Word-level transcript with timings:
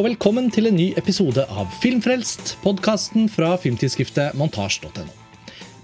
og 0.00 0.06
velkommen 0.06 0.46
til 0.48 0.64
en 0.64 0.78
ny 0.78 0.86
episode 0.96 1.42
av 1.52 1.68
Filmfrelst, 1.82 2.54
podkasten 2.62 3.26
fra 3.28 3.50
filmtidsskriftet 3.60 4.32
montasj.no. 4.38 5.02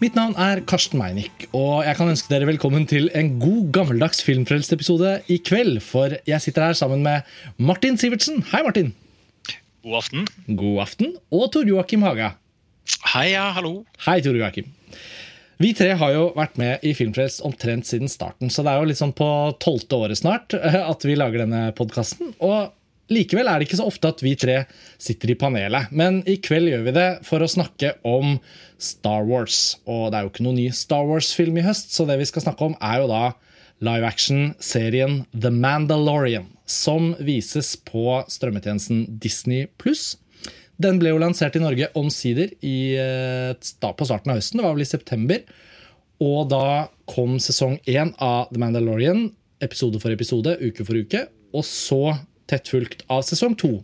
Mitt 0.01 0.15
navn 0.17 0.33
er 0.41 0.63
Karsten 0.65 0.97
Meinick, 1.03 1.45
og 1.51 1.85
jeg 1.85 1.99
kan 1.99 2.09
ønske 2.09 2.31
dere 2.31 2.49
velkommen 2.49 2.87
til 2.89 3.11
en 3.19 3.35
god, 3.43 3.67
gammeldags 3.77 4.23
Filmfrelst-episode 4.25 5.11
i 5.29 5.37
kveld. 5.45 5.83
For 5.85 6.15
jeg 6.25 6.41
sitter 6.41 6.71
her 6.71 6.79
sammen 6.79 7.05
med 7.05 7.29
Martin 7.61 8.01
Sivertsen. 8.01 8.41
Hei, 8.55 8.63
Martin. 8.65 8.95
God 9.85 9.99
aften. 10.01 10.25
God 10.63 10.81
aften. 10.87 11.13
Og 11.29 11.51
Tor 11.53 11.69
Joakim 11.69 12.07
Haga. 12.07 12.31
Hei, 13.13 13.27
ja, 13.35 13.51
hallo. 13.59 13.83
Hei, 14.07 14.23
Tor 14.25 14.39
Joakim. 14.41 14.73
Vi 15.61 15.75
tre 15.77 15.91
har 16.01 16.17
jo 16.17 16.31
vært 16.39 16.57
med 16.63 16.89
i 16.89 16.95
Filmfrelst 16.97 17.45
omtrent 17.45 17.91
siden 17.91 18.09
starten, 18.09 18.49
så 18.49 18.65
det 18.65 18.73
er 18.73 18.81
jo 18.81 18.89
liksom 18.95 19.13
på 19.19 19.29
tolvte 19.61 20.01
året 20.07 20.25
snart 20.25 20.57
eh, 20.57 20.81
at 20.81 21.05
vi 21.05 21.21
lager 21.21 21.45
denne 21.45 21.67
podkasten. 21.77 22.33
Og 22.41 22.73
likevel 23.13 23.49
er 23.49 23.59
det 23.59 23.69
ikke 23.69 23.79
så 23.81 23.89
ofte 23.89 24.11
at 24.11 24.23
vi 24.25 24.35
tre 24.39 24.63
sitter 24.99 25.33
i 25.33 25.39
panelet. 25.39 25.93
Men 25.95 26.23
i 26.29 26.39
kveld 26.43 26.71
gjør 26.73 26.87
vi 26.89 26.97
det 26.97 27.09
for 27.27 27.43
å 27.43 27.51
snakke 27.51 27.95
om 28.07 28.37
Star 28.83 29.27
Wars. 29.29 29.79
Og 29.87 30.11
det 30.11 30.19
er 30.19 30.27
jo 30.27 30.33
ikke 30.33 30.47
noen 30.47 30.61
ny 30.61 30.69
Star 30.75 31.07
Wars-film 31.09 31.59
i 31.61 31.67
høst, 31.67 31.95
så 31.95 32.09
det 32.09 32.19
vi 32.21 32.29
skal 32.29 32.47
snakke 32.47 32.71
om, 32.71 32.77
er 32.81 33.03
jo 33.03 33.11
da 33.13 33.25
live 33.85 34.09
action-serien 34.09 35.25
The 35.37 35.53
Mandalorian, 35.53 36.49
som 36.67 37.13
vises 37.21 37.75
på 37.87 38.23
strømmetjenesten 38.33 39.05
Disney 39.21 39.67
pluss. 39.81 40.15
Den 40.81 40.99
ble 41.01 41.13
jo 41.13 41.21
lansert 41.21 41.57
i 41.57 41.63
Norge 41.63 41.89
omsider 41.97 42.53
eh, 42.61 43.53
på 43.57 44.09
starten 44.09 44.33
av 44.33 44.41
høsten. 44.41 44.61
Det 44.61 44.67
var 44.67 44.77
vel 44.77 44.85
i 44.85 44.89
september. 44.89 45.45
Og 46.25 46.49
da 46.49 46.89
kom 47.09 47.37
sesong 47.41 47.79
én 47.89 48.13
av 48.23 48.53
The 48.53 48.61
Mandalorian, 48.61 49.29
episode 49.65 50.01
for 50.03 50.13
episode, 50.13 50.57
uke 50.61 50.85
for 50.85 50.97
uke. 50.97 51.27
Og 51.57 51.65
så 51.65 52.17
tett 52.51 52.71
fulgt 52.71 53.05
av 53.13 53.25
sesong 53.27 53.57
to. 53.59 53.79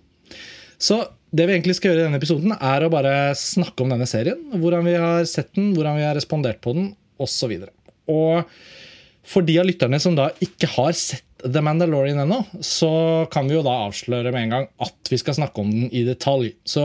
Så 0.82 1.00
det 1.32 1.46
vi 1.48 1.55
egentlig 1.56 1.78
skal 1.78 1.92
gjøre 1.92 2.02
i 2.02 2.06
denne 2.08 2.20
episoden, 2.20 2.55
er 2.58 2.84
å 2.84 2.92
bare 2.92 3.32
snakke 3.38 3.84
om 3.84 3.92
denne 3.92 4.08
serien. 4.08 4.41
Hvordan 4.52 4.84
vi 4.84 4.96
har 5.00 5.28
sett 5.28 5.52
den, 5.56 5.72
hvordan 5.77 5.96
vi 5.96 6.06
har 6.06 6.16
respondert 6.19 6.60
på 6.64 6.74
den, 6.77 6.91
osv. 7.22 7.54
Og, 7.62 8.02
og 8.12 9.28
for 9.32 9.46
de 9.46 9.56
av 9.62 9.69
lytterne 9.69 10.00
som 10.02 10.16
da 10.19 10.28
ikke 10.44 10.69
har 10.74 10.92
sett 10.98 11.24
The 11.42 11.62
Mandalorian 11.64 12.20
ennå, 12.22 12.42
så 12.62 12.91
kan 13.32 13.48
vi 13.48 13.56
jo 13.56 13.64
da 13.66 13.78
avsløre 13.86 14.30
med 14.34 14.46
en 14.46 14.54
gang 14.56 14.69
at 14.84 15.10
vi 15.10 15.19
skal 15.19 15.38
snakke 15.38 15.62
om 15.62 15.70
den 15.72 15.88
i 15.94 16.04
detalj. 16.06 16.52
Så 16.69 16.84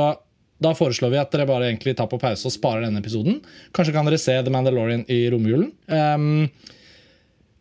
da 0.64 0.72
foreslår 0.78 1.12
vi 1.14 1.20
at 1.22 1.34
dere 1.34 1.50
bare 1.50 1.68
egentlig 1.70 1.98
tar 1.98 2.10
på 2.10 2.20
pause 2.22 2.48
og 2.50 2.56
sparer 2.56 2.88
denne 2.88 3.02
episoden. 3.04 3.42
Kanskje 3.76 3.94
kan 3.94 4.08
dere 4.08 4.22
se 4.22 4.38
The 4.42 4.54
Mandalorian 4.54 5.06
i 5.14 5.26
romjulen. 5.34 5.70
Um, 5.92 6.48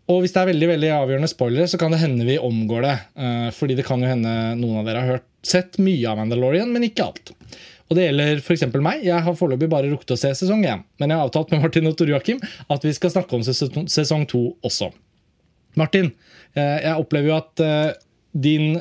og 0.07 0.21
hvis 0.23 0.35
det 0.35 0.43
er 0.43 0.51
veldig 0.53 0.69
veldig 0.71 0.91
avgjørende 0.95 1.31
spoilere, 1.31 1.67
så 1.71 1.79
kan 1.81 1.91
det 1.91 1.99
hende 1.99 2.27
vi 2.29 2.37
omgår 2.39 2.85
det. 2.87 2.97
Uh, 3.19 3.49
fordi 3.55 3.75
det 3.79 3.87
kan 3.89 4.03
jo 4.03 4.11
hende 4.11 4.35
noen 4.61 4.81
av 4.81 4.87
dere 4.87 5.03
har 5.03 5.17
hørt, 5.17 5.27
sett 5.47 5.81
mye 5.83 6.07
av 6.11 6.21
Mandalorian, 6.21 6.71
men 6.75 6.87
ikke 6.87 7.09
alt. 7.09 7.33
Og 7.87 7.99
det 7.99 8.07
gjelder 8.09 8.41
f.eks. 8.43 8.65
meg. 8.83 9.03
Jeg 9.07 9.23
har 9.27 9.39
foreløpig 9.39 9.69
bare 9.71 9.91
rukket 9.91 10.15
å 10.15 10.19
se 10.19 10.33
sesong 10.39 10.63
1. 10.67 10.87
Men 11.03 11.11
jeg 11.11 11.19
har 11.19 11.27
avtalt 11.27 11.53
med 11.55 11.63
Martin 11.63 11.91
og 11.91 11.95
Tor 11.99 12.11
Joakim 12.11 12.41
at 12.43 12.87
vi 12.87 12.95
skal 12.95 13.13
snakke 13.15 13.39
om 13.39 13.45
sesong 13.47 14.27
2 14.31 14.43
også. 14.67 14.91
Martin, 15.79 16.13
uh, 16.55 16.79
jeg 16.83 16.95
opplever 16.95 17.33
jo 17.33 17.39
at 17.41 17.67
uh, 17.67 17.95
din 18.37 18.81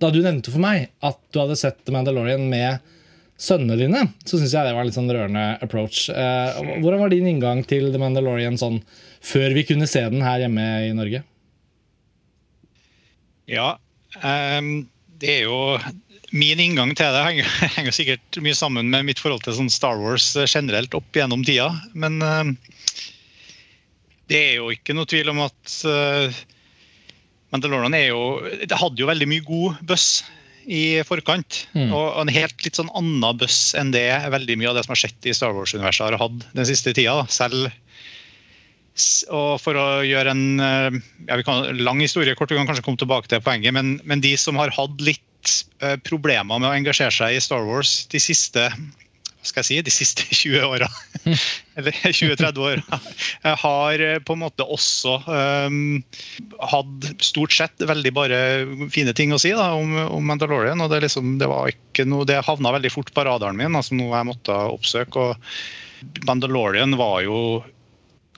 Da 0.00 0.08
du 0.08 0.22
nevnte 0.24 0.52
for 0.52 0.62
meg 0.62 0.88
at 1.04 1.18
du 1.28 1.40
hadde 1.42 1.58
sett 1.60 1.92
Mandalorian 1.92 2.46
med 2.48 2.80
sønnene 3.40 3.78
dine, 3.80 4.04
så 4.28 4.36
syns 4.36 4.52
jeg 4.52 4.66
det 4.66 4.74
var 4.76 4.84
en 4.84 4.90
litt 4.90 4.98
sånn 4.98 5.10
rørende 5.10 5.44
approach. 5.64 6.08
hvordan 6.12 7.00
var 7.00 7.12
din 7.12 7.28
inngang 7.30 7.62
til 7.64 7.88
The 7.92 8.00
Mandalorian 8.02 8.60
sånn 8.60 8.82
før 9.24 9.54
vi 9.56 9.64
kunne 9.68 9.88
se 9.88 10.02
den 10.12 10.24
her 10.24 10.42
hjemme 10.44 10.66
i 10.88 10.92
Norge? 10.96 11.22
Ja, 13.50 13.74
um, 14.22 14.70
det 15.20 15.40
er 15.40 15.48
jo 15.48 15.78
Min 16.30 16.60
inngang 16.62 16.92
til 16.94 17.10
det 17.10 17.22
henger, 17.26 17.48
henger, 17.76 17.94
sikkert 17.94 18.36
mye 18.44 18.54
sammen 18.54 18.86
med 18.92 19.08
mitt 19.08 19.18
forhold 19.18 19.42
til 19.42 19.56
sånn 19.56 19.72
Star 19.72 19.98
Wars 19.98 20.28
generelt 20.44 20.94
opp 20.94 21.16
gjennom 21.18 21.42
tida. 21.42 21.72
Men 21.90 22.20
um, 22.22 22.52
det 24.30 24.38
er 24.38 24.52
jo 24.60 24.68
ikke 24.70 24.94
noe 24.94 25.10
tvil 25.10 25.32
om 25.32 25.40
at 25.48 25.74
uh, 25.90 26.38
Mandalorian 27.50 27.98
jo 27.98 28.20
hadde 28.70 29.02
jo 29.02 29.10
veldig 29.10 29.26
mye 29.26 29.42
god 29.48 29.82
buzz 29.90 30.20
i 30.70 31.02
forkant. 31.06 31.64
Mm. 31.74 31.90
Og 31.90 32.20
en 32.22 32.32
helt 32.32 32.64
litt 32.64 32.78
sånn 32.78 32.92
annen 32.96 33.38
buss 33.40 33.72
enn 33.78 33.90
det 33.94 34.06
veldig 34.30 34.58
mye 34.60 34.70
av 34.70 34.78
det 34.78 34.86
som 34.86 34.94
har 34.94 35.02
skjedd 35.02 35.30
i 35.30 35.34
Star 35.36 35.54
Wars-universet 35.56 36.06
har 36.06 36.20
hatt 36.20 36.44
den 36.54 36.68
siste 36.68 36.94
tida. 36.96 37.24
Selv 37.32 37.70
og 39.32 39.54
for 39.62 39.78
å 39.78 39.86
gjøre 40.04 40.32
en 40.34 40.60
eh, 40.60 40.96
ja, 41.28 41.38
vi 41.38 41.44
kan, 41.46 41.68
lang 41.78 42.02
historie 42.02 42.34
kort, 42.36 42.50
vi 42.52 42.58
kan 42.58 42.68
kanskje 42.68 42.84
komme 42.84 43.00
tilbake 43.00 43.30
til 43.30 43.42
poenget, 43.44 43.72
men, 43.76 43.94
men 44.04 44.22
de 44.24 44.34
som 44.40 44.58
har 44.60 44.72
hatt 44.74 45.04
litt 45.04 45.54
uh, 45.80 45.94
problemer 46.04 46.58
med 46.58 46.68
å 46.68 46.74
engasjere 46.74 47.14
seg 47.14 47.36
i 47.36 47.40
Star 47.40 47.64
Wars 47.64 48.02
de 48.12 48.20
siste 48.20 48.66
skal 49.42 49.62
jeg 49.62 49.68
si, 49.68 49.78
de 49.86 49.92
siste 49.94 50.26
20 50.42 50.66
åra, 50.68 50.88
eller 51.80 51.96
20-30 52.04 52.60
åra, 52.64 53.00
har 53.62 54.04
eh, 54.04 54.18
på 54.20 54.36
en 54.36 54.42
måte 54.44 54.66
også 54.66 55.16
um, 55.26 55.80
hatt 56.72 57.10
stort 57.24 57.56
sett 57.56 57.86
veldig 57.88 58.14
bare 58.16 58.40
fine 58.92 59.14
ting 59.16 59.34
å 59.34 59.40
si 59.40 59.54
da, 59.56 59.72
om, 59.78 59.96
om 60.06 60.30
Mandalorian. 60.32 60.80
og 60.84 60.92
Det, 60.92 61.02
liksom, 61.06 61.36
det, 61.40 61.50
var 61.50 61.72
ikke 61.72 62.08
noe, 62.08 62.28
det 62.28 62.42
havna 62.46 62.74
veldig 62.76 62.92
fort 62.92 63.12
på 63.16 63.26
radaren 63.26 63.58
min, 63.58 63.76
altså 63.76 63.96
noe 63.98 64.16
jeg 64.16 64.30
måtte 64.32 64.62
oppsøke. 64.76 65.30
og 65.30 66.24
Mandalorian 66.28 66.96
var 67.00 67.20
jo 67.26 67.40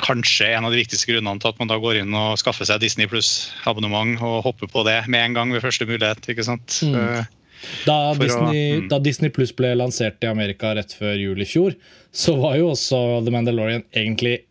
kanskje 0.02 0.48
en 0.56 0.66
av 0.66 0.72
de 0.72 0.80
viktigste 0.80 1.10
grunnene 1.10 1.38
til 1.42 1.52
at 1.52 1.58
man 1.60 1.70
da 1.70 1.76
går 1.78 2.00
inn 2.00 2.14
og 2.16 2.38
skaffer 2.40 2.66
seg 2.66 2.80
Disney 2.82 3.06
pluss-abonnement 3.10 4.22
og 4.24 4.40
hopper 4.46 4.70
på 4.70 4.82
det 4.88 5.02
med 5.12 5.28
en 5.28 5.36
gang 5.36 5.52
ved 5.54 5.62
første 5.62 5.86
mulighet. 5.86 6.26
ikke 6.32 6.46
sant? 6.46 6.80
Mm. 6.82 7.28
Da 7.86 8.14
Disney, 8.18 8.62
å, 8.76 8.80
mm. 8.82 8.88
da 8.90 8.98
Disney 9.02 9.32
Pluss 9.34 9.52
ble 9.56 9.74
lansert 9.78 10.22
i 10.24 10.30
Amerika 10.30 10.74
rett 10.76 10.94
før 10.96 11.14
jul 11.20 11.42
i 11.42 11.48
fjor, 11.48 11.76
så 12.12 12.36
var 12.40 12.58
jo 12.58 12.72
også 12.72 13.22
The 13.26 13.34
Mandalorian 13.34 13.86
egentlig 13.90 14.42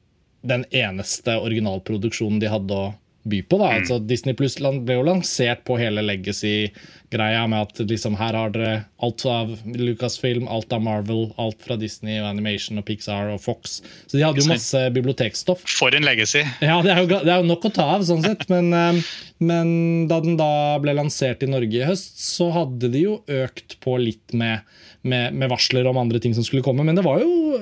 den 0.47 0.66
eneste 0.73 1.35
originalproduksjonen 1.38 2.39
de 2.41 2.50
hadde 2.50 2.77
å 2.77 2.91
by 3.23 3.41
på. 3.43 3.57
da, 3.57 3.67
mm. 3.69 3.77
altså 3.81 3.99
Disney 3.99 4.35
Pluss 4.37 4.57
ble 4.57 4.95
jo 4.97 5.05
lansert 5.05 5.63
på 5.67 5.77
hele 5.79 6.03
legacy-greia 6.05 7.43
med 7.51 7.67
at 7.67 7.81
liksom 7.89 8.17
her 8.19 8.37
har 8.37 8.53
dere 8.55 8.73
alt 9.03 9.25
av 9.29 9.51
Lucasfilm, 9.65 10.47
alt 10.51 10.73
av 10.73 10.81
Marvel, 10.85 11.27
alt 11.41 11.61
fra 11.61 11.77
Disney 11.79 12.19
og 12.21 12.29
Animation 12.31 12.81
og 12.81 12.87
Pixar 12.87 13.29
og 13.33 13.41
Fox. 13.43 13.79
Så 14.09 14.17
de 14.17 14.25
hadde 14.25 14.41
jo 14.41 14.49
masse 14.49 14.83
bibliotekstoff. 14.95 15.65
For 15.69 15.93
en 15.97 16.07
legacy! 16.07 16.43
Ja, 16.63 16.79
det 16.85 16.95
er 16.95 17.03
jo, 17.03 17.09
det 17.11 17.29
er 17.29 17.43
jo 17.43 17.49
nok 17.51 17.67
å 17.69 17.73
ta 17.75 17.89
av, 17.97 18.05
sånn 18.07 18.25
sett. 18.25 18.47
Men, 18.51 18.71
eh, 18.77 19.03
men, 19.43 19.75
da 20.09 20.21
den 20.23 20.39
da 20.39 20.79
ble 20.81 20.97
lansert 20.97 21.45
i 21.45 21.51
Norge 21.51 21.81
i 21.81 21.85
høst, 21.85 22.17
så 22.23 22.49
hadde 22.55 22.89
de 22.93 23.05
jo 23.05 23.19
økt 23.41 23.77
på 23.85 23.99
litt 24.01 24.33
med, 24.38 24.65
med, 25.01 25.38
med 25.38 25.53
varsler 25.53 25.89
om 25.89 26.01
andre 26.01 26.21
ting 26.23 26.33
som 26.38 26.47
skulle 26.47 26.65
komme. 26.65 26.85
Men 26.88 26.97
det 26.97 27.05
var 27.05 27.21
jo 27.21 27.61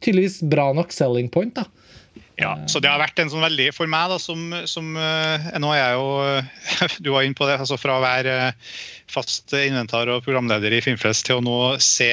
tydeligvis 0.00 0.40
bra 0.48 0.70
nok 0.76 0.94
selling 0.96 1.28
point. 1.32 1.52
da 1.60 1.68
ja, 2.40 2.54
så 2.66 2.80
det 2.80 2.88
har 2.88 3.00
vært 3.00 3.20
en 3.20 3.30
sånn 3.32 3.44
veldig 3.44 3.68
For 3.76 3.90
meg, 3.90 4.08
da, 4.12 4.16
som, 4.22 4.48
som 4.68 4.96
eh, 4.96 5.50
Nå 5.60 5.74
er 5.74 5.80
jeg 5.82 5.98
jo 5.98 6.08
Du 7.04 7.12
var 7.14 7.26
inne 7.26 7.36
på 7.36 7.48
det. 7.48 7.58
altså 7.60 7.78
Fra 7.80 7.98
å 7.98 8.04
være 8.04 8.36
eh, 8.48 8.74
fast 9.10 9.52
inventar 9.58 10.08
og 10.12 10.24
programleder 10.24 10.72
i 10.72 10.82
Filmfest 10.84 11.26
til 11.26 11.40
å 11.40 11.44
nå 11.44 11.60
se 11.82 12.12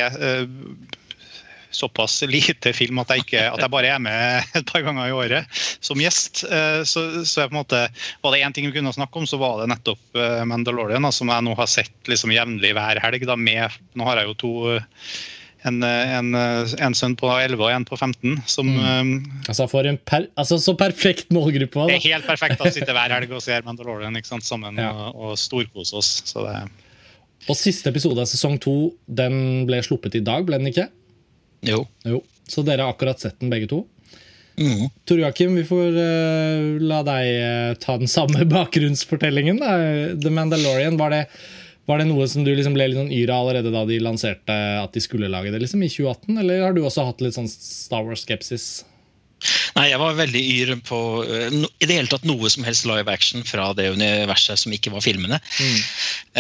såpass 1.78 2.24
lite 2.26 2.72
film 2.74 2.98
at 3.04 3.12
jeg, 3.14 3.22
ikke, 3.22 3.42
at 3.52 3.62
jeg 3.62 3.70
bare 3.70 3.92
er 3.94 4.02
med 4.02 4.48
et 4.58 4.66
par 4.66 4.82
ganger 4.82 5.12
i 5.12 5.14
året 5.14 5.60
som 5.84 6.00
gjest. 6.02 6.42
Så, 6.42 7.04
så 7.22 7.44
jeg 7.44 7.52
på 7.52 7.54
en 7.54 7.60
måte, 7.60 7.84
Var 8.24 8.34
det 8.34 8.40
én 8.48 8.56
ting 8.56 8.66
vi 8.66 8.74
kunne 8.80 8.96
snakke 8.96 9.22
om, 9.22 9.28
så 9.30 9.38
var 9.38 9.62
det 9.62 9.70
nettopp 9.76 10.18
Mandalorian, 10.50 11.06
da, 11.06 11.14
som 11.14 11.30
jeg 11.30 11.46
nå 11.46 11.54
har 11.60 11.70
sett 11.70 12.10
liksom 12.10 12.34
jevnlig 12.34 12.74
hver 12.74 13.04
helg. 13.04 13.28
Da, 13.30 13.38
med, 13.38 13.78
nå 13.94 14.10
har 14.10 14.24
jeg 14.24 14.32
jo 14.32 14.38
to 14.42 14.54
en, 15.66 15.82
en, 15.84 16.36
en, 16.38 16.96
sønn 16.98 17.16
på 17.18 17.30
11 17.34 17.64
og 17.64 17.72
en 17.74 17.86
på 17.88 17.98
15. 17.98 18.36
Som, 18.50 18.70
mm. 18.70 18.84
Um, 18.86 19.42
altså 19.48 19.68
for 19.72 19.88
en 19.90 19.98
per, 19.98 20.28
altså 20.38 20.60
Så 20.62 20.76
perfekt 20.78 21.32
målgruppe. 21.34 21.88
Det 21.90 21.98
er 21.98 22.06
helt 22.14 22.28
perfekt 22.30 22.62
å 22.62 22.70
sitte 22.74 22.94
hver 22.96 23.16
helg 23.16 23.34
og 23.34 23.44
se 23.44 23.58
Mandalorian 23.66 24.20
ikke 24.20 24.32
sant, 24.36 24.48
sammen 24.48 24.80
ja. 24.82 24.92
og, 24.92 25.18
og 25.32 25.42
storkose 25.42 25.98
oss. 25.98 26.12
Så 26.30 26.46
det... 26.46 26.62
Og 27.48 27.56
siste 27.56 27.92
episode 27.94 28.20
av 28.20 28.30
sesong 28.30 28.58
to 28.62 28.78
den 29.08 29.68
ble 29.68 29.80
sluppet 29.86 30.18
i 30.20 30.24
dag, 30.26 30.46
ble 30.48 30.60
den 30.60 30.72
ikke? 30.72 30.90
Jo. 31.68 31.86
jo. 32.06 32.22
Så 32.48 32.64
dere 32.68 32.86
har 32.86 32.96
akkurat 32.96 33.22
sett 33.22 33.40
den, 33.40 33.52
begge 33.54 33.70
to? 33.72 33.86
Mm. 34.58 34.90
Tor 35.06 35.20
Joakim, 35.22 35.56
vi 35.56 35.64
får 35.68 35.98
uh, 36.02 36.82
la 36.82 37.04
deg 37.06 37.28
uh, 37.38 37.78
ta 37.82 37.98
den 38.02 38.10
samme 38.10 38.46
bakgrunnsfortellingen. 38.56 39.62
Da. 39.62 39.78
The 40.18 40.34
Mandalorian, 40.34 40.98
var 41.00 41.14
det 41.14 41.24
var 41.88 42.02
det 42.02 42.10
noe 42.10 42.28
som 42.28 42.44
du 42.44 42.52
liksom 42.52 42.76
ble 42.76 42.90
litt 42.90 43.00
sånn 43.00 43.14
yr 43.16 43.32
av 43.32 43.46
allerede 43.46 43.72
da 43.72 43.86
de 43.88 44.02
lanserte 44.04 44.58
at 44.82 44.94
de 44.94 45.04
skulle 45.04 45.32
lage 45.32 45.54
det 45.54 45.62
liksom 45.64 45.86
i 45.86 45.90
2018, 45.92 46.38
eller 46.44 46.66
har 46.66 46.76
du 46.76 46.84
også 46.84 47.08
hatt 47.08 47.24
litt 47.24 47.38
sånn 47.38 47.50
Star 47.52 48.04
Wars-skepsis? 48.08 48.68
Nei, 49.78 49.92
jeg 49.92 50.02
var 50.02 50.18
veldig 50.18 50.42
yr 50.42 50.72
på 50.86 51.00
no, 51.54 51.70
i 51.78 51.86
det 51.86 52.00
hele 52.00 52.10
tatt 52.10 52.26
noe 52.28 52.50
som 52.50 52.66
helst 52.66 52.88
live 52.90 53.12
action 53.12 53.46
fra 53.46 53.70
det 53.78 53.92
universet 53.94 54.64
som 54.64 54.74
ikke 54.74 54.92
var 54.96 55.06
filmene. 55.06 55.40
Mm. 55.62 55.78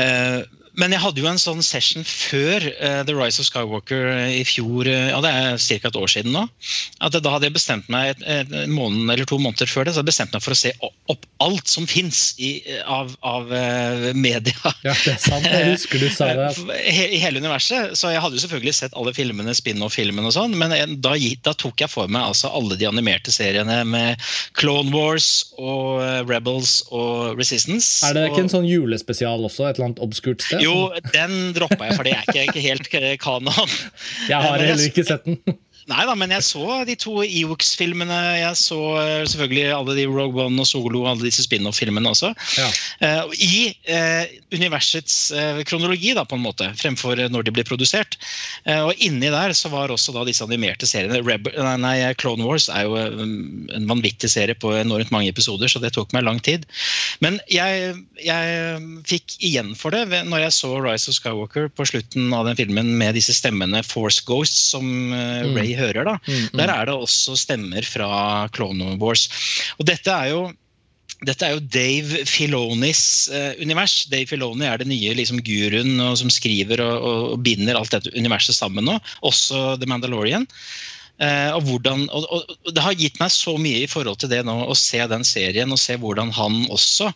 Uh, 0.01 0.66
Men 0.77 0.93
jeg 0.93 1.01
hadde 1.01 1.23
jo 1.23 1.29
en 1.29 1.39
sånn 1.41 1.63
session 1.65 2.05
før 2.05 2.61
uh, 2.77 3.01
The 3.07 3.15
Rise 3.17 3.41
of 3.41 3.47
Skywalker 3.47 4.11
i 4.29 4.43
fjor, 4.45 4.85
uh, 4.85 5.09
ja 5.09 5.21
det 5.25 5.31
er 5.33 5.57
ca. 5.57 5.89
et 5.89 5.97
år 5.97 6.11
siden 6.11 6.35
nå. 6.35 6.43
at 7.01 7.17
Da 7.17 7.33
hadde 7.33 7.49
jeg 7.49 7.55
bestemt 7.55 7.89
meg 7.93 8.11
et, 8.13 8.21
et, 8.21 8.53
en 8.63 8.75
måned 8.75 9.09
eller 9.09 9.25
to 9.25 9.39
måneder 9.41 9.69
før 9.69 9.87
det, 9.87 9.95
så 9.95 10.01
hadde 10.01 10.11
jeg 10.11 10.13
bestemt 10.13 10.37
meg 10.37 10.45
for 10.45 10.53
å 10.53 10.59
se 10.59 10.73
opp 10.83 11.25
alt 11.41 11.69
som 11.69 11.87
fins 11.89 12.21
av, 12.85 13.13
av 13.25 13.49
uh, 13.49 14.09
media. 14.17 14.73
Ja, 14.85 14.93
det 14.93 15.15
er 15.15 15.21
sant. 15.21 15.47
Jeg 15.47 15.73
husker 15.73 16.01
du 16.01 16.07
sa 16.13 16.29
det. 16.37 16.77
I 17.17 17.21
hele 17.21 17.41
universet. 17.41 17.95
Så 17.97 18.11
jeg 18.13 18.21
hadde 18.21 18.37
jo 18.37 18.43
selvfølgelig 18.45 18.75
sett 18.77 18.97
alle 18.97 19.13
filmene, 19.17 19.55
spin-off-filmene 19.57 20.29
og 20.29 20.35
sånn, 20.35 20.53
men 20.59 20.75
da, 21.01 21.15
da, 21.17 21.55
tok 21.57 21.81
jeg 21.81 21.89
for 21.89 22.11
meg 22.11 22.29
altså 22.33 22.51
alle 22.53 22.77
de 22.77 22.85
animerte 22.89 23.33
seriene 23.33 23.79
med 23.87 24.21
Clone 24.57 24.93
Wars 24.93 25.55
og 25.57 26.03
Rebels 26.29 26.83
og 26.93 27.37
Resistance. 27.39 28.05
Er 28.05 28.17
det 28.17 28.27
ikke 28.29 28.43
og, 28.43 28.45
en 28.45 28.53
sånn 28.59 28.69
julespesial 28.69 29.41
også? 29.47 29.65
Et 29.71 29.79
eller 29.79 29.89
annet 29.89 30.05
obskurt 30.05 30.45
sted? 30.45 30.66
Jo, 30.67 30.75
den 31.13 31.37
droppa 31.55 31.87
jeg, 31.89 31.97
for 31.97 32.07
det 32.07 32.13
er 32.17 32.27
ikke, 32.27 32.43
ikke 32.51 32.65
helt 32.65 32.91
kanon. 33.23 33.73
Jeg 34.27 34.43
har 34.43 34.59
heller 34.61 34.85
ikke 34.89 35.07
sett 35.07 35.25
den. 35.27 35.39
Nei 35.87 36.03
da, 36.03 36.17
men 36.19 36.33
jeg 36.35 36.43
så 36.43 36.81
de 36.87 36.97
to 36.99 37.21
Ewoks-filmene. 37.23 38.17
Jeg 38.41 38.59
så 38.59 38.79
eh, 38.99 39.23
selvfølgelig 39.31 39.69
alle 39.71 39.93
de 39.95 40.03
Rogue 40.11 40.43
One 40.43 40.59
og 40.59 40.67
Solo 40.67 41.05
og 41.05 41.13
alle 41.13 41.27
disse 41.29 41.45
spin-off-filmene 41.45 42.11
også. 42.11 42.33
Ja. 42.59 42.67
Uh, 42.99 43.31
I 43.31 43.69
uh, 43.87 44.25
universets 44.51 45.15
uh, 45.31 45.61
kronologi, 45.67 46.11
da, 46.17 46.25
på 46.27 46.35
en 46.35 46.43
måte, 46.43 46.67
fremfor 46.79 47.21
når 47.31 47.47
de 47.47 47.53
blir 47.55 47.67
produsert. 47.67 48.17
og 48.67 48.99
inni 49.03 49.29
der 49.31 49.53
så 49.55 49.69
var 49.71 49.91
også 49.91 50.11
da 50.15 50.25
disse 50.27 50.43
animerte 50.43 50.87
seriene. 50.89 51.21
Rebel, 51.23 51.55
nei, 51.79 51.95
Clone 52.19 52.43
Wars 52.45 52.67
er 52.69 52.83
jo 52.87 52.97
en 52.99 53.87
vanvittig 53.89 54.29
serie 54.31 54.55
på 54.57 54.73
enormt 54.75 55.11
mange 55.13 55.31
episoder, 55.31 55.71
så 55.71 55.79
det 55.83 55.93
tok 55.95 56.11
meg 56.15 56.25
lang 56.27 56.39
tid. 56.43 56.65
Men 57.23 57.39
jeg, 57.51 57.95
jeg 58.23 58.81
fikk 59.07 59.37
igjen 59.39 59.73
for 59.77 59.95
det 59.95 60.23
når 60.27 60.47
jeg 60.47 60.55
så 60.57 60.73
Rise 60.83 61.11
of 61.11 61.17
Skywalker 61.17 61.71
på 61.71 61.87
slutten 61.87 62.33
av 62.35 62.47
den 62.49 62.59
filmen 62.59 62.93
med 62.99 63.15
disse 63.17 63.35
stemmene 63.37 63.83
Force 63.87 64.23
Ghosts 64.27 64.71
som 64.73 64.87
mm. 65.13 65.55
Ray 65.55 65.76
hører. 65.79 66.03
da. 66.07 66.15
Mm, 66.27 66.45
mm. 66.51 66.61
Der 66.61 66.73
er 66.73 66.87
det 66.89 66.95
også 66.95 67.37
stemmer 67.39 67.85
fra 67.87 68.47
Clone 68.55 68.95
Wars. 69.01 69.27
Og 69.77 69.87
dette 69.89 70.13
er 70.13 70.33
jo 70.35 70.47
dette 71.25 71.47
er 71.47 71.55
jo 71.55 71.63
Dave 71.73 72.19
Filonis 72.29 73.01
eh, 73.33 73.55
univers. 73.63 74.03
Dave 74.11 74.29
Filoni 74.29 74.67
er 74.69 74.77
det 74.77 74.89
nye 74.89 75.15
liksom, 75.17 75.39
guruen 75.41 75.95
og, 76.03 76.13
som 76.19 76.29
skriver 76.29 76.83
og, 76.83 77.07
og, 77.07 77.39
binder 77.41 77.79
alt 77.79 77.95
dette 77.95 78.13
universet 78.13 78.53
sammen 78.57 78.85
nå. 78.85 78.99
Også 79.25 79.79
The 79.81 79.89
Mandalorian. 79.89 80.45
Uh, 81.17 81.55
og, 81.57 81.63
hvordan, 81.65 82.03
og, 82.13 82.27
og, 82.29 82.73
Det 82.75 82.81
har 82.85 82.97
gitt 82.97 83.15
meg 83.17 83.31
så 83.33 83.55
mye 83.57 83.79
i 83.81 83.89
forhold 83.89 84.19
til 84.21 84.29
det 84.29 84.43
nå 84.45 84.53
å 84.69 84.75
se 84.77 84.99
den 85.09 85.23
serien 85.25 85.71
og 85.73 85.79
se 85.81 85.95
hvordan 85.97 86.29
han 86.35 86.59
også 86.69 87.09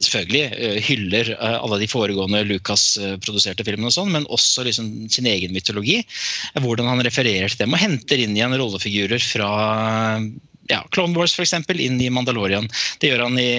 selvfølgelig 0.00 0.46
uh, 0.56 0.78
hyller 0.86 1.32
uh, 1.34 1.58
alle 1.58 1.82
de 1.82 1.90
foregående 1.92 2.40
Lucas-produserte 2.48 3.66
filmene, 3.68 3.90
og 3.90 3.96
sånn, 3.98 4.14
men 4.14 4.28
også 4.32 4.64
liksom 4.64 4.88
sin 5.12 5.28
egen 5.28 5.52
mytologi. 5.52 6.00
hvordan 6.64 6.88
han 6.94 7.04
refererer 7.04 7.52
til 7.52 7.66
dem 7.66 7.76
og 7.76 7.84
henter 7.84 8.24
inn 8.24 8.38
igjen 8.38 8.56
rollefigurer 8.56 9.20
fra 9.20 9.52
ja, 10.70 10.80
Clone 10.94 11.12
Wars 11.18 11.36
for 11.36 11.44
eksempel, 11.44 11.80
inn 11.82 12.00
i 12.00 12.08
Mandalorian. 12.08 12.70
Det 13.02 13.12
gjør 13.12 13.26
han 13.26 13.36
i 13.42 13.52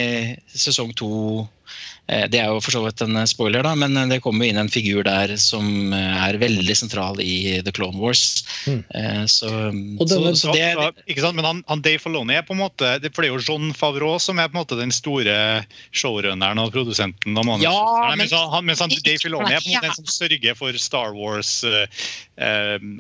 sesong 0.58 0.96
to 0.98 1.12
Eh, 1.44 1.93
det 2.04 2.36
er 2.36 2.50
jo 2.52 2.60
for 2.60 2.76
så 2.76 2.82
vidt 2.84 3.00
en 3.06 3.16
spoiler, 3.30 3.64
da, 3.64 3.72
men 3.80 3.96
det 4.12 4.20
kommer 4.24 4.44
inn 4.44 4.60
en 4.60 4.72
figur 4.72 5.06
der 5.08 5.32
som 5.40 5.94
eh, 5.96 6.18
er 6.28 6.36
veldig 6.42 6.76
sentral 6.76 7.22
i 7.24 7.62
The 7.64 7.72
Clone 7.72 7.96
Wars. 7.96 8.44
Mm. 8.68 8.82
Så, 9.32 9.50
så, 10.10 10.18
så 10.36 10.56
det, 10.56 10.68
ikke 11.08 11.24
sant? 11.24 11.38
Men 11.38 11.48
han, 11.48 11.62
han, 11.70 11.84
Dave 11.84 12.02
Filoni 12.04 12.36
er 12.36 12.46
på 12.48 12.56
en 12.56 12.62
måte 12.62 12.88
For 13.08 13.24
det 13.24 13.30
er 13.30 13.34
jo 13.34 13.42
John 13.44 13.72
Favreau 13.76 14.20
som 14.22 14.40
er 14.40 14.50
på 14.52 14.58
en 14.58 14.62
måte 14.62 14.78
den 14.80 14.92
store 14.94 15.36
showrunneren 15.96 16.60
og 16.62 16.74
produsenten. 16.76 17.38
Og 17.40 17.64
ja, 17.64 17.74
men, 18.10 18.24
mens, 18.24 18.36
han, 18.36 18.68
mens 18.68 18.84
han, 18.84 18.94
Dave 19.04 19.22
Filoni 19.24 19.56
er 19.56 19.64
på 19.64 19.72
en 19.72 19.78
måte 19.78 19.88
den 19.88 19.98
som 20.02 20.12
sørger 20.12 20.58
for 20.60 20.80
Star 20.80 21.16
Wars 21.16 21.54
uh, 21.64 21.86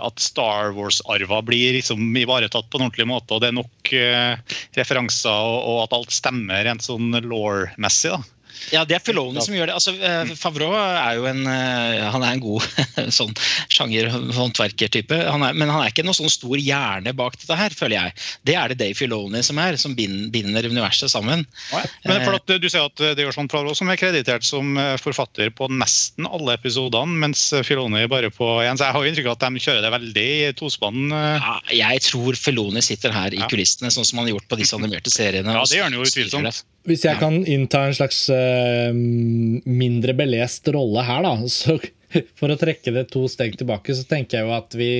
At 0.07 0.23
Star 0.23 0.71
Wars-arva 0.77 1.41
blir 1.45 1.75
liksom 1.77 2.15
ivaretatt 2.23 2.69
på 2.69 2.79
en 2.79 2.87
ordentlig 2.87 3.09
måte. 3.09 3.35
Og 3.35 3.43
det 3.43 3.51
er 3.51 3.59
nok 3.59 3.93
uh, 3.93 4.59
referanser, 4.79 5.33
og, 5.33 5.59
og, 5.59 5.81
at 5.87 5.97
alt 5.99 6.15
stemmer 6.15 6.63
rent 6.67 6.87
sånn 6.87 7.11
law-messig. 7.27 8.15
da 8.15 8.32
ja, 8.71 8.83
det 8.87 8.97
er 8.97 9.03
Filoni 9.03 9.41
som 9.43 9.55
gjør 9.55 9.69
det. 9.69 9.75
Altså, 9.77 9.93
eh, 9.97 10.33
Favreau 10.39 10.73
er 10.77 11.17
jo 11.17 11.27
en, 11.29 11.41
eh, 11.49 12.03
han 12.13 12.23
er 12.23 12.35
en 12.35 12.43
god 12.43 12.65
sånn 13.17 13.33
sjangerhåndverkertype. 13.73 15.19
Men 15.43 15.71
han 15.71 15.81
er 15.81 15.91
ikke 15.91 16.05
noen 16.05 16.17
sånn 16.17 16.31
stor 16.31 16.55
hjerne 16.59 17.13
bak 17.17 17.37
dette 17.39 17.57
her, 17.59 17.75
føler 17.75 17.97
jeg. 17.97 18.15
Det 18.47 18.57
er 18.59 18.73
det 18.73 18.79
Dave 18.81 18.97
Filoni 18.97 19.43
som 19.45 19.59
er, 19.61 19.77
som 19.81 19.95
binder 19.97 20.69
universet 20.69 21.11
sammen. 21.11 21.45
Ja, 21.73 21.83
men 22.09 22.23
for 22.25 22.37
at 22.37 22.55
Du 22.63 22.69
sier 22.69 22.85
at 22.85 23.01
det 23.17 23.23
er 23.23 23.35
sånn 23.35 23.49
Favreau 23.51 23.75
som 23.77 23.89
er 23.91 23.99
kreditert 23.99 24.45
som 24.47 24.77
eh, 24.79 24.95
forfatter 25.01 25.51
på 25.55 25.69
nesten 25.73 26.29
alle 26.29 26.57
episodene, 26.57 27.17
mens 27.25 27.49
Filoni 27.67 28.05
bare 28.11 28.31
på 28.33 28.49
én. 28.63 28.79
Så 28.79 28.87
jeg 28.87 28.97
har 28.97 29.03
jo 29.03 29.11
inntrykk 29.11 29.31
av 29.31 29.37
at 29.37 29.47
de 29.47 29.63
kjører 29.63 29.85
det 29.85 29.93
veldig 29.97 30.27
i 30.33 30.53
tospann. 30.57 31.01
Ja, 31.13 31.57
jeg 31.73 32.05
tror 32.05 32.37
Filoni 32.39 32.83
sitter 32.85 33.13
her 33.15 33.35
i 33.35 33.41
kulissene, 33.49 33.91
sånn 33.93 34.07
som 34.07 34.21
han 34.21 34.29
har 34.29 34.37
gjort 34.37 34.49
på 34.51 34.59
disse 34.61 34.77
animerte 34.77 35.13
seriene. 35.13 35.55
Ja, 35.55 35.65
det 35.67 35.79
gjør 35.79 35.89
han 35.89 35.97
jo 35.97 36.07
utvilsomt. 36.07 36.63
Hvis 36.83 37.05
jeg 37.05 37.15
kan 37.15 37.37
innta 37.47 37.85
en 37.87 37.95
slags 37.95 38.25
uh, 38.27 38.42
mindre 38.93 40.15
belest 40.17 40.69
rolle 40.73 41.03
her, 41.07 41.25
da, 41.25 41.35
så 41.51 41.77
for 42.37 42.53
å 42.53 42.59
trekke 42.59 42.93
det 42.93 43.07
to 43.13 43.25
steg 43.31 43.57
tilbake, 43.57 43.95
så 43.95 44.05
tenker 44.09 44.39
jeg 44.39 44.49
jo 44.49 44.55
at 44.55 44.77
vi 44.77 44.93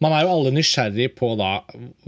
Man 0.00 0.14
er 0.16 0.22
jo 0.24 0.30
alle 0.32 0.50
nysgjerrig 0.56 1.10
på 1.12 1.34
da 1.36 1.58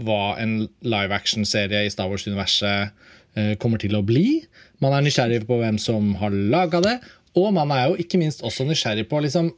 hva 0.01 0.33
en 0.41 0.63
live 0.81 1.13
action-serie 1.13 1.83
i 1.85 1.91
Star 1.93 2.07
Wars-universet 2.09 2.89
uh, 2.89 3.51
kommer 3.61 3.77
til 3.77 3.93
å 3.93 4.01
bli. 4.01 4.39
Man 4.81 4.95
er 4.97 5.05
nysgjerrig 5.05 5.43
på 5.45 5.59
hvem 5.59 5.77
som 5.77 6.07
har 6.17 6.33
laga 6.33 6.81
det, 6.81 6.95
og 7.37 7.51
man 7.53 7.69
er 7.69 7.91
jo 7.91 7.99
ikke 8.01 8.17
minst 8.17 8.41
også 8.41 8.65
nysgjerrig 8.65 9.05
på 9.11 9.21
liksom, 9.21 9.51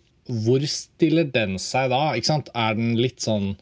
hvor 0.44 0.68
stiller 0.68 1.32
den 1.32 1.56
seg 1.64 1.94
da? 1.94 2.12
Er 2.12 2.76
den 2.76 2.98
litt 3.00 3.24
sånn 3.24 3.54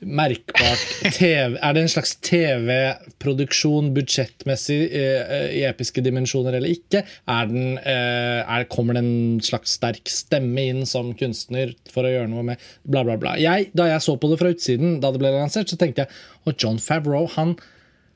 merkbart 0.00 0.82
TV, 1.16 1.56
Er 1.58 1.74
det 1.74 1.82
en 1.82 1.90
slags 1.90 2.14
TV-produksjon 2.24 3.90
budsjettmessig 3.96 4.78
eh, 4.94 5.48
i 5.58 5.64
episke 5.68 6.02
dimensjoner 6.04 6.58
eller 6.58 6.70
ikke? 6.70 7.02
Er 7.26 7.48
den, 7.50 7.78
eh, 7.78 8.42
er, 8.42 8.68
kommer 8.70 8.94
det 8.94 9.04
en 9.04 9.40
slags 9.44 9.74
sterk 9.78 10.10
stemme 10.12 10.68
inn 10.70 10.84
som 10.86 11.14
kunstner 11.18 11.74
for 11.90 12.06
å 12.06 12.12
gjøre 12.12 12.30
noe 12.30 12.46
med 12.52 12.68
bla, 12.84 13.02
bla, 13.02 13.18
bla? 13.18 13.34
Jeg, 13.40 13.70
da 13.78 13.88
jeg 13.90 14.04
så 14.04 14.16
på 14.20 14.30
det 14.30 14.38
fra 14.40 14.52
utsiden, 14.54 15.00
da 15.02 15.10
det 15.14 15.22
ble 15.22 15.34
lansert, 15.34 15.70
så 15.70 15.80
tenkte 15.80 16.06
jeg 16.06 16.14
at 16.48 16.62
John 16.62 16.78
Favreau 16.82 17.26
han 17.34 17.56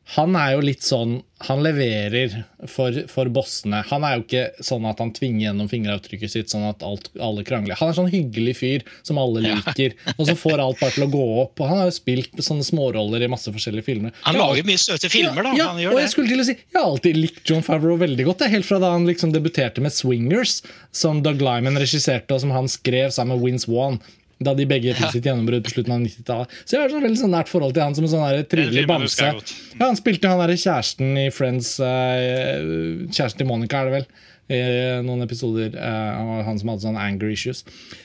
han 0.05 0.35
er 0.37 0.57
jo 0.57 0.65
litt 0.67 0.83
sånn 0.85 1.21
Han 1.47 1.63
leverer 1.65 2.35
for, 2.71 2.95
for 3.11 3.31
bossene. 3.35 3.81
Han 3.89 4.05
er 4.07 4.19
jo 4.19 4.23
ikke 4.23 4.63
sånn 4.63 4.85
at 4.87 5.01
han 5.03 5.11
tvinger 5.15 5.49
gjennom 5.49 5.71
fingeravtrykket 5.71 6.31
sitt 6.31 6.53
sånn 6.53 6.69
at 6.69 6.85
alt, 6.87 7.09
alle 7.19 7.43
krangler. 7.47 7.75
Han 7.81 7.91
er 7.91 7.97
sånn 7.97 8.11
hyggelig 8.13 8.55
fyr 8.61 8.85
som 9.03 9.19
alle 9.19 9.43
liker, 9.43 9.97
ja. 9.97 10.15
og 10.15 10.29
så 10.29 10.37
får 10.39 10.63
alt 10.63 10.79
bare 10.79 10.95
til 10.95 11.09
å 11.09 11.11
gå 11.11 11.25
opp. 11.43 11.59
Og 11.59 11.67
han 11.67 11.81
har 11.81 11.91
jo 11.91 11.97
spilt 11.97 12.39
sånne 12.39 12.63
småroller 12.67 13.27
i 13.27 13.31
masse 13.33 13.51
forskjellige 13.51 13.89
filmer. 13.89 14.15
Han 14.29 14.39
lager 14.39 14.71
mye 14.71 14.85
søte 14.85 15.11
filmer, 15.11 15.49
da. 15.49 15.57
Ja, 15.59 15.73
og 15.75 15.99
jeg 15.99 16.15
skulle 16.15 16.31
til 16.31 16.45
å 16.45 16.47
si 16.47 16.55
Jeg 16.55 16.79
har 16.79 16.87
alltid 16.87 17.19
likt 17.19 17.43
John 17.51 17.67
Favreau 17.67 17.99
veldig 17.99 18.29
godt. 18.31 18.47
Helt 18.55 18.69
fra 18.69 18.79
da 18.83 18.95
han 18.95 19.09
liksom 19.11 19.35
debuterte 19.35 19.83
med 19.83 19.91
'Swingers', 19.97 20.61
som 20.95 21.25
Doug 21.27 21.43
Lyman 21.43 21.83
regisserte, 21.83 22.31
og 22.31 22.45
som 22.45 22.55
han 22.55 22.71
skrev 22.71 23.11
sammen 23.11 23.35
med 23.35 23.49
Wins 23.49 23.67
Wan 23.67 23.99
da 24.47 24.55
de 24.59 24.67
begge 24.69 24.95
fikk 24.99 25.15
sitt 25.15 25.29
gjennombrudd 25.29 25.65
på 25.67 25.75
slutten 25.75 25.95
av 25.95 26.03
90-tallet. 26.05 26.59
Så 26.65 26.77
jeg 26.77 26.83
har 26.83 26.91
et 26.91 27.07
veldig 27.07 27.21
sånn 27.21 27.35
nært 27.37 27.53
forhold 27.53 27.77
til 27.77 27.85
han 27.85 27.97
som 27.97 28.09
en 28.09 28.13
sånn 28.13 28.51
trivelig 28.51 28.85
bamse. 28.91 29.31
Ja, 29.31 29.87
han 29.87 29.99
spilte 29.99 30.33
han 30.33 30.43
derre 30.43 30.59
kjæresten 30.59 31.17
i 31.23 31.29
Friends, 31.35 31.75
uh, 31.83 33.09
kjæresten 33.09 33.43
til 33.43 33.51
Monica, 33.51 33.83
er 33.83 33.91
det 33.91 33.97
vel? 34.01 34.07
I 34.53 34.61
noen 35.07 35.25
episoder. 35.25 35.73
Uh, 35.79 36.43
han 36.45 36.61
som 36.61 36.73
hadde 36.73 36.85
sånn 36.85 37.01
anger 37.01 37.33
issues. 37.33 37.63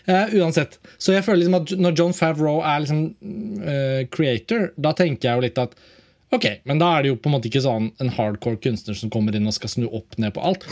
Uh, 0.07 0.29
uansett. 0.39 0.77
Så 1.01 1.15
jeg 1.15 1.25
føler 1.25 1.43
liksom 1.43 1.59
at 1.59 1.75
når 1.81 1.99
John 1.99 2.15
Favreau 2.15 2.61
er 2.61 2.85
liksom 2.85 4.07
creator, 4.13 4.71
da 4.77 4.93
tenker 4.97 5.31
jeg 5.31 5.39
jo 5.39 5.47
litt 5.49 5.61
at 5.61 5.77
Ok, 6.35 6.43
men 6.67 6.75
da 6.75 6.89
er 6.91 7.05
det 7.05 7.11
jo 7.13 7.17
på 7.23 7.29
en 7.29 7.37
måte 7.37 7.47
ikke 7.47 7.63
sånn 7.63 7.85
en 8.03 8.09
hardcore 8.11 8.59
kunstner 8.59 8.97
som 8.99 9.11
kommer 9.11 9.35
inn 9.37 9.47
og 9.47 9.55
skal 9.55 9.71
snu 9.71 9.85
opp 9.87 10.17
ned 10.19 10.33
på 10.35 10.43
alt. 10.43 10.65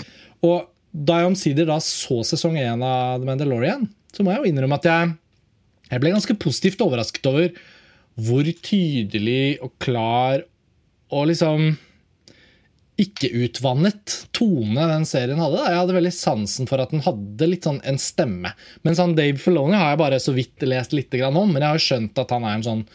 Og 0.43 0.65
da 0.91 1.21
jeg 1.21 1.31
omsider 1.31 1.67
da 1.67 1.77
så 1.83 2.21
sesong 2.27 2.57
én 2.59 2.83
av 2.83 3.21
The 3.21 3.27
Mandalorian, 3.27 3.87
så 4.15 4.23
må 4.23 4.33
jeg 4.33 4.41
jo 4.41 4.51
innrømme 4.51 4.79
at 4.79 4.87
jeg 4.87 5.13
jeg 5.91 6.01
ble 6.01 6.13
ganske 6.15 6.37
positivt 6.41 6.83
overrasket 6.85 7.27
over 7.29 7.49
hvor 8.15 8.47
tydelig 8.63 9.57
og 9.63 9.73
klar 9.83 10.45
og 11.13 11.27
liksom 11.29 11.75
ikke 13.01 13.27
utvannet 13.43 14.13
tone 14.35 14.85
den 14.87 15.03
serien 15.07 15.41
hadde. 15.43 15.59
Jeg 15.67 15.79
hadde 15.81 15.97
veldig 15.97 16.13
sansen 16.15 16.69
for 16.69 16.79
at 16.79 16.93
den 16.95 17.03
hadde 17.03 17.49
litt 17.51 17.67
sånn 17.67 17.81
en 17.83 17.99
stemme. 17.99 18.53
Mens 18.87 19.01
han 19.03 19.17
Dave 19.17 19.41
Filoni 19.41 19.75
har 19.75 19.91
jeg 19.93 19.99
bare 19.99 20.21
så 20.23 20.31
vidt 20.35 20.63
lest 20.63 20.95
litt 20.95 21.17
om, 21.27 21.41
men 21.51 21.59
jeg 21.59 21.67
har 21.67 21.83
skjønt 21.89 22.23
at 22.23 22.31
han 22.31 22.47
er 22.47 22.55
en 22.55 22.67
sånn 22.69 22.85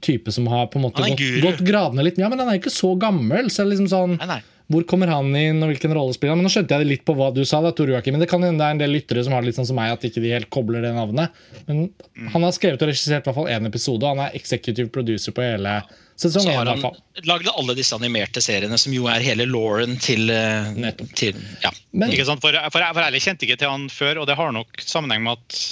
type 0.00 0.32
som 0.32 0.46
har 0.48 0.70
på 0.70 0.78
en 0.78 0.86
måte 0.86 1.02
gått, 1.02 1.24
gått, 1.42 1.64
gradene 1.66 2.06
litt. 2.06 2.20
Ja, 2.22 2.30
Men 2.30 2.40
han 2.40 2.52
er 2.52 2.60
ikke 2.60 2.72
så 2.72 2.94
gammel. 3.00 3.50
så 3.50 3.66
liksom 3.66 3.90
sånn, 3.90 4.16
nei, 4.22 4.38
nei. 4.38 4.40
Hvor 4.70 4.84
kommer 4.86 5.10
han 5.10 5.32
inn, 5.34 5.58
og 5.64 5.72
hvilken 5.72 5.92
rolle 5.96 6.14
spiller 6.14 6.36
han? 6.36 6.38
Men 6.38 6.46
Nå 6.46 6.52
skjønte 6.54 6.76
jeg 6.76 6.84
det 6.84 6.90
litt 6.92 7.06
på 7.08 7.16
hva 7.18 7.32
du 7.34 7.42
sa, 7.42 7.58
da, 7.64 7.72
Tor 7.74 7.90
Joakim, 7.90 8.14
men 8.14 8.22
det 8.22 8.28
kan 8.30 8.44
hende 8.46 8.62
det 8.62 8.68
er 8.68 8.76
en 8.76 8.82
del 8.82 8.92
lyttere 8.94 9.24
som 9.26 9.34
har 9.34 9.42
det 9.42 9.50
litt 9.50 9.58
sånn 9.58 9.66
som 9.66 9.78
meg, 9.80 9.96
at 9.96 10.06
ikke 10.06 10.22
de 10.22 10.30
helt 10.30 10.50
kobler 10.54 10.84
det 10.86 10.92
navnet. 10.94 11.40
Men 11.66 11.88
han 12.30 12.46
har 12.46 12.54
skrevet 12.54 12.84
og 12.84 12.92
regissert 12.92 13.24
i 13.24 13.30
hvert 13.30 13.38
fall 13.40 13.50
én 13.50 13.66
episode, 13.66 14.06
og 14.06 14.14
han 14.14 14.28
er 14.28 14.38
executive 14.38 14.92
producer 14.94 15.34
på 15.34 15.42
hele 15.42 15.74
sesong 16.20 16.46
Så 16.46 16.54
har 16.54 16.70
han 16.70 16.84
lagd 17.26 17.50
alle 17.50 17.74
disse 17.78 17.98
animerte 17.98 18.42
seriene, 18.44 18.78
som 18.78 18.94
jo 18.94 19.10
er 19.10 19.24
hele 19.24 19.48
Lauren 19.50 19.98
til, 19.98 20.30
eh, 20.30 20.90
til 21.18 21.38
ja. 21.64 21.74
Men 21.90 22.14
Ikke 22.14 22.28
sant? 22.28 22.44
For, 22.44 22.54
for, 22.70 22.86
for 22.94 23.06
ærlig 23.08 23.24
kjente 23.26 23.48
ikke 23.48 23.58
til 23.64 23.72
han 23.72 23.90
før, 23.90 24.22
og 24.22 24.30
det 24.30 24.38
har 24.38 24.54
nok 24.54 24.84
sammenheng 24.84 25.26
med 25.26 25.40
at 25.40 25.62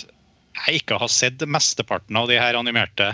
jeg 0.67 0.83
ikke 0.83 0.99
har 0.99 1.13
sett 1.13 1.45
mesteparten 1.47 2.19
av 2.19 2.27
de 2.31 2.41
her 2.41 2.59
animerte 2.59 3.13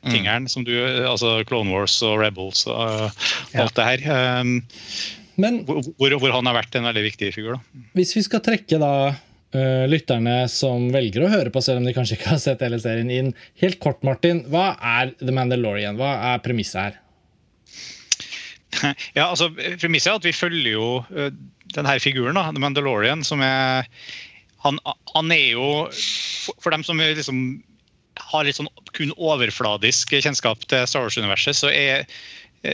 Mm. 0.00 0.46
Som 0.48 0.64
du, 0.64 0.72
altså 1.04 1.42
Clone 1.44 1.74
Wars 1.74 1.98
og 2.06 2.20
Rebels 2.22 2.62
og 2.70 3.10
Ja. 3.52 3.64
alt 3.66 3.74
det 3.76 3.84
her. 3.84 4.40
Um, 4.40 4.54
Men 5.36 5.58
hvor, 5.66 5.82
hvor 6.18 6.32
han 6.32 6.46
har 6.48 6.56
vært 6.56 6.74
en 6.78 6.84
veldig 6.88 7.02
viktig 7.10 7.34
figur. 7.34 7.58
da. 7.58 7.82
hvis 7.94 8.14
vi 8.16 8.22
skal 8.24 8.40
trekke 8.44 8.78
da 8.80 8.92
uh, 9.12 9.84
lytterne 9.90 10.48
som 10.48 10.88
velger 10.92 11.24
å 11.26 11.30
høre 11.32 11.52
på, 11.52 11.60
selv 11.64 11.82
om 11.82 11.84
de 11.88 11.92
kanskje 11.96 12.16
ikke 12.18 12.32
har 12.32 12.40
sett 12.40 12.60
hele 12.64 12.80
serien, 12.80 13.10
inn 13.10 13.34
helt 13.60 13.78
kort, 13.80 14.02
Martin. 14.06 14.44
Hva 14.48 14.72
er 14.80 15.12
The 15.20 15.32
Mandalorian? 15.36 15.96
Hva 16.00 16.14
er 16.32 16.42
premisset 16.44 16.80
her? 16.80 16.98
Ja, 19.18 19.26
altså, 19.30 19.48
Premisset 19.80 20.12
er 20.12 20.18
at 20.20 20.26
vi 20.28 20.32
følger 20.36 20.72
jo 20.76 20.90
uh, 21.10 21.30
den 21.74 21.86
her 21.88 21.98
figuren, 22.02 22.38
da, 22.38 22.48
The 22.54 22.62
Mandalorian, 22.62 23.24
som 23.26 23.42
er 23.44 23.86
Han, 24.64 24.78
han 25.14 25.32
er 25.32 25.54
jo 25.56 25.66
For, 26.60 26.70
dem 26.70 26.84
som 26.86 26.98
liksom 27.00 27.62
har 28.32 28.46
litt 28.46 28.58
sånn 28.58 28.70
kun 28.96 29.14
overfladisk 29.16 30.14
kjennskap 30.18 30.66
til 30.70 30.86
Star 30.90 31.06
Wars-universet, 31.06 31.56
så 31.56 31.72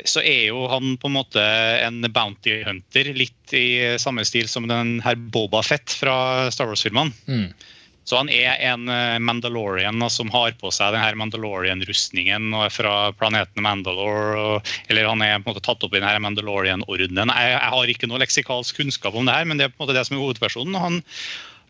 så 0.03 0.19
er 0.19 0.49
jo 0.49 0.65
han 0.67 0.97
på 0.99 1.07
en 1.07 1.15
måte 1.15 1.43
en 1.87 2.03
bounty 2.11 2.57
hunter, 2.67 3.13
litt 3.15 3.53
i 3.55 3.95
samme 4.03 4.25
stil 4.27 4.49
som 4.51 4.67
den 4.67 4.97
her 5.05 5.15
Boba 5.15 5.61
Fett 5.63 5.95
fra 5.95 6.17
Star 6.51 6.67
Wars-filmene. 6.73 7.15
Mm. 7.31 7.53
Så 8.07 8.21
han 8.21 8.29
er 8.31 8.61
en 8.63 8.87
eh, 8.93 9.19
Mandalorian 9.19 10.05
som 10.15 10.31
har 10.31 10.55
på 10.61 10.71
seg 10.75 10.95
den 10.95 11.03
her 11.03 11.17
Mandalorian-rustningen 11.19 12.53
og 12.55 12.69
fra 12.71 13.11
planeten 13.19 13.65
Mandalore. 13.67 14.61
Eller 14.87 15.09
han 15.11 15.25
er 15.27 15.41
på 15.41 15.51
en 15.51 15.57
måte 15.57 15.65
tatt 15.67 15.83
opp 15.83 15.97
i 15.97 16.03
den 16.03 16.23
Mandalorian-ordenen. 16.23 17.35
Jeg, 17.35 17.57
jeg 17.57 17.73
har 17.75 17.93
ikke 17.95 18.11
noe 18.11 18.23
leksikalsk 18.23 18.79
kunnskap 18.79 19.19
om 19.19 19.27
det 19.27 19.35
her, 19.35 19.51
men 19.51 19.59
det 19.59 19.67
er 19.67 19.75
på 19.75 19.81
en 19.81 19.89
måte 19.89 19.99
det 19.99 20.07
som 20.07 20.15
er 20.19 20.23
hovedpersonen. 20.23 20.79
og 20.79 20.87
Han, 20.87 21.01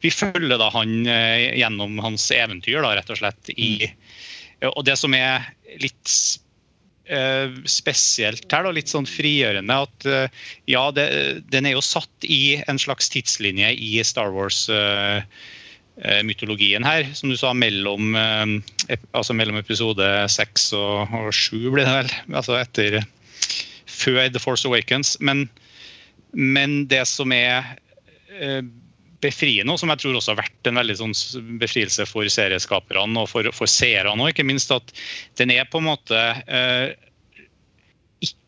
vi 0.04 0.12
følger 0.12 0.58
da 0.60 0.70
han 0.74 1.06
eh, 1.08 1.56
gjennom 1.60 2.00
hans 2.04 2.28
eventyr, 2.34 2.82
da, 2.84 2.94
rett 2.98 3.12
og 3.12 3.20
slett. 3.20 3.52
i 3.56 3.88
Og 4.74 4.82
det 4.86 4.96
som 5.00 5.14
er 5.16 5.46
litt 5.82 6.12
eh, 7.08 7.52
spesielt 7.68 8.46
her, 8.52 8.66
da, 8.66 8.74
litt 8.76 8.92
sånn 8.92 9.08
frigjørende, 9.08 9.80
at 9.86 10.08
eh, 10.10 10.46
ja, 10.70 10.88
det, 10.94 11.08
den 11.52 11.68
er 11.68 11.76
jo 11.76 11.84
satt 11.84 12.28
i 12.28 12.58
en 12.66 12.80
slags 12.82 13.10
tidslinje 13.12 13.72
i 13.72 13.96
Star 14.04 14.32
Wars. 14.34 14.66
eh, 14.68 15.22
eh, 16.02 16.22
mytologien 16.28 16.84
her, 16.84 17.08
som 17.16 17.32
du 17.32 17.38
sa, 17.40 17.54
mellom, 17.56 18.18
altså 19.16 19.32
mellom 19.32 19.56
episode 19.56 20.04
seks 20.28 20.72
og, 20.76 21.08
og 21.08 21.30
sju, 21.32 21.70
blir 21.72 21.86
det 21.86 21.94
vel. 22.02 22.16
Altså 22.36 22.58
etter 22.60 23.00
Før 23.86 24.26
The 24.28 24.42
Force 24.42 24.68
Awakens. 24.68 25.16
Men, 25.24 25.46
men 26.36 26.82
det 26.90 27.06
som 27.08 27.32
er 27.32 27.78
befriende, 29.26 29.74
og 29.74 29.82
som 29.82 29.92
jeg 29.92 30.02
tror 30.02 30.18
også 30.18 30.34
har 30.34 30.44
vært 30.44 30.70
en 30.70 30.80
veldig 30.80 30.98
sånn 31.02 31.16
befrielse 31.60 32.06
for 32.08 32.30
serieskaperne 32.32 33.24
og 33.24 33.30
for, 33.32 33.50
for 33.56 33.70
seerne 33.70 34.16
òg, 34.16 34.32
ikke 34.32 34.46
minst 34.46 34.72
at 34.74 34.94
den 35.40 35.52
er 35.54 35.68
på 35.70 35.82
en 35.82 35.90
måte 35.90 36.22
eh, 36.46 36.94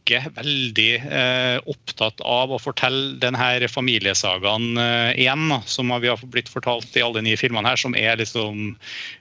ikke 0.09 0.31
veldig 0.39 0.93
eh, 1.05 1.59
opptatt 1.69 2.23
av 2.25 2.53
å 2.55 2.61
fortelle 2.61 3.19
denne 3.21 3.69
familiesagaen 3.69 4.81
eh, 4.81 5.11
igjen, 5.21 5.53
som 5.69 5.93
vi 6.01 6.09
har 6.09 6.23
blitt 6.33 6.49
fortalt 6.49 6.97
i 6.97 7.05
alle 7.05 7.21
de 7.21 7.29
nye 7.29 7.41
filmene 7.41 7.69
her, 7.69 7.81
som 7.81 7.97
er 7.99 8.17
liksom 8.21 8.71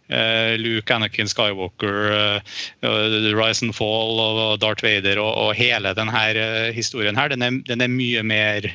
eh, 0.08 0.56
Luke, 0.62 0.94
Anakin 0.94 1.28
Skywalker, 1.28 2.00
eh, 2.16 2.56
eh, 2.88 3.18
Rise 3.36 3.68
and 3.68 3.76
Fall 3.76 4.24
og 4.24 4.62
Darth 4.64 4.86
Vader 4.86 5.20
og, 5.20 5.34
og 5.36 5.54
hele 5.60 5.92
denne 5.98 6.72
historien 6.76 7.20
her. 7.20 7.36
Den 7.36 7.44
er, 7.44 7.62
den 7.68 7.84
er 7.84 7.92
mye 7.92 8.24
mer 8.24 8.72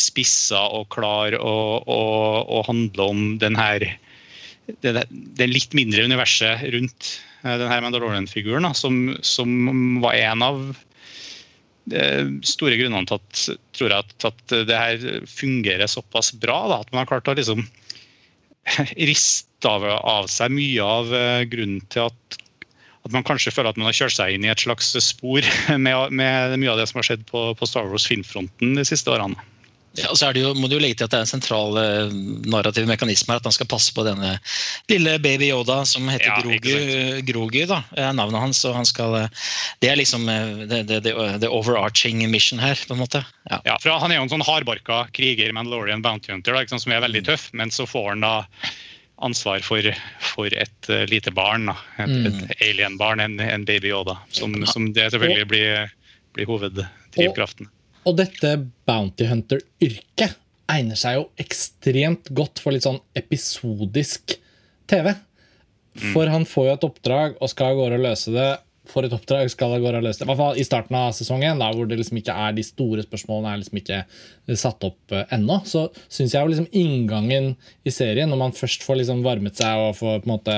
spissa 0.00 0.62
og 0.76 0.88
klar 0.94 1.36
og, 1.38 1.88
og, 1.88 2.48
og 2.48 2.66
handle 2.70 3.10
om 3.12 3.26
den 3.42 3.58
her 3.58 3.84
det, 4.78 5.04
det 5.10 5.48
litt 5.50 5.74
mindre 5.76 6.04
universet 6.06 6.62
rundt 6.74 7.10
eh, 7.44 7.56
den 7.60 7.70
her 7.70 7.82
Mandalorian-figuren, 7.84 8.68
som, 8.76 9.16
som 9.26 10.00
var 10.02 10.18
en 10.18 10.44
av 10.46 10.60
eh, 11.92 12.30
store 12.46 12.78
grunnene 12.80 13.08
til 13.08 13.18
at, 13.18 13.44
tror 13.76 13.94
jeg, 13.94 14.16
at 14.30 14.56
det 14.68 14.82
her 14.82 15.06
fungerer 15.30 15.90
såpass 15.90 16.32
bra. 16.32 16.62
Da, 16.70 16.80
at 16.84 16.92
man 16.92 17.04
har 17.04 17.12
klart 17.14 17.30
å 17.30 17.36
liksom 17.38 17.64
riste 19.10 19.68
av, 19.70 19.86
av 19.86 20.30
seg 20.32 20.54
mye 20.54 20.86
av 20.86 21.14
eh, 21.16 21.44
grunnen 21.50 21.82
til 21.92 22.08
at, 22.08 22.40
at 23.06 23.14
man 23.14 23.26
kanskje 23.26 23.52
føler 23.54 23.72
at 23.72 23.80
man 23.80 23.90
har 23.90 23.96
kjørt 23.96 24.18
seg 24.18 24.36
inn 24.36 24.46
i 24.46 24.52
et 24.52 24.66
slags 24.66 24.92
spor 25.04 25.46
med, 25.86 26.12
med 26.12 26.58
mye 26.60 26.74
av 26.74 26.82
det 26.82 26.90
som 26.90 27.02
har 27.02 27.10
skjedd 27.10 27.26
på, 27.30 27.50
på 27.56 27.68
Star 27.68 27.90
Wars-filmfronten 27.90 28.76
de 28.78 28.86
siste 28.86 29.12
årene. 29.12 29.48
Ja, 29.98 30.12
så 30.14 30.28
er 30.28 30.36
det 30.36 30.42
jo, 30.44 30.52
må 30.54 30.68
du 30.70 30.76
jo 30.76 30.82
legge 30.82 31.00
til 31.00 31.08
at 31.08 31.12
det 31.12 31.18
er 31.18 31.24
en 31.24 31.30
sentral 31.32 31.74
uh, 31.74 32.12
narrativ 32.46 32.86
mekanisme 32.86 33.34
her, 33.34 33.40
at 33.40 33.48
han 33.48 33.54
skal 33.56 33.66
passe 33.70 33.90
på 33.94 34.04
denne 34.06 34.36
lille 34.90 35.16
baby 35.22 35.48
Yoda 35.50 35.80
som 35.88 36.06
heter 36.10 36.28
Ja, 36.30 36.36
Grogu, 36.44 37.24
Grogu 37.26 37.64
da, 37.66 37.80
er 37.98 38.12
navnet 38.14 38.38
hans. 38.38 38.62
og 38.68 38.76
han 38.78 38.86
skal, 38.86 39.16
eh, 39.18 39.48
Det 39.82 39.90
er 39.90 39.98
liksom 39.98 40.28
the 40.30 40.66
det, 40.70 40.84
det, 40.86 41.00
det, 41.08 41.14
det 41.42 41.50
overarching 41.50 42.22
mission 42.30 42.62
her, 42.62 42.78
på 42.86 42.94
en 42.94 43.02
måte. 43.02 43.24
Ja. 43.50 43.58
Ja, 43.66 43.78
for 43.82 43.98
Han 43.98 44.12
er 44.12 44.20
jo 44.20 44.28
en 44.28 44.32
sånn 44.36 44.46
hardbarka 44.46 45.08
kriger, 45.16 45.50
Mandalorian 45.52 46.02
Bounty 46.06 46.32
Hunter, 46.32 46.54
da, 46.54 46.62
sant, 46.70 46.84
som 46.86 46.94
er 46.94 47.02
veldig 47.02 47.24
tøff, 47.26 47.48
men 47.52 47.74
så 47.74 47.88
får 47.88 48.12
han 48.12 48.22
da 48.26 48.36
ansvar 49.26 49.60
for, 49.66 49.82
for 50.22 50.54
et 50.54 50.92
uh, 50.92 51.02
lite 51.10 51.34
barn. 51.34 51.66
Da. 51.66 51.76
Et, 52.06 52.30
et 52.30 52.54
alien-barn, 52.70 53.20
en, 53.26 53.40
en 53.42 53.66
baby 53.66 53.90
Yoda, 53.90 54.20
som, 54.30 54.54
som 54.70 54.92
det 54.94 55.10
selvfølgelig 55.10 55.50
blir, 55.50 55.92
blir 56.38 56.48
hoveddrivkraften. 56.48 57.66
Og 57.66 57.79
dette 58.16 58.54
Bounty 58.88 59.26
Hunter-yrket 59.28 60.38
egner 60.70 60.98
seg 60.98 61.18
jo 61.18 61.26
ekstremt 61.42 62.30
godt 62.36 62.62
for 62.62 62.74
litt 62.74 62.86
sånn 62.86 63.00
episodisk 63.18 64.36
TV. 64.90 65.12
For 66.12 66.30
han 66.30 66.46
får 66.46 66.68
jo 66.68 66.74
et 66.76 66.86
oppdrag 66.86 67.38
og 67.42 67.50
skal 67.50 67.74
av 67.74 67.80
gårde 67.80 67.98
og 67.98 68.04
løse 68.06 68.34
det. 68.34 68.50
For 68.90 69.06
et 69.06 69.14
oppdrag 69.14 69.50
skal 69.52 69.76
av 69.76 69.84
gårde 69.84 70.00
og 70.00 70.06
løse 70.08 70.20
det. 70.20 70.26
I 70.26 70.30
hvert 70.30 70.40
fall 70.40 70.60
i 70.60 70.66
starten 70.66 70.98
av 70.98 71.12
sesongen, 71.16 71.60
da, 71.62 71.70
hvor 71.74 71.88
det 71.88 71.98
liksom 72.00 72.18
ikke 72.20 72.36
er 72.46 72.56
de 72.56 72.64
store 72.66 73.04
spørsmålene 73.06 73.52
er 73.52 73.62
liksom 73.62 73.80
ikke 73.80 74.00
satt 74.58 74.82
opp 74.86 75.14
uh, 75.14 75.22
ennå, 75.34 75.60
så 75.68 75.86
syns 76.10 76.34
jeg 76.34 76.42
jo 76.42 76.50
liksom 76.50 76.68
inngangen 76.76 77.52
i 77.86 77.92
serien, 77.94 78.30
når 78.30 78.40
man 78.40 78.56
først 78.56 78.84
får 78.86 79.00
liksom 79.00 79.22
varmet 79.24 79.58
seg 79.60 79.78
og 79.78 79.94
får 79.98 80.22
på 80.24 80.28
en 80.28 80.32
måte 80.32 80.56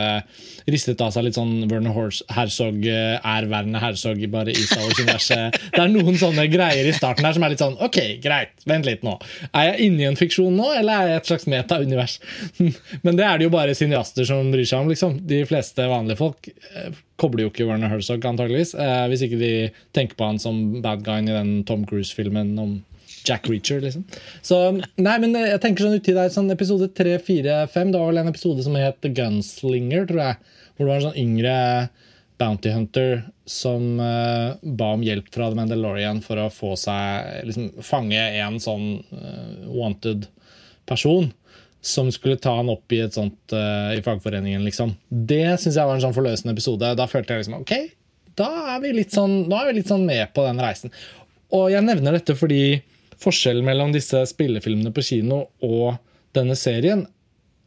ristet 0.73 1.03
av 1.05 1.13
seg 1.15 1.27
litt 1.27 1.37
sånn 1.37 1.67
Werner 1.71 1.93
Herzog 2.33 2.81
uh, 2.87 3.19
er 3.19 3.49
Werner 3.51 3.85
Herzog 3.85 4.23
bare 4.33 4.55
i 4.55 4.65
Star 4.65 4.87
Wars-universet 4.87 5.59
Det 5.75 5.83
er 5.83 5.93
noen 5.93 6.19
sånne 6.21 6.47
greier 6.53 6.89
i 6.89 6.97
starten 6.97 7.27
her 7.27 7.37
som 7.37 7.45
er 7.45 7.55
litt 7.55 7.63
sånn 7.63 7.79
OK, 7.85 8.01
greit, 8.23 8.55
vent 8.69 8.89
litt 8.89 9.05
nå. 9.07 9.19
Er 9.53 9.73
jeg 9.73 9.89
inne 9.89 10.05
i 10.05 10.09
en 10.11 10.19
fiksjon 10.19 10.57
nå, 10.57 10.73
eller 10.79 10.93
er 11.05 11.13
jeg 11.13 11.23
et 11.23 11.33
slags 11.33 11.49
meta-univers? 11.51 12.19
Men 13.05 13.19
det 13.19 13.29
er 13.29 13.39
det 13.39 13.49
jo 13.49 13.55
bare 13.55 13.77
cineaster 13.77 14.29
som 14.29 14.51
bryr 14.53 14.69
seg 14.69 14.85
om, 14.85 14.93
liksom. 14.93 15.19
De 15.29 15.43
fleste 15.49 15.87
vanlige 15.91 16.21
folk 16.21 16.49
eh, 16.49 16.93
kobler 17.23 17.47
jo 17.47 17.53
ikke 17.53 17.67
Werner 17.69 17.93
Herzog, 17.93 18.25
antageligvis. 18.29 18.75
Eh, 18.75 19.05
hvis 19.13 19.25
ikke 19.27 19.41
de 19.41 19.53
tenker 19.97 20.19
på 20.19 20.29
han 20.29 20.41
som 20.43 20.81
bad 20.85 21.05
guyen 21.07 21.31
i 21.31 21.37
den 21.37 21.53
Tom 21.69 21.87
Cruise-filmen 21.89 22.55
om 22.61 22.81
Jack 23.23 23.47
Reacher, 23.49 23.81
liksom. 23.83 24.05
Så, 24.43 24.59
nei, 24.99 25.17
men 25.23 25.37
jeg 25.39 25.61
tenker 25.63 25.87
sånn 25.87 25.99
uti 26.01 26.15
der, 26.17 26.33
sånn 26.35 26.51
episode 26.55 26.89
3, 26.99 27.19
4, 27.23 27.59
5 27.71 27.93
Det 27.93 28.01
var 28.01 28.11
vel 28.11 28.23
en 28.25 28.33
episode 28.33 28.65
som 28.67 28.79
het 28.79 28.99
The 29.05 29.13
Gunslinger, 29.15 30.09
tror 30.11 30.25
jeg. 30.25 30.57
Hvor 30.73 30.85
det 30.85 30.91
var 30.91 30.99
en 30.99 31.07
sånn 31.11 31.23
yngre 31.23 31.57
bounty 32.43 32.73
hunter 32.75 33.21
som 33.47 34.01
uh, 34.01 34.59
ba 34.63 34.93
om 34.97 35.05
hjelp 35.05 35.29
fra 35.31 35.51
The 35.51 35.59
Mandalorian 35.59 36.23
for 36.25 36.41
å 36.43 36.49
få 36.51 36.73
seg 36.81 37.47
liksom, 37.47 37.69
fange 37.87 38.19
en 38.19 38.59
sånn 38.63 38.87
uh, 39.13 39.69
wanted 39.71 40.27
person. 40.89 41.31
Som 41.83 42.13
skulle 42.15 42.39
ta 42.39 42.55
han 42.61 42.71
opp 42.71 42.95
i 42.95 43.01
et 43.03 43.17
sånt 43.17 43.55
uh, 43.57 43.91
i 43.91 44.03
fagforeningen, 44.05 44.63
liksom. 44.67 44.95
Det 45.11 45.59
syns 45.59 45.75
jeg 45.75 45.89
var 45.89 45.99
en 45.99 46.05
sånn 46.05 46.15
forløsende 46.15 46.55
episode. 46.55 46.93
Da 46.99 47.09
følte 47.11 47.35
jeg 47.35 47.43
liksom 47.43 47.59
OK, 47.59 47.75
da 48.39 48.49
er 48.77 49.03
sånn, 49.11 49.35
da 49.51 49.63
er 49.63 49.71
vi 49.71 49.81
litt 49.81 49.91
sånn 49.91 50.07
med 50.07 50.31
på 50.37 50.45
den 50.47 50.63
reisen. 50.63 50.95
Og 51.53 51.69
jeg 51.73 51.85
nevner 51.85 52.17
dette 52.17 52.37
fordi 52.39 52.81
forskjellen 53.23 53.67
mellom 53.67 53.93
disse 53.95 54.23
spillefilmene 54.31 54.93
på 54.95 55.05
kino 55.05 55.45
og 55.63 55.99
denne 56.37 56.57
serien 56.59 57.05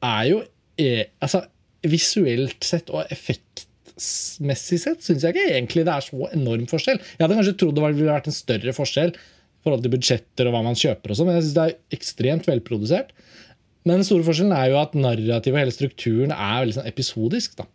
er 0.03 0.23
jo 0.31 0.41
er, 0.81 1.11
altså, 1.23 1.45
visuelt 1.85 2.65
sett 2.65 2.89
og 2.91 3.05
effektmessig 3.13 4.81
sett 4.81 5.05
syns 5.05 5.23
jeg 5.23 5.35
ikke 5.35 5.53
egentlig 5.53 5.85
det 5.87 5.93
er 5.93 6.07
så 6.07 6.27
enorm 6.35 6.65
forskjell. 6.71 6.99
Jeg 6.99 7.23
hadde 7.23 7.37
kanskje 7.39 7.55
trodd 7.61 7.77
det 7.77 7.85
ville 7.85 8.09
vært 8.09 8.31
en 8.31 8.35
større 8.35 8.75
forskjell 8.75 9.13
i 9.13 9.65
forhold 9.65 9.85
til 9.85 9.93
budsjetter 9.95 10.49
og 10.49 10.55
hva 10.55 10.63
man 10.65 10.77
kjøper, 10.77 11.11
og 11.11 11.17
sånn, 11.17 11.29
men 11.29 11.39
jeg 11.39 11.47
syns 11.47 11.55
det 11.55 11.67
er 11.67 11.97
ekstremt 11.97 12.49
velprodusert. 12.49 13.15
Men 13.85 14.01
den 14.01 14.07
store 14.07 14.25
forskjellen 14.25 14.55
er 14.57 14.71
jo 14.71 14.79
at 14.81 14.95
narrativet 14.97 15.53
og 15.53 15.61
hele 15.61 15.73
strukturen 15.73 16.33
er 16.33 16.61
veldig 16.63 16.77
sånn 16.79 16.89
episodisk. 16.89 17.57
Da. 17.59 17.67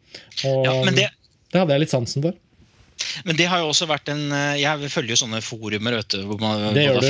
Og 0.51 0.65
Ja, 0.67 0.73
men 0.83 0.97
det, 0.97 1.07
det 1.53 1.61
hadde 1.63 1.77
jeg 1.77 1.85
litt 1.85 1.95
sansen 1.95 2.25
for. 2.25 2.39
Men 3.25 3.37
det 3.39 3.47
har 3.51 3.63
jo 3.63 3.71
også 3.71 3.89
vært 3.91 4.11
en 4.13 4.23
eh, 4.35 4.61
Jeg 4.63 4.91
følger 4.93 5.15
jo 5.15 5.21
sånne 5.23 5.41
forumer 5.45 5.97
vet 5.99 6.15
du, 6.15 6.23
hvor 6.29 6.41
man 6.43 6.63
har 6.77 7.01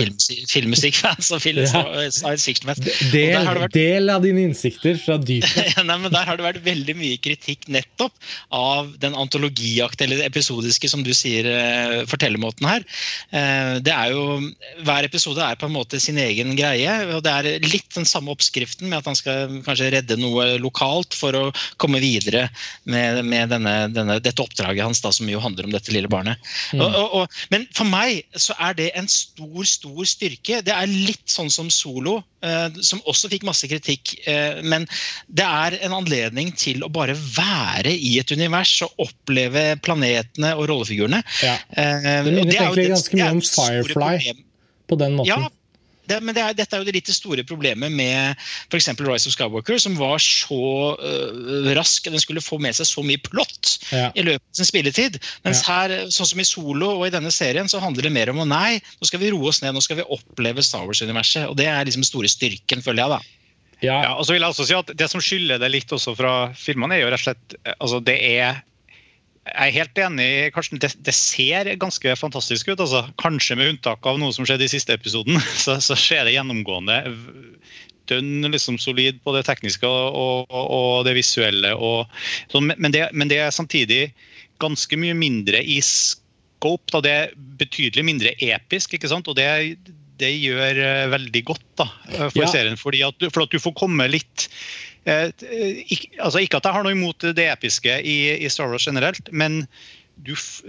filmmusikkfans 0.50 1.30
og 1.34 1.42
film, 1.42 1.66
science 1.66 2.46
fiction-fans. 2.46 2.82
Del, 3.12 3.46
vært 3.46 3.76
del 3.76 4.12
av 4.12 4.24
dine 4.24 4.44
innsikter 4.48 4.98
fra 5.00 5.18
dypet. 5.20 5.48
Ja, 5.70 5.84
Nei, 5.86 5.96
men 6.02 6.12
Der 6.12 6.26
har 6.26 6.38
det 6.38 6.44
vært 6.44 6.64
veldig 6.64 6.94
mye 6.98 7.18
kritikk 7.22 7.68
nettopp 7.70 8.14
av 8.54 8.90
den 9.02 9.14
antologiaktige 9.18 10.08
eller 10.08 10.24
episodiske, 10.26 10.90
som 10.90 11.04
du 11.06 11.12
sier, 11.16 11.46
eh, 11.46 12.00
fortellermåten 12.10 12.66
her. 12.66 12.86
Eh, 13.30 13.78
det 13.84 13.94
er 13.94 14.14
jo, 14.14 14.40
Hver 14.86 15.06
episode 15.06 15.44
er 15.44 15.58
på 15.60 15.68
en 15.68 15.76
måte 15.76 16.00
sin 16.02 16.18
egen 16.20 16.54
greie. 16.58 16.96
og 17.14 17.22
Det 17.26 17.32
er 17.32 17.66
litt 17.66 17.88
den 17.94 18.08
samme 18.08 18.34
oppskriften 18.34 18.88
med 18.90 19.00
at 19.00 19.10
han 19.10 19.18
skal 19.18 19.60
kanskje 19.66 19.92
redde 19.96 20.18
noe 20.20 20.56
lokalt 20.62 21.16
for 21.16 21.36
å 21.36 21.44
komme 21.80 22.02
videre 22.02 22.48
med, 22.84 23.22
med 23.26 23.52
denne, 23.54 23.74
denne, 23.94 24.18
dette 24.22 24.42
oppdraget 24.42 24.86
hans, 24.86 25.02
da, 25.04 25.12
som 25.14 25.28
jo 25.30 25.42
handler 25.42 25.68
om 25.68 25.74
dette 25.74 25.79
lille 25.88 26.10
barnet. 26.10 26.40
Og, 26.76 26.86
og, 26.86 27.14
og, 27.20 27.38
men 27.52 27.66
for 27.76 27.88
meg 27.88 28.24
så 28.36 28.56
er 28.60 28.76
det 28.78 28.90
en 28.98 29.08
stor, 29.10 29.62
stor 29.68 30.02
styrke. 30.08 30.60
Det 30.66 30.74
er 30.74 30.90
litt 30.90 31.24
sånn 31.30 31.50
som 31.52 31.70
Solo, 31.72 32.18
eh, 32.44 32.68
som 32.84 33.02
også 33.10 33.30
fikk 33.32 33.46
masse 33.48 33.68
kritikk. 33.70 34.14
Eh, 34.28 34.60
men 34.66 34.84
det 35.28 35.46
er 35.46 35.78
en 35.86 35.96
anledning 36.00 36.52
til 36.58 36.84
å 36.84 36.90
bare 36.92 37.16
være 37.16 37.94
i 37.94 38.16
et 38.20 38.34
univers 38.34 38.74
og 38.86 39.06
oppleve 39.06 39.64
planetene 39.84 40.52
og 40.58 40.68
rollefigurene. 40.70 41.22
Ja. 41.46 41.56
Eh, 41.70 42.10
Det 42.26 42.34
minner 42.34 42.54
er 42.54 42.60
egentlig 42.66 42.90
ganske 42.92 43.20
mye 43.22 43.32
om 43.38 43.42
Firefly. 43.46 44.36
På 44.90 44.98
den 44.98 45.16
måten. 45.20 45.30
Ja, 45.30 45.50
det, 46.10 46.18
men 46.26 46.36
det 46.36 46.42
er, 46.44 46.56
dette 46.58 46.76
er 46.76 46.82
jo 46.82 46.88
det 46.88 46.94
litt 46.98 47.10
store 47.14 47.44
problemet 47.48 47.92
med 47.94 48.36
f.eks. 48.68 48.90
Rise 49.00 49.30
of 49.30 49.34
Skywalker, 49.36 49.80
som 49.82 49.96
var 49.98 50.20
så 50.22 50.60
uh, 51.00 51.70
rask. 51.78 52.10
Den 52.10 52.22
skulle 52.22 52.44
få 52.44 52.58
med 52.62 52.76
seg 52.78 52.88
så 52.90 53.04
mye 53.06 53.22
plott 53.24 53.76
Ja. 53.94 54.10
i 54.14 54.26
løpet 54.26 54.42
av 54.44 54.60
sin 54.60 54.68
spilletid. 54.68 55.18
Mens 55.46 55.62
her, 55.66 55.94
sånn 56.12 56.30
som 56.32 56.42
i 56.42 56.46
Solo 56.48 56.92
og 56.98 57.06
i 57.08 57.12
denne 57.14 57.32
serien, 57.34 57.70
så 57.70 57.82
handler 57.82 58.08
det 58.08 58.14
mer 58.14 58.32
om 58.34 58.42
å 58.42 58.48
nei, 58.48 58.78
nå 59.00 59.08
skal 59.08 59.22
vi 59.22 59.32
roe 59.34 59.50
oss 59.50 59.62
ned, 59.64 59.74
nå 59.76 59.82
skal 59.84 60.00
vi 60.02 60.08
oppleve 60.10 60.64
Star 60.66 60.86
Wars-universet. 60.88 61.48
Og 61.50 61.58
det 61.60 61.68
er 61.70 61.86
liksom 61.88 62.06
store 62.06 62.30
styrken, 62.30 62.82
føler 62.84 63.04
jeg, 63.04 63.14
da. 63.16 63.20
Ja. 63.80 63.94
Ja, 64.04 64.10
og 64.20 64.26
så 64.28 64.34
vil 64.34 64.44
jeg 64.44 64.52
også 64.52 64.66
si 64.68 64.74
at 64.76 64.90
Det 64.92 65.06
som 65.08 65.22
skylder 65.24 65.60
det 65.62 65.70
litt 65.72 65.92
også 65.96 66.12
fra 66.18 66.32
filmene, 66.52 66.98
er 66.98 67.06
jo 67.06 67.12
rett 67.14 67.22
og 67.22 67.30
slett 67.30 67.54
altså 67.78 68.00
det 68.04 68.18
er 68.20 68.58
jeg 69.48 69.70
er 69.70 69.76
helt 69.78 69.98
enig. 70.04 70.28
Karsten, 70.54 70.80
det, 70.82 70.92
det 71.06 71.14
ser 71.16 71.70
ganske 71.80 72.12
fantastisk 72.18 72.68
ut. 72.70 72.80
Altså. 72.80 73.06
Kanskje 73.20 73.56
med 73.58 73.72
unntak 73.74 74.04
av 74.06 74.18
noe 74.20 74.34
som 74.36 74.46
skjedde 74.46 74.66
i 74.66 74.72
siste 74.72 74.94
episoden, 74.94 75.40
så, 75.64 75.78
så 75.82 75.96
skjer 75.98 76.26
det 76.28 76.36
gjennomgående 76.36 77.00
dønn 78.10 78.48
liksom 78.50 78.74
solid 78.82 79.20
på 79.22 79.32
det 79.36 79.44
tekniske 79.46 79.86
og, 79.86 80.18
og, 80.50 80.66
og 80.74 81.06
det 81.06 81.14
visuelle. 81.20 81.72
Og, 81.78 82.10
så, 82.50 82.62
men, 82.62 82.74
men, 82.82 82.94
det, 82.94 83.06
men 83.14 83.30
det 83.30 83.38
er 83.38 83.54
samtidig 83.54 84.02
ganske 84.62 84.98
mye 85.00 85.14
mindre 85.16 85.62
i 85.62 85.78
scope. 85.84 86.90
Da. 86.92 87.02
Det 87.06 87.14
er 87.14 87.34
betydelig 87.60 88.04
mindre 88.06 88.34
episk. 88.44 88.96
ikke 88.98 89.10
sant? 89.12 89.30
Og 89.30 89.38
det, 89.38 89.78
det 90.20 90.34
gjør 90.36 90.82
eh, 90.84 91.06
veldig 91.14 91.44
godt 91.52 91.66
da, 91.80 91.88
for 92.26 92.42
Ja. 92.42 92.50
serien. 92.50 92.76
Fordi 92.80 93.04
at, 93.06 93.30
for 93.30 93.46
at 93.46 93.54
du 93.54 93.62
får 93.62 93.78
komme 93.78 94.10
litt 94.10 94.50
Eh, 94.50 94.89
ikke, 95.06 96.10
altså 96.20 96.42
ikke 96.44 96.60
at 96.60 96.66
jeg 96.68 96.76
har 96.76 96.84
noe 96.86 96.96
imot 96.96 97.24
det 97.36 97.46
episke 97.50 98.00
i, 98.04 98.18
i 98.44 98.50
Star 98.52 98.68
Wars 98.72 98.84
generelt, 98.88 99.30
men 99.32 99.62
du 100.20 100.34
f- 100.36 100.62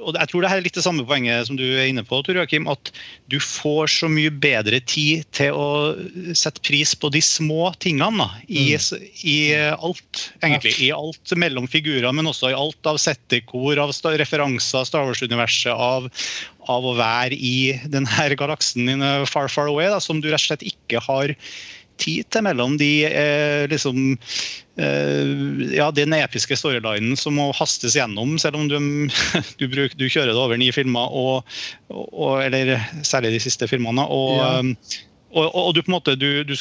og 0.00 0.14
Jeg 0.14 0.28
tror 0.30 0.44
det 0.44 0.48
er 0.54 0.60
litt 0.62 0.76
det 0.78 0.84
samme 0.84 1.02
poenget 1.02 1.48
som 1.48 1.56
du 1.58 1.64
er 1.66 1.88
inne 1.90 2.04
på, 2.06 2.20
Tor 2.22 2.36
Joakim, 2.38 2.68
at 2.70 2.92
du 3.28 3.40
får 3.42 3.90
så 3.90 4.06
mye 4.08 4.30
bedre 4.30 4.78
tid 4.86 5.24
til 5.34 5.50
å 5.58 5.64
sette 6.38 6.62
pris 6.62 6.92
på 6.94 7.10
de 7.10 7.18
små 7.26 7.72
tingene 7.82 8.22
da, 8.22 8.28
i, 8.46 8.68
s- 8.78 8.94
i 9.26 9.50
alt. 9.74 10.28
egentlig, 10.46 10.76
I 10.86 10.92
alt 10.94 11.34
mellom 11.34 11.66
figurer, 11.68 12.06
men 12.14 12.30
også 12.30 12.52
i 12.52 12.56
alt 12.56 12.86
av 12.86 13.00
settekor, 13.02 13.82
av 13.82 13.90
referanser, 14.22 14.86
Star 14.86 15.10
Wars-universet, 15.10 15.74
av, 15.74 16.06
av 16.70 16.86
å 16.86 16.94
være 16.94 17.34
i 17.34 17.74
denne 17.90 18.30
galaksen 18.38 18.86
din, 18.86 19.02
eh, 19.02 19.26
far, 19.26 19.50
far 19.50 19.66
away, 19.74 19.90
da, 19.90 19.98
som 19.98 20.22
du 20.22 20.30
rett 20.30 20.38
og 20.38 20.52
slett 20.52 20.68
ikke 20.70 21.02
har 21.10 21.34
tid 22.00 22.28
til 22.32 22.44
mellom 22.46 22.76
de 22.80 22.90
eh, 23.06 23.64
liksom 23.70 24.14
eh, 24.80 25.32
ja, 25.76 25.90
den 25.94 26.14
episke 26.16 26.56
storylinen 26.58 27.18
som 27.20 27.36
må 27.38 27.50
hastes 27.56 27.96
gjennom, 27.98 28.36
selv 28.40 28.58
om 28.60 28.68
du, 28.70 28.78
du, 29.60 29.66
bruk, 29.72 29.96
du 30.00 30.06
kjører 30.08 30.32
det 30.32 30.40
over 30.40 30.60
ni 30.60 30.70
filmer, 30.74 31.12
og, 31.12 31.46
og, 31.92 32.40
eller 32.46 32.76
særlig 33.06 33.34
de 33.36 33.42
siste 33.46 33.68
filmene. 33.70 34.06
Og, 34.08 34.38
Ja. 34.40 34.50
um, 34.60 34.74
og, 35.30 35.44
og, 35.46 35.60
og 35.68 35.74
du 35.76 35.82
på 35.84 35.92
en 35.92 35.94
måte 35.98 36.16
du, 36.18 36.42
du, 36.42 36.56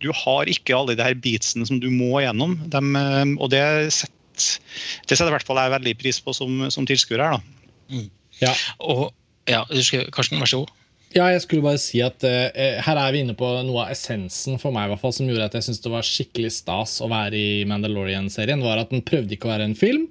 du 0.00 0.10
har 0.14 0.46
ikke 0.50 0.76
alle 0.76 0.94
de 0.94 1.02
her 1.02 1.16
beatsene 1.18 1.66
som 1.66 1.80
du 1.82 1.88
må 1.90 2.20
gjennom. 2.22 2.58
Dem, 2.70 2.92
um, 2.96 3.36
og 3.42 3.50
det 3.54 3.64
setter, 3.96 4.16
det 5.10 5.16
setter 5.18 5.32
i 5.32 5.34
hvert 5.34 5.48
fall 5.48 5.58
jeg 5.60 5.74
veldig 5.74 5.96
pris 6.00 6.20
på 6.22 6.32
som, 6.36 6.68
som 6.72 6.86
tilskuer 6.88 7.20
her. 7.24 7.40
da. 7.40 8.04
Ja. 8.40 8.52
Og 8.80 9.10
ja, 9.50 9.64
du 9.68 9.82
skal, 9.84 10.06
Karsten, 10.14 10.38
vær 10.40 10.48
så 10.48 10.62
god. 10.62 10.70
Ja, 11.10 11.24
jeg 11.32 11.42
skulle 11.42 11.64
bare 11.64 11.80
si 11.82 11.98
at 12.06 12.22
uh, 12.22 12.54
her 12.86 12.98
er 13.02 13.10
vi 13.10 13.24
inne 13.24 13.34
på 13.34 13.48
noe 13.66 13.82
av 13.82 13.90
essensen 13.90 14.60
for 14.62 14.70
meg 14.74 14.86
i 14.86 14.92
hvert 14.92 15.02
fall, 15.02 15.14
som 15.16 15.26
gjorde 15.26 15.48
at 15.48 15.56
jeg 15.58 15.66
syntes 15.66 15.82
det 15.82 15.90
var 15.90 16.06
skikkelig 16.06 16.50
stas 16.54 17.00
å 17.02 17.08
være 17.10 17.34
i 17.34 17.64
Mandalorian-serien. 17.66 18.62
var 18.62 18.78
at 18.78 18.92
Den 18.94 19.02
prøvde 19.06 19.34
ikke 19.34 19.48
å 19.48 19.54
være 19.56 19.66
en 19.66 19.78
film, 19.78 20.06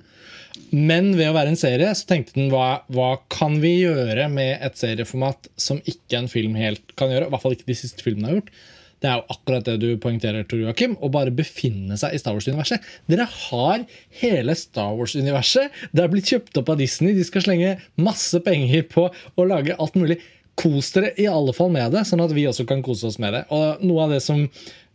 men 0.75 1.13
ved 1.15 1.29
å 1.29 1.37
være 1.37 1.53
en 1.53 1.59
serie 1.59 1.93
så 1.95 2.09
tenkte 2.09 2.35
den 2.35 2.49
hva, 2.51 2.81
hva 2.91 3.13
kan 3.31 3.55
vi 3.63 3.77
gjøre 3.85 4.27
med 4.33 4.59
et 4.65 4.75
serieformat 4.79 5.47
som 5.55 5.79
ikke 5.87 6.19
en 6.19 6.27
film 6.31 6.57
helt 6.59 6.91
kan 6.99 7.13
gjøre? 7.13 7.29
I 7.29 7.33
hvert 7.33 7.45
fall 7.45 7.55
ikke 7.55 7.69
de 7.69 7.77
siste 7.79 8.03
filmene 8.03 8.27
har 8.27 8.37
gjort. 8.41 8.51
Det 8.99 9.07
er 9.07 9.21
jo 9.21 9.31
akkurat 9.31 9.67
det 9.69 9.77
du 9.79 9.87
poengterer, 10.03 10.43
Tor 10.43 10.59
Joakim. 10.59 10.97
Å 10.99 11.07
bare 11.13 11.31
befinne 11.31 11.95
seg 11.99 12.11
i 12.11 12.19
Star 12.19 12.35
Wars-universet. 12.35 12.83
Dere 13.07 13.29
har 13.31 13.85
hele 14.19 14.55
Star 14.59 14.91
Wars-universet. 14.99 15.71
Det 15.95 16.03
er 16.03 16.11
blitt 16.11 16.27
kjøpt 16.33 16.59
opp 16.59 16.73
av 16.73 16.81
Disney. 16.81 17.15
De 17.15 17.23
skal 17.23 17.45
slenge 17.45 17.77
masse 17.95 18.43
penger 18.43 18.83
på 18.91 19.07
å 19.07 19.47
lage 19.47 19.77
alt 19.79 19.95
mulig. 19.95 20.19
Kos 20.59 20.91
dere 20.95 21.13
i 21.21 21.27
alle 21.29 21.53
fall 21.55 21.71
med 21.71 21.93
det, 21.95 22.03
sånn 22.07 22.23
at 22.23 22.35
vi 22.35 22.47
også 22.49 22.65
kan 22.67 22.83
kose 22.85 23.07
oss 23.07 23.19
med 23.21 23.35
det. 23.37 23.45
Og 23.55 23.83
noe 23.85 24.05
av 24.05 24.13
det 24.15 24.21
som 24.25 24.43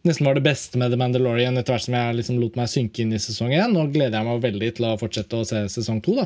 nesten 0.05 0.29
var 0.29 0.37
det 0.37 0.45
beste 0.45 0.79
med 0.81 0.93
The 0.93 1.01
Mandalorian 1.01 1.57
etter 1.57 1.73
hvert 1.75 1.87
som 1.87 1.97
jeg 1.97 2.17
liksom 2.19 2.39
lot 2.43 2.59
meg 2.61 2.69
synke 2.69 3.03
inn 3.03 3.15
i 3.17 3.21
sesong 3.23 3.55
én, 3.57 3.73
nå 3.73 3.87
gleder 3.95 4.19
jeg 4.19 4.29
meg 4.29 4.43
veldig 4.45 4.73
til 4.77 4.89
å 4.91 4.97
fortsette 5.01 5.41
å 5.41 5.47
se 5.49 5.63
sesong 5.73 6.03
to, 6.05 6.19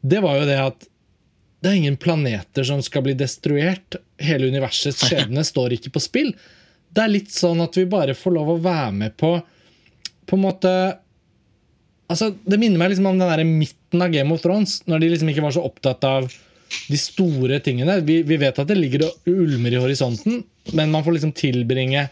det 0.00 0.22
var 0.24 0.40
jo 0.40 0.46
det 0.48 0.60
at 0.62 0.86
det 1.60 1.72
er 1.72 1.80
ingen 1.80 1.96
planeter 2.00 2.66
som 2.68 2.82
skal 2.84 3.02
bli 3.06 3.14
destruert. 3.18 3.96
Hele 4.22 4.48
universets 4.52 5.02
skjebne 5.08 5.42
står 5.44 5.76
ikke 5.76 5.92
på 5.94 6.02
spill. 6.04 6.30
Det 6.94 7.02
er 7.02 7.12
litt 7.12 7.32
sånn 7.34 7.60
at 7.64 7.76
vi 7.76 7.88
bare 7.90 8.14
får 8.16 8.34
lov 8.36 8.52
å 8.52 8.60
være 8.62 8.92
med 8.94 9.16
på 9.20 9.34
På 10.26 10.36
en 10.38 10.44
måte 10.44 10.70
Altså, 12.06 12.30
Det 12.46 12.58
minner 12.60 12.78
meg 12.78 12.92
liksom 12.92 13.08
om 13.10 13.18
den 13.18 13.28
der 13.28 13.42
midten 13.44 14.02
av 14.02 14.12
Game 14.14 14.32
of 14.32 14.42
Thrones, 14.44 14.78
når 14.86 15.02
de 15.02 15.08
liksom 15.10 15.30
ikke 15.32 15.42
var 15.42 15.56
så 15.56 15.64
opptatt 15.66 16.04
av 16.06 16.28
de 16.88 16.98
store 17.00 17.60
tingene. 17.64 18.00
Vi, 18.06 18.20
vi 18.26 18.38
vet 18.40 18.58
at 18.58 18.68
det 18.68 18.78
ligger 18.78 19.08
og 19.08 19.30
ulmer 19.30 19.74
i 19.74 19.82
horisonten, 19.82 20.44
men 20.74 20.94
man 20.94 21.04
får 21.06 21.18
liksom 21.18 21.34
tilbringe 21.36 22.08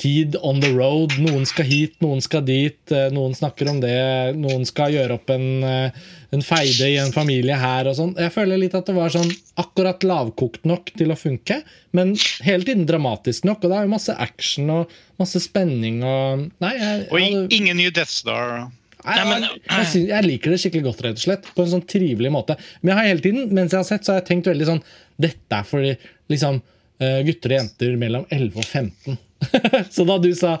tid 0.00 0.36
on 0.40 0.60
the 0.60 0.70
road. 0.72 1.12
Noen 1.20 1.44
skal 1.46 1.66
hit, 1.68 1.94
noen 2.02 2.22
skal 2.24 2.44
dit, 2.46 2.80
eh, 2.92 3.10
noen 3.12 3.34
snakker 3.36 3.68
om 3.70 3.80
det, 3.82 4.34
noen 4.40 4.64
skal 4.68 4.94
gjøre 4.94 5.18
opp 5.18 5.30
en, 5.30 5.46
eh, 5.68 6.02
en 6.32 6.44
feide 6.44 6.88
i 6.88 6.96
en 6.96 7.12
familie 7.12 7.56
her 7.58 7.90
og 7.90 7.96
sånn. 7.98 8.14
Jeg 8.16 8.32
føler 8.32 8.58
litt 8.58 8.74
at 8.74 8.88
det 8.88 8.96
var 8.96 9.12
sånn 9.12 9.30
akkurat 9.60 10.00
lavkokt 10.00 10.64
nok 10.64 10.94
til 10.96 11.12
å 11.12 11.18
funke, 11.18 11.62
men 11.92 12.16
hele 12.40 12.64
tiden 12.64 12.86
dramatisk 12.88 13.44
nok. 13.44 13.64
Og 13.64 13.70
det 13.70 13.78
er 13.78 13.82
jo 13.86 13.96
masse 13.96 14.16
action 14.16 14.70
og 14.70 14.88
masse 15.20 15.38
spenning 15.44 16.02
og 16.02 16.50
Nei, 16.62 16.72
jeg, 16.78 17.08
Og 17.12 17.52
ingen 17.52 17.76
ny 17.76 17.90
Death 17.90 18.10
Star. 18.10 18.70
Jeg, 19.02 19.50
jeg, 19.66 20.02
jeg 20.12 20.26
liker 20.28 20.52
det 20.54 20.58
skikkelig 20.62 20.84
godt, 20.86 21.00
rett 21.06 21.18
og 21.18 21.24
slett. 21.24 21.48
På 21.56 21.64
en 21.64 21.72
sånn 21.74 21.84
trivelig 21.90 22.30
måte. 22.34 22.56
Men 22.80 22.92
jeg 22.92 22.98
har 23.00 23.08
hele 23.10 23.24
tiden, 23.24 23.48
mens 23.56 23.74
jeg 23.74 23.80
har 23.82 23.88
sett, 23.88 24.04
så 24.06 24.14
har 24.14 24.20
jeg 24.22 24.28
tenkt 24.30 24.50
veldig 24.52 24.68
sånn 24.68 24.82
Dette 25.22 25.58
er 25.58 25.66
for 25.68 25.84
liksom, 26.32 26.60
eh, 27.02 27.20
gutter 27.26 27.52
og 27.54 27.58
jenter 27.60 27.96
mellom 28.00 28.26
11 28.32 28.62
og 28.62 28.64
15. 28.68 29.18
så 29.94 30.04
da 30.06 30.16
du 30.22 30.28
sa 30.38 30.52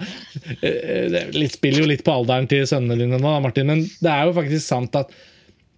eh, 0.58 1.06
Det 1.12 1.20
litt- 1.38 1.54
spiller 1.54 1.84
jo 1.84 1.90
litt 1.92 2.02
på 2.06 2.14
alderen 2.18 2.48
til 2.50 2.64
sønnene 2.66 2.98
dine 2.98 3.20
nå, 3.22 3.34
Martin, 3.44 3.68
men 3.70 3.84
det 4.02 4.10
er 4.10 4.26
jo 4.26 4.34
faktisk 4.40 4.66
sant 4.66 4.98
at 4.98 5.12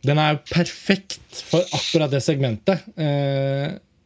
den 0.05 0.19
er 0.21 0.35
jo 0.35 0.41
perfekt 0.51 1.19
for 1.49 1.65
akkurat 1.73 2.13
det 2.13 2.21
segmentet. 2.25 2.83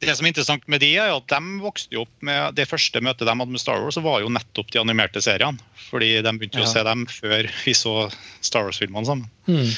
Det 0.00 0.14
som 0.14 0.26
er 0.26 0.30
interessant 0.30 0.66
med 0.70 0.80
de 0.84 0.92
er 0.94 1.08
jo 1.10 1.16
at 1.18 1.32
de 1.32 1.54
vokste 1.62 1.96
jo 1.96 2.04
opp 2.04 2.22
med 2.22 2.54
Det 2.54 2.68
første 2.70 3.00
møtet 3.02 3.26
de 3.26 3.32
hadde 3.34 3.50
med 3.50 3.62
Star 3.62 3.80
Wars, 3.82 3.96
så 3.98 4.02
var 4.04 4.20
jo 4.22 4.30
nettopp 4.30 4.70
de 4.70 4.78
animerte 4.82 5.22
seriene. 5.24 5.58
Fordi 5.88 6.12
de 6.22 6.34
begynte 6.38 6.60
jo 6.60 6.66
Ja. 6.66 6.68
å 6.68 6.72
se 6.72 6.84
dem 6.86 7.06
før 7.10 7.48
vi 7.64 7.74
så 7.74 7.94
Star 8.40 8.68
Wars-filmene 8.68 9.06
sammen. 9.08 9.30
Mm. 9.48 9.72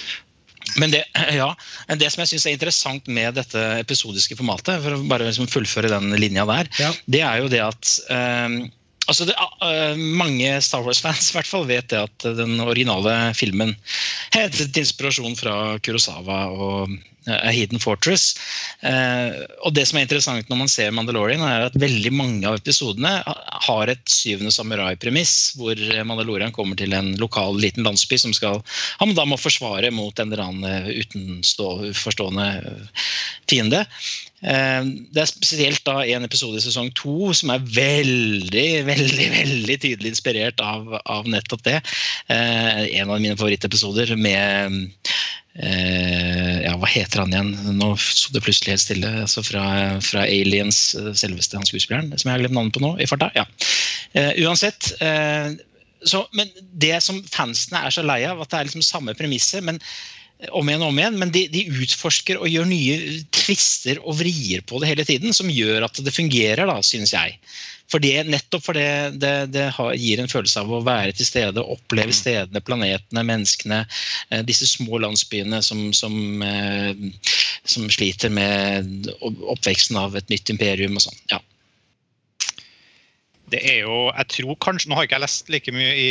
Men 0.77 0.91
det, 0.93 1.05
ja, 1.33 1.49
det 1.89 2.11
som 2.13 2.21
jeg 2.21 2.35
synes 2.35 2.45
er 2.47 2.53
interessant 2.59 3.09
med 3.09 3.35
dette 3.35 3.63
episodiske 3.81 4.37
formatet, 4.37 4.83
for 4.85 4.99
å 4.99 5.09
bare 5.09 5.27
liksom 5.31 5.49
fullføre 5.51 5.89
den 5.91 6.13
linja 6.21 6.45
der, 6.47 6.69
Ja. 6.79 6.93
det 7.09 7.23
er 7.27 7.41
jo 7.41 7.49
det 7.49 7.63
at 7.65 7.95
um, 8.13 8.59
altså 9.09 9.27
det, 9.27 9.35
uh, 9.65 9.97
Mange 9.97 10.53
Star 10.63 10.85
Wars-fans 10.85 11.31
i 11.33 11.39
hvert 11.39 11.49
fall 11.49 11.65
vet 11.67 11.89
det 11.89 12.03
at 12.05 12.29
den 12.37 12.61
originale 12.61 13.33
filmen 13.35 13.73
hentet 14.37 14.77
inspirasjon 14.85 15.35
fra 15.41 15.79
Kurosawa 15.81 16.43
og 16.53 16.99
A 17.29 17.51
Hidden 17.53 17.81
Fortress. 17.83 18.35
og 18.81 19.75
det 19.77 19.87
som 19.89 19.99
er 19.99 20.07
interessant 20.07 20.49
når 20.49 20.61
man 20.63 20.71
ser 20.73 20.95
Mandalorian, 20.95 21.43
er 21.45 21.67
at 21.69 21.77
veldig 21.81 22.13
mange 22.17 22.49
av 22.49 22.61
episodene 22.61 23.13
har 23.67 23.93
et 23.93 24.03
syvende 24.09 24.53
samurai-premiss, 24.55 25.35
hvor 25.61 25.77
Mandalorian 26.09 26.55
kommer 26.57 26.79
til 26.81 26.95
en 26.97 27.13
lokal 27.21 27.59
liten 27.61 27.85
landsby 27.85 28.19
som 28.21 28.35
skal, 28.37 28.63
han 29.03 29.15
da 29.19 29.27
må 29.29 29.39
forsvare 29.41 29.93
mot 29.95 30.17
en 30.19 30.33
eller 30.33 30.47
annen 30.47 30.91
utenforstående 30.91 32.49
fiende. 33.51 33.85
Det 34.41 35.21
er 35.21 35.29
spesielt 35.29 35.85
da 35.85 36.01
en 36.09 36.25
episode 36.25 36.57
i 36.57 36.65
sesong 36.65 36.89
to 36.97 37.35
som 37.37 37.53
er 37.53 37.67
veldig 37.67 38.69
veldig, 38.89 39.27
veldig 39.35 39.77
tydelig 39.83 40.15
inspirert 40.15 40.63
av, 40.65 40.97
av 41.05 41.29
nettopp 41.29 41.67
det. 41.67 41.79
En 42.31 43.11
av 43.11 43.21
mine 43.21 43.37
favorittepisoder 43.37 44.17
med 44.17 44.41
Eh, 44.51 44.71
ja, 45.59 46.77
hva 46.79 46.89
heter 46.89 47.25
han 47.25 47.33
igjen? 47.35 47.51
Nå 47.79 47.91
sto 47.99 48.35
det 48.35 48.43
plutselig 48.45 48.77
helt 48.77 48.85
stille. 48.85 49.11
altså 49.25 49.43
Fra, 49.45 49.65
fra 50.05 50.23
Aliens, 50.29 50.95
eh, 50.95 51.11
selveste 51.19 51.59
han 51.59 51.67
skuespilleren, 51.67 52.13
som 52.15 52.31
jeg 52.31 52.37
har 52.37 52.45
glemt 52.45 52.57
navnet 52.57 52.77
på 52.77 52.85
nå. 52.85 52.95
i 53.03 53.09
farta, 53.11 53.33
ja. 53.35 53.47
Uh, 54.15 54.33
uansett. 54.47 54.93
Uh, 55.03 55.59
så, 56.07 56.23
men 56.37 56.49
det 56.81 56.97
som 57.05 57.21
fansene 57.29 57.83
er 57.85 57.95
så 57.95 58.05
lei 58.07 58.23
av, 58.29 58.41
at 58.41 58.53
det 58.53 58.61
er 58.61 58.71
liksom 58.71 58.87
samme 58.87 59.15
premisset 59.19 59.67
om 60.57 60.71
igjen 60.71 60.81
og 60.81 60.89
om 60.89 60.99
igjen, 61.03 61.19
men 61.21 61.33
de, 61.35 61.43
de, 61.53 61.67
utforsker 61.83 62.41
og 62.41 62.49
gjør 62.49 62.71
nye 62.71 63.19
tvister 63.35 64.01
og 64.01 64.17
vrier 64.23 64.63
på 64.65 64.81
det 64.81 64.89
hele 64.89 65.05
tiden, 65.05 65.35
som 65.37 65.51
gjør 65.53 65.85
at 65.91 66.01
det 66.01 66.15
fungerer, 66.17 66.65
da, 66.71 66.79
synes 66.87 67.13
jeg. 67.13 67.37
For 67.91 68.03
det, 68.03 68.15
nettopp 68.31 68.65
fordi 68.69 68.85
det, 69.19 69.35
det, 69.55 69.67
gir 69.99 70.23
en 70.23 70.31
følelse 70.31 70.63
av 70.63 70.71
å 70.71 70.83
være 70.87 71.15
til 71.19 71.27
stede, 71.27 71.65
oppleve 71.75 72.13
mm. 72.15 72.19
stedene, 72.21 72.63
planetene, 72.63 73.25
menneskene. 73.27 73.81
Eh, 74.31 74.45
disse 74.47 74.69
små 74.71 75.01
landsbyene 75.03 75.59
som, 75.67 75.89
som, 75.97 76.15
eh, 76.47 76.93
som 77.67 77.89
sliter 77.91 78.31
med 78.35 79.11
oppveksten 79.21 79.99
av 79.99 80.15
et 80.19 80.31
nytt 80.31 80.55
imperium 80.55 81.01
og 81.01 81.09
sånn. 81.09 81.23
Ja. 81.35 81.41
Det 83.51 83.65
er 83.67 83.81
jo 83.83 83.95
Jeg 84.13 84.27
tror 84.31 84.59
kanskje 84.63 84.91
Nå 84.93 84.95
har 84.95 85.09
ikke 85.09 85.17
jeg 85.17 85.25
lest 85.25 85.49
like 85.51 85.73
mye 85.75 85.95
i 85.99 86.11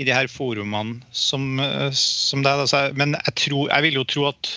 i 0.00 0.04
de 0.06 0.14
her 0.14 0.30
forumene 0.30 1.02
som, 1.12 1.58
som 1.92 2.44
det. 2.46 2.52
Men 2.96 3.16
jeg, 3.18 3.34
tror, 3.36 3.66
jeg 3.68 3.84
vil 3.84 3.98
jo 3.98 4.04
tro 4.08 4.26
at 4.30 4.52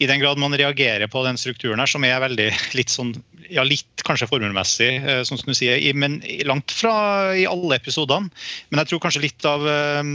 i 0.00 0.08
den 0.08 0.20
grad 0.20 0.40
man 0.40 0.56
reagerer 0.56 1.08
på 1.12 1.22
den 1.24 1.38
strukturen 1.40 1.80
her, 1.80 1.88
som 1.88 2.04
er 2.04 2.22
veldig 2.22 2.48
litt 2.78 2.92
sånn 2.92 3.14
ja, 3.50 3.64
litt 3.66 4.04
kanskje 4.06 4.28
formelmessig, 4.30 4.90
sånn 5.26 5.40
som 5.40 5.50
du 5.50 5.56
sier, 5.56 5.80
men 5.98 6.20
langt 6.48 6.72
fra 6.74 7.34
i 7.36 7.46
alle 7.48 7.78
episodene. 7.80 8.30
Men 8.70 8.82
jeg 8.82 8.92
tror 8.92 9.04
kanskje 9.04 9.24
litt 9.26 9.46
av 9.48 9.66
eh, 9.68 10.14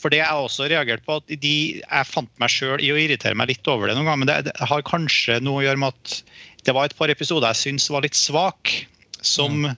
For 0.00 0.12
det 0.12 0.22
jeg 0.22 0.44
også 0.46 0.68
reagert 0.72 1.04
på, 1.06 1.18
at 1.20 1.36
de, 1.42 1.56
jeg 1.82 2.10
fant 2.10 2.30
meg 2.42 2.52
sjøl 2.52 2.82
i 2.82 2.92
å 2.94 3.00
irritere 3.00 3.36
meg 3.38 3.52
litt 3.52 3.68
over 3.70 3.88
det 3.88 3.96
noen 3.96 4.08
ganger, 4.08 4.22
men 4.22 4.30
det, 4.30 4.38
det, 4.48 4.70
har 4.70 4.86
kanskje 4.88 5.40
noe 5.44 5.60
å 5.60 5.66
gjøre 5.66 5.82
med 5.82 5.94
at 5.94 6.20
det 6.66 6.74
var 6.74 6.88
et 6.88 6.96
par 6.98 7.12
episoder 7.12 7.52
jeg 7.52 7.62
syns 7.62 7.90
var 7.92 8.06
litt 8.06 8.18
svake, 8.18 8.86
som, 9.20 9.66
mm. 9.66 9.76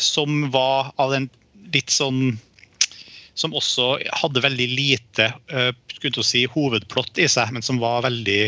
som 0.00 0.46
var 0.54 0.94
av 1.02 1.12
den 1.16 1.28
litt 1.74 1.92
sånn 1.92 2.38
som 3.40 3.54
også 3.56 3.94
hadde 4.20 4.42
veldig 4.44 4.66
lite 4.68 5.30
uh, 5.52 5.70
si, 6.24 6.44
hovedplott 6.50 7.20
i 7.20 7.28
seg, 7.30 7.52
men 7.54 7.64
som 7.64 7.80
var 7.80 8.04
veldig 8.04 8.42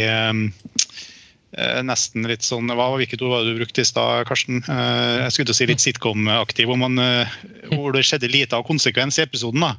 nesten 1.84 2.24
litt 2.28 2.46
sånn, 2.46 2.70
hva, 2.72 2.86
Hvilket 2.96 3.20
ord 3.24 3.32
var 3.34 3.42
det 3.44 3.52
du 3.52 3.58
brukte 3.60 3.84
i 3.84 3.88
stad, 3.88 4.24
Karsten? 4.28 4.62
Uh, 4.64 5.24
jeg 5.26 5.34
skulle 5.34 5.50
til 5.50 5.56
å 5.56 5.58
si 5.58 5.68
litt 5.68 5.84
sitcom-aktiv, 5.84 6.70
hvor, 6.70 6.80
uh, 6.80 7.34
hvor, 7.74 7.90
det 7.92 8.06
skjedde 8.08 8.30
lite 8.32 8.56
av 8.56 8.64
konsekvens 8.68 9.20
i 9.20 9.26
episoden. 9.26 9.66
da. 9.66 9.74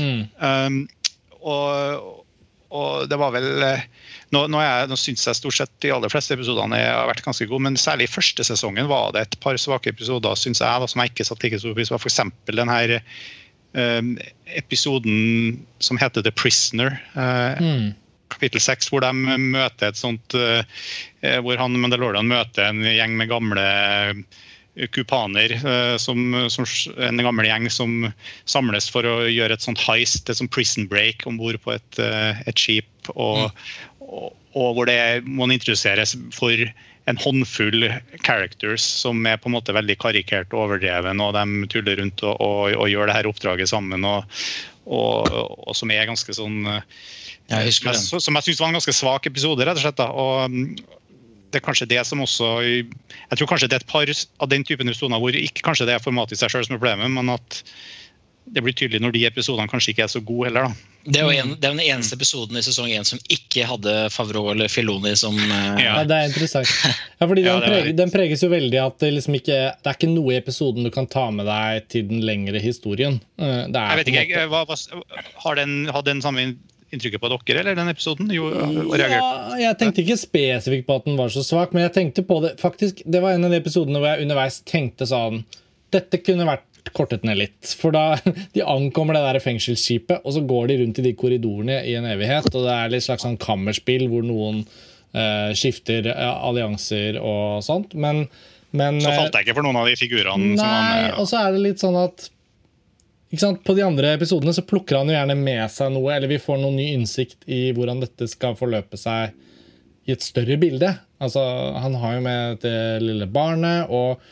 Mm. 0.00 0.22
Um, 0.40 0.78
og, 1.38 2.08
og, 2.72 3.04
det 3.08 3.18
var 3.20 3.32
vel 3.36 3.46
Nå, 4.28 4.42
nå, 4.52 4.58
jeg, 4.60 4.88
nå 4.90 4.96
syns 5.00 5.22
jeg 5.24 5.38
stort 5.38 5.56
sett 5.56 5.70
de 5.80 5.92
aller 5.94 6.12
fleste 6.12 6.34
episodene 6.36 6.76
har 6.82 7.06
vært 7.08 7.24
ganske 7.24 7.46
gode, 7.48 7.64
men 7.64 7.78
særlig 7.80 8.08
i 8.08 8.12
første 8.12 8.44
sesongen 8.44 8.90
var 8.90 9.14
det 9.16 9.22
et 9.24 9.36
par 9.40 9.56
svake 9.56 9.94
episoder 9.94 10.36
synes 10.36 10.60
jeg, 10.60 10.82
da, 10.82 10.88
som 10.90 11.00
jeg 11.00 11.14
ikke 11.14 11.24
satte 11.24 11.46
like 11.46 11.60
stor 11.62 11.76
pris 11.78 11.92
på. 11.92 12.00
F.eks. 12.02 12.20
den 12.52 12.72
her 12.72 12.98
Ehm, 13.76 14.16
episoden 14.44 15.58
som 15.78 15.98
heter 16.00 16.22
The 16.22 16.32
Prisoner. 16.32 16.98
Eh, 17.14 17.62
mm. 17.62 17.94
Kapittel 18.32 18.62
seks, 18.62 18.90
hvor 18.92 19.04
de 19.04 19.12
møter 19.14 19.88
et 19.88 19.98
sånt 19.98 20.36
eh, 20.36 20.60
eh, 21.22 21.38
Hvor 21.44 21.60
han 21.60 21.78
Mandalorian 21.80 22.28
møter 22.28 22.68
en 22.68 22.84
gjeng 22.84 23.16
med 23.18 23.30
gamle 23.32 23.66
kupaner, 24.94 25.56
som, 25.98 26.20
som, 26.54 26.66
en 27.02 27.18
gammel 27.18 27.48
gjeng 27.48 27.64
som 27.72 27.94
samles 28.46 28.86
for 28.94 29.02
å 29.10 29.14
gjøre 29.26 29.56
et 29.56 29.64
sånt 29.64 29.80
heist, 29.82 30.30
et 30.30 30.38
sånt 30.38 30.52
prison 30.54 30.86
break 30.86 31.24
om 31.26 31.34
bord 31.40 31.58
på 31.64 31.72
et, 31.74 31.98
et 31.98 32.62
skip. 32.62 33.10
Og, 33.16 33.48
mm. 33.48 33.80
og, 34.06 34.36
og, 34.52 34.68
hvor 34.76 34.86
det 34.86 35.24
må 35.26 35.48
introduseres 35.50 36.14
for 36.36 36.62
en 37.08 37.20
håndfull 37.20 37.86
characters 38.26 38.84
som 38.84 39.24
er 39.26 39.38
på 39.40 39.48
en 39.48 39.56
måte 39.56 39.74
veldig 39.76 39.96
karikert 40.00 40.52
og 40.52 40.66
overdreven, 40.66 41.22
og 41.24 41.34
de 41.36 41.70
tuller 41.72 41.98
rundt 42.02 42.24
og, 42.26 42.36
og, 42.36 42.74
og 42.76 42.90
gjør 42.92 43.08
det 43.08 43.16
her 43.16 43.30
oppdraget 43.30 43.70
sammen. 43.70 44.04
Og, 44.04 44.38
og 44.88 45.74
som 45.76 45.92
er 45.92 46.08
ganske 46.08 46.36
sånn 46.36 46.62
jeg 47.48 47.72
Som 47.72 47.88
jeg, 47.88 48.20
som 48.20 48.36
jeg 48.36 48.44
syns 48.44 48.60
var 48.60 48.68
en 48.68 48.76
ganske 48.76 48.92
svak 48.92 49.26
episode, 49.28 49.64
rett 49.64 49.78
og 49.80 49.84
slett. 49.86 49.96
Da. 49.96 50.10
Og 50.12 50.52
mm, 50.52 50.98
det 51.48 51.60
er 51.60 51.64
kanskje 51.64 51.88
det 51.88 52.02
som 52.04 52.20
også 52.20 52.48
Jeg 52.60 53.38
tror 53.38 53.48
kanskje 53.48 53.70
det 53.70 53.78
er 53.78 53.84
et 53.84 53.88
par 53.88 54.10
av 54.12 54.50
den 54.52 54.66
typen 54.68 54.90
episoder 54.90 55.22
hvor 55.22 55.36
ikke 55.36 55.64
kanskje 55.64 55.88
det 55.88 55.96
er 55.96 56.04
formatet 56.04 56.36
i 56.36 56.42
seg 56.42 56.52
sjøl 56.52 56.66
som 56.66 56.76
er 56.76 56.82
problemet, 56.82 57.14
men 57.14 57.32
at 57.32 57.62
det 58.54 58.62
blir 58.64 58.76
tydelig 58.76 59.00
når 59.02 59.14
de 59.14 59.24
episodene 59.28 59.68
kanskje 59.70 59.92
ikke 59.92 60.06
er 60.06 60.12
så 60.12 60.22
gode 60.24 60.48
heller. 60.48 60.68
da. 60.68 60.94
Det 61.08 61.20
er 61.20 61.24
jo 61.24 61.40
en, 61.40 61.52
det 61.56 61.68
er 61.68 61.76
den 61.76 61.84
eneste 61.84 62.18
episoden 62.18 62.58
i 62.58 62.62
sesong 62.64 62.90
én 62.92 63.06
som 63.06 63.20
ikke 63.32 63.64
hadde 63.68 63.94
Favreau 64.12 64.50
eller 64.52 64.68
Filoni 64.72 65.14
som 65.16 65.36
uh... 65.38 65.78
ja. 65.80 65.94
Det 66.08 66.16
er 66.16 66.28
interessant. 66.28 66.72
Ja, 67.18 67.26
fordi 67.26 67.44
den, 67.48 67.62
preges, 67.64 67.96
den, 68.00 68.12
preges 68.12 68.44
jo 68.44 68.50
veldig 68.52 68.80
at 68.82 68.98
det 69.04 69.12
liksom 69.16 69.38
ikke 69.38 69.58
Det 69.72 69.90
er 69.90 69.96
ikke 69.96 70.10
noe 70.12 70.34
i 70.34 70.40
episoden 70.40 70.84
du 70.84 70.92
kan 70.94 71.08
ta 71.10 71.28
med 71.34 71.48
deg 71.48 71.86
til 71.92 72.08
den 72.10 72.24
lengre 72.26 72.60
historien. 72.62 73.20
Eh, 73.40 73.62
jeg 73.72 74.00
vet 74.02 74.10
ikke, 74.12 74.48
hva, 74.52 74.64
hva, 74.68 74.76
Har 75.44 75.60
den, 75.60 75.78
har 75.92 76.04
den 76.04 76.20
samme 76.24 76.50
inntrykket 76.92 77.20
på 77.20 77.30
dere, 77.32 77.62
eller 77.62 77.76
den 77.76 77.92
episoden? 77.92 78.30
Jo, 78.32 78.48
ja, 78.96 79.08
jeg 79.60 79.76
tenkte 79.80 80.04
ikke 80.04 80.18
spesifikt 80.20 80.88
på 80.88 80.98
at 81.00 81.08
den 81.08 81.18
var 81.20 81.32
så 81.32 81.44
svak, 81.44 81.74
men 81.76 81.84
jeg 81.86 81.94
tenkte 81.96 82.24
på 82.28 82.40
det 82.44 82.54
faktisk, 82.60 83.02
Det 83.04 83.22
var 83.24 83.36
en 83.36 83.48
av 83.48 83.52
de 83.52 83.60
episodene 83.60 84.00
hvor 84.00 84.12
jeg 84.12 84.24
underveis 84.24 84.60
tenkte 84.68 85.08
sånn 85.08 85.42
Dette 85.92 86.20
kunne 86.20 86.48
vært 86.48 86.67
kortet 86.96 87.24
ned 87.26 87.40
litt. 87.40 87.72
For 87.78 87.94
da 87.94 88.18
de 88.54 88.64
ankommer 88.64 89.16
det 89.16 89.24
der 89.26 89.40
fengselsskipet, 89.44 90.22
og 90.24 90.36
så 90.36 90.44
går 90.48 90.70
de 90.70 90.78
rundt 90.82 91.00
i 91.00 91.06
de 91.08 91.14
korridorene 91.18 91.80
i 91.88 91.96
en 91.98 92.08
evighet. 92.08 92.50
Og 92.52 92.64
det 92.66 92.74
er 92.74 92.94
litt 92.94 93.06
slags 93.06 93.26
sånn 93.26 93.38
kammerspill 93.40 94.06
hvor 94.10 94.26
noen 94.26 94.64
uh, 94.64 95.50
skifter 95.56 96.10
uh, 96.12 96.38
allianser 96.48 97.20
og 97.20 97.62
sånt. 97.66 97.94
Men, 97.98 98.26
men 98.70 99.02
Så 99.04 99.14
falt 99.14 99.38
jeg 99.38 99.48
ikke 99.48 99.60
for 99.60 99.68
noen 99.68 99.80
av 99.82 99.90
de 99.90 99.96
figurene? 100.00 100.56
Nei, 100.58 101.12
og 101.14 101.28
så 101.30 101.44
er 101.44 101.54
det 101.56 101.64
litt 101.64 101.84
sånn 101.84 101.98
at 102.00 102.28
På 103.64 103.74
de 103.76 103.84
andre 103.84 104.14
episodene 104.16 104.54
så 104.56 104.64
plukker 104.64 104.96
han 105.00 105.10
jo 105.10 105.16
gjerne 105.16 105.36
med 105.36 105.66
seg 105.72 105.92
noe, 105.92 106.14
eller 106.14 106.30
vi 106.30 106.40
får 106.40 106.62
noen 106.62 106.78
ny 106.80 106.90
innsikt 106.96 107.44
i 107.44 107.68
hvordan 107.76 108.00
dette 108.04 108.28
skal 108.30 108.56
forløpe 108.56 108.96
seg 108.96 109.36
i 110.08 110.14
et 110.14 110.24
større 110.24 110.56
bilde. 110.56 110.94
Altså, 111.20 111.42
Han 111.76 111.98
har 112.00 112.14
jo 112.16 112.20
med 112.24 112.60
det 112.64 112.78
lille 113.04 113.26
barnet. 113.28 113.90
og 113.90 114.22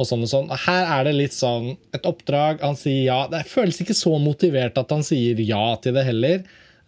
og 0.00 0.08
sånn 0.08 0.24
og 0.24 0.30
sånn. 0.30 0.50
Her 0.64 0.88
er 0.96 1.06
det 1.08 1.14
litt 1.16 1.36
sånn 1.36 1.74
et 1.94 2.06
oppdrag, 2.08 2.62
han 2.64 2.78
sier 2.78 3.04
ja. 3.06 3.20
Det 3.30 3.44
føles 3.50 3.80
ikke 3.84 3.96
så 3.96 4.16
motivert 4.22 4.78
at 4.80 4.92
han 4.94 5.04
sier 5.06 5.40
ja 5.44 5.64
til 5.82 5.96
det 5.98 6.06
heller. 6.08 6.42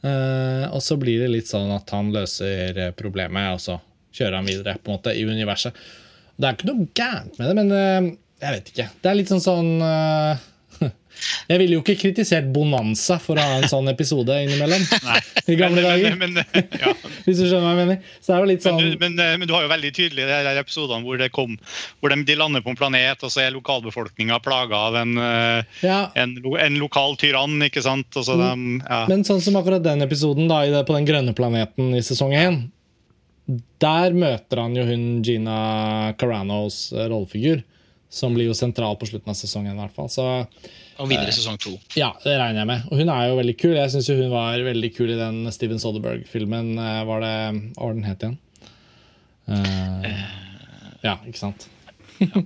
Uh, 0.05 0.69
og 0.75 0.83
så 0.85 0.99
blir 1.01 1.23
det 1.23 1.31
litt 1.33 1.49
sånn 1.49 1.71
at 1.73 1.88
han 1.95 2.11
løser 2.12 2.81
problemet, 2.99 3.55
og 3.57 3.62
så 3.62 3.79
kjører 4.14 4.38
han 4.40 4.49
videre 4.49 4.77
på 4.81 4.90
en 4.90 4.99
måte 4.99 5.14
i 5.17 5.25
universet. 5.25 5.77
Det 6.37 6.49
er 6.49 6.57
ikke 6.57 6.69
noe 6.71 6.88
gærent 6.97 7.38
med 7.38 7.49
det, 7.49 7.55
men 7.61 7.73
uh, 7.73 8.11
jeg 8.45 8.59
vet 8.59 8.73
ikke. 8.73 8.88
Det 9.01 9.11
er 9.11 9.19
litt 9.21 9.33
sånn 9.33 9.45
sånn 9.45 9.71
uh, 9.81 10.45
jeg 11.48 11.61
ville 11.61 11.77
jo 11.77 11.83
ikke 11.83 11.96
kritisert 12.00 12.46
Bonanza 12.53 13.18
for 13.22 13.38
å 13.38 13.44
ha 13.44 13.59
en 13.61 13.68
sånn 13.70 13.88
episode 13.92 14.37
innimellom. 14.44 14.85
Nei. 15.09 15.20
I 15.50 15.57
gamle 15.61 15.85
dager. 15.85 16.16
Men, 16.20 16.38
men, 16.38 16.68
ja. 16.81 16.94
Hvis 17.27 17.40
du 17.40 17.46
skjønner 17.46 17.66
hva 17.66 17.72
jeg 17.74 17.81
mener. 17.81 18.12
Så 18.18 18.31
det 18.31 18.37
er 18.37 18.44
jo 18.44 18.50
litt 18.50 18.66
sånn... 18.66 18.83
men, 19.00 19.16
men, 19.18 19.46
du 19.48 19.55
har 19.57 19.66
jo 19.66 19.72
veldig 19.72 19.92
tydelig 19.96 20.29
de 20.29 20.40
der 20.48 20.61
episodene 20.61 21.05
hvor, 21.07 21.20
det 21.20 21.31
kom, 21.35 21.57
hvor 22.00 22.12
de, 22.14 22.20
de, 22.27 22.38
lander 22.40 22.64
på 22.64 22.72
en 22.72 22.81
planet, 22.81 23.24
og 23.24 23.33
så 23.33 23.44
er 23.44 23.55
lokalbefolkninga 23.57 24.40
plaga 24.44 24.85
av 24.90 25.00
en, 25.00 25.16
eh, 25.20 25.81
ja. 25.87 26.00
en, 26.20 26.37
en, 26.40 26.79
lokal 26.83 27.18
tyrann. 27.20 27.59
ikke 27.68 27.85
sant? 27.85 28.11
De, 28.14 28.35
mm. 28.35 28.79
ja. 28.85 29.03
Men 29.11 29.27
sånn 29.27 29.42
som 29.44 29.59
akkurat 29.61 29.85
den 29.85 30.05
episoden 30.05 30.50
da, 30.50 30.64
på 30.87 30.96
den 30.96 31.09
grønne 31.09 31.37
planeten 31.37 31.94
i 31.96 32.03
sesong 32.05 32.35
én. 32.38 32.64
Der 33.85 34.14
møter 34.16 34.62
han 34.62 34.77
jo 34.77 34.87
hun 34.88 35.07
Gina 35.24 35.59
Caranos 36.20 36.87
eh, 36.94 37.09
rollefigur, 37.11 37.61
som 38.14 38.35
blir 38.35 38.46
jo 38.46 38.55
sentral 38.57 38.94
på 38.98 39.09
slutten 39.11 39.33
av 39.33 39.37
sesongen. 39.38 39.74
i 39.74 39.83
hvert 39.83 39.94
fall. 39.96 40.11
Så 40.12 40.24
og 41.03 41.09
videre 41.11 41.33
i 41.33 41.35
sesong 41.35 41.59
to. 41.59 41.74
Ja, 41.98 42.12
det 42.22 42.37
regner 42.38 42.62
jeg 42.62 42.70
med. 42.70 42.87
Og 42.90 43.00
hun 43.00 43.11
er 43.11 43.27
jo 43.27 43.38
veldig 43.40 43.57
kul. 43.59 43.74
Jeg 43.74 43.90
syns 43.90 44.11
hun 44.14 44.31
var 44.31 44.62
veldig 44.62 44.90
kul 44.94 45.11
i 45.11 45.18
den 45.18 45.40
Steven 45.55 45.83
Soderberg-filmen. 45.83 46.77
Eh, 46.79 47.00
var 47.09 47.24
det 47.24 47.35
Hva 47.74 47.88
var 47.88 47.96
den 47.96 48.07
het 48.07 48.22
igjen? 48.22 48.38
Uh, 49.44 50.05
ja, 51.05 51.18
ikke 51.27 51.40
sant? 51.40 51.66
Ja. 52.22 52.44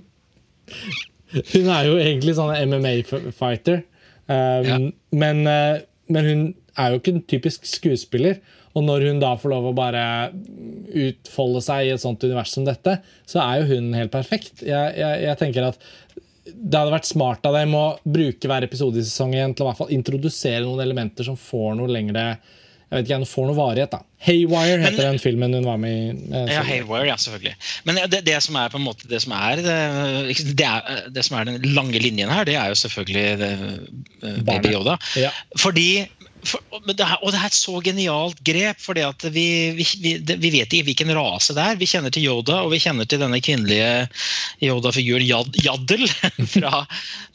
hun 1.53 1.69
er 1.71 1.85
jo 1.87 1.99
egentlig 2.01 2.35
sånn 2.35 2.51
MMA-fighter. 2.73 3.83
Um, 4.29 4.65
ja. 4.65 4.79
men, 5.15 5.45
men, 5.45 6.25
hun 6.25 6.41
er 6.75 6.91
jo 6.91 6.99
ikke 6.99 7.13
en 7.15 7.23
typisk 7.29 7.69
skuespiller. 7.69 8.41
Og 8.77 8.85
når 8.85 9.07
hun 9.09 9.21
da 9.21 9.33
får 9.39 9.53
lov 9.53 9.69
å 9.69 9.75
bare 9.77 10.03
utfolde 10.89 11.61
seg 11.65 11.87
i 11.87 11.93
et 11.95 12.01
sånt 12.01 12.23
univers 12.25 12.53
som 12.53 12.67
dette, 12.67 12.99
så 13.29 13.41
er 13.43 13.61
jo 13.61 13.75
hun 13.75 13.91
helt 13.97 14.13
perfekt. 14.13 14.61
Jeg, 14.65 14.93
jeg, 14.99 15.23
jeg 15.25 15.41
tenker 15.41 15.71
at 15.71 15.81
det 16.49 16.79
hadde 16.79 16.93
vært 16.93 17.09
smart 17.09 17.45
av 17.45 17.57
dem 17.57 17.75
å 17.77 17.83
bruke 18.03 18.49
hver 18.49 18.65
episode 18.65 19.01
i 19.01 19.05
sesongen 19.05 19.53
til 19.53 19.65
å 19.65 19.69
hvert 19.69 19.83
fall 19.83 19.93
introdusere 19.93 20.63
noen 20.65 20.81
elementer 20.85 21.27
som 21.27 21.37
får 21.37 21.77
noe 21.77 21.91
lengre 21.91 22.31
jeg 22.89 23.03
vet 23.03 23.09
ikke, 23.11 23.25
får 23.29 23.43
noe 23.45 23.53
varighet. 23.53 23.91
da. 23.93 23.99
Haywire 24.25 24.79
heter 24.81 24.95
Men, 24.97 25.11
den 25.11 25.19
filmen 25.21 25.53
hun 25.53 25.67
var 25.67 25.77
med 25.77 25.91
i. 25.93 26.05
Eh, 26.33 26.53
ja, 26.55 26.63
Haywire, 26.65 27.05
ja, 27.05 27.17
selvfølgelig. 27.21 27.51
Men 27.85 27.99
det, 28.09 28.23
det, 28.25 28.39
som 28.41 28.57
er 28.57 28.71
på 28.73 28.79
en 28.79 28.85
måte 28.87 29.05
det 29.11 29.19
som 29.21 29.35
er 29.37 29.61
det, 29.61 29.75
det 30.57 30.65
er 30.65 31.03
det, 31.13 31.25
som 31.27 31.37
er 31.37 31.51
den 31.51 31.67
lange 31.77 32.01
linjen 32.01 32.33
her, 32.33 32.47
det 32.49 32.57
er 32.57 32.71
jo 32.73 32.79
selvfølgelig 32.81 33.45
eh, 33.45 34.39
Baby 34.47 34.73
Yoda. 34.73 34.97
Ja. 35.21 35.29
Fordi 35.61 36.07
for, 36.47 36.61
det 36.87 37.03
er, 37.03 37.17
og 37.19 37.33
det 37.33 37.39
er 37.39 37.49
et 37.49 37.55
så 37.55 37.79
genialt 37.83 38.39
grep, 38.47 38.79
for 38.79 38.95
vi, 38.95 39.45
vi, 39.75 39.85
vi, 40.03 40.13
vi, 40.23 40.51
vet 40.53 40.71
ikke 40.71 40.87
hvilken 40.87 41.11
rase 41.17 41.55
det 41.57 41.65
er. 41.65 41.79
Vi 41.79 41.89
kjenner 41.89 42.13
til 42.15 42.27
Yoda, 42.29 42.61
og 42.63 42.71
vi 42.71 42.79
kjenner 42.79 43.09
til 43.09 43.19
denne 43.19 43.41
kvinnelige 43.43 44.07
Yoda-figuren 44.63 45.25
Yad, 45.27 45.59
Yaddel 45.65 46.05
fra, 46.53 46.85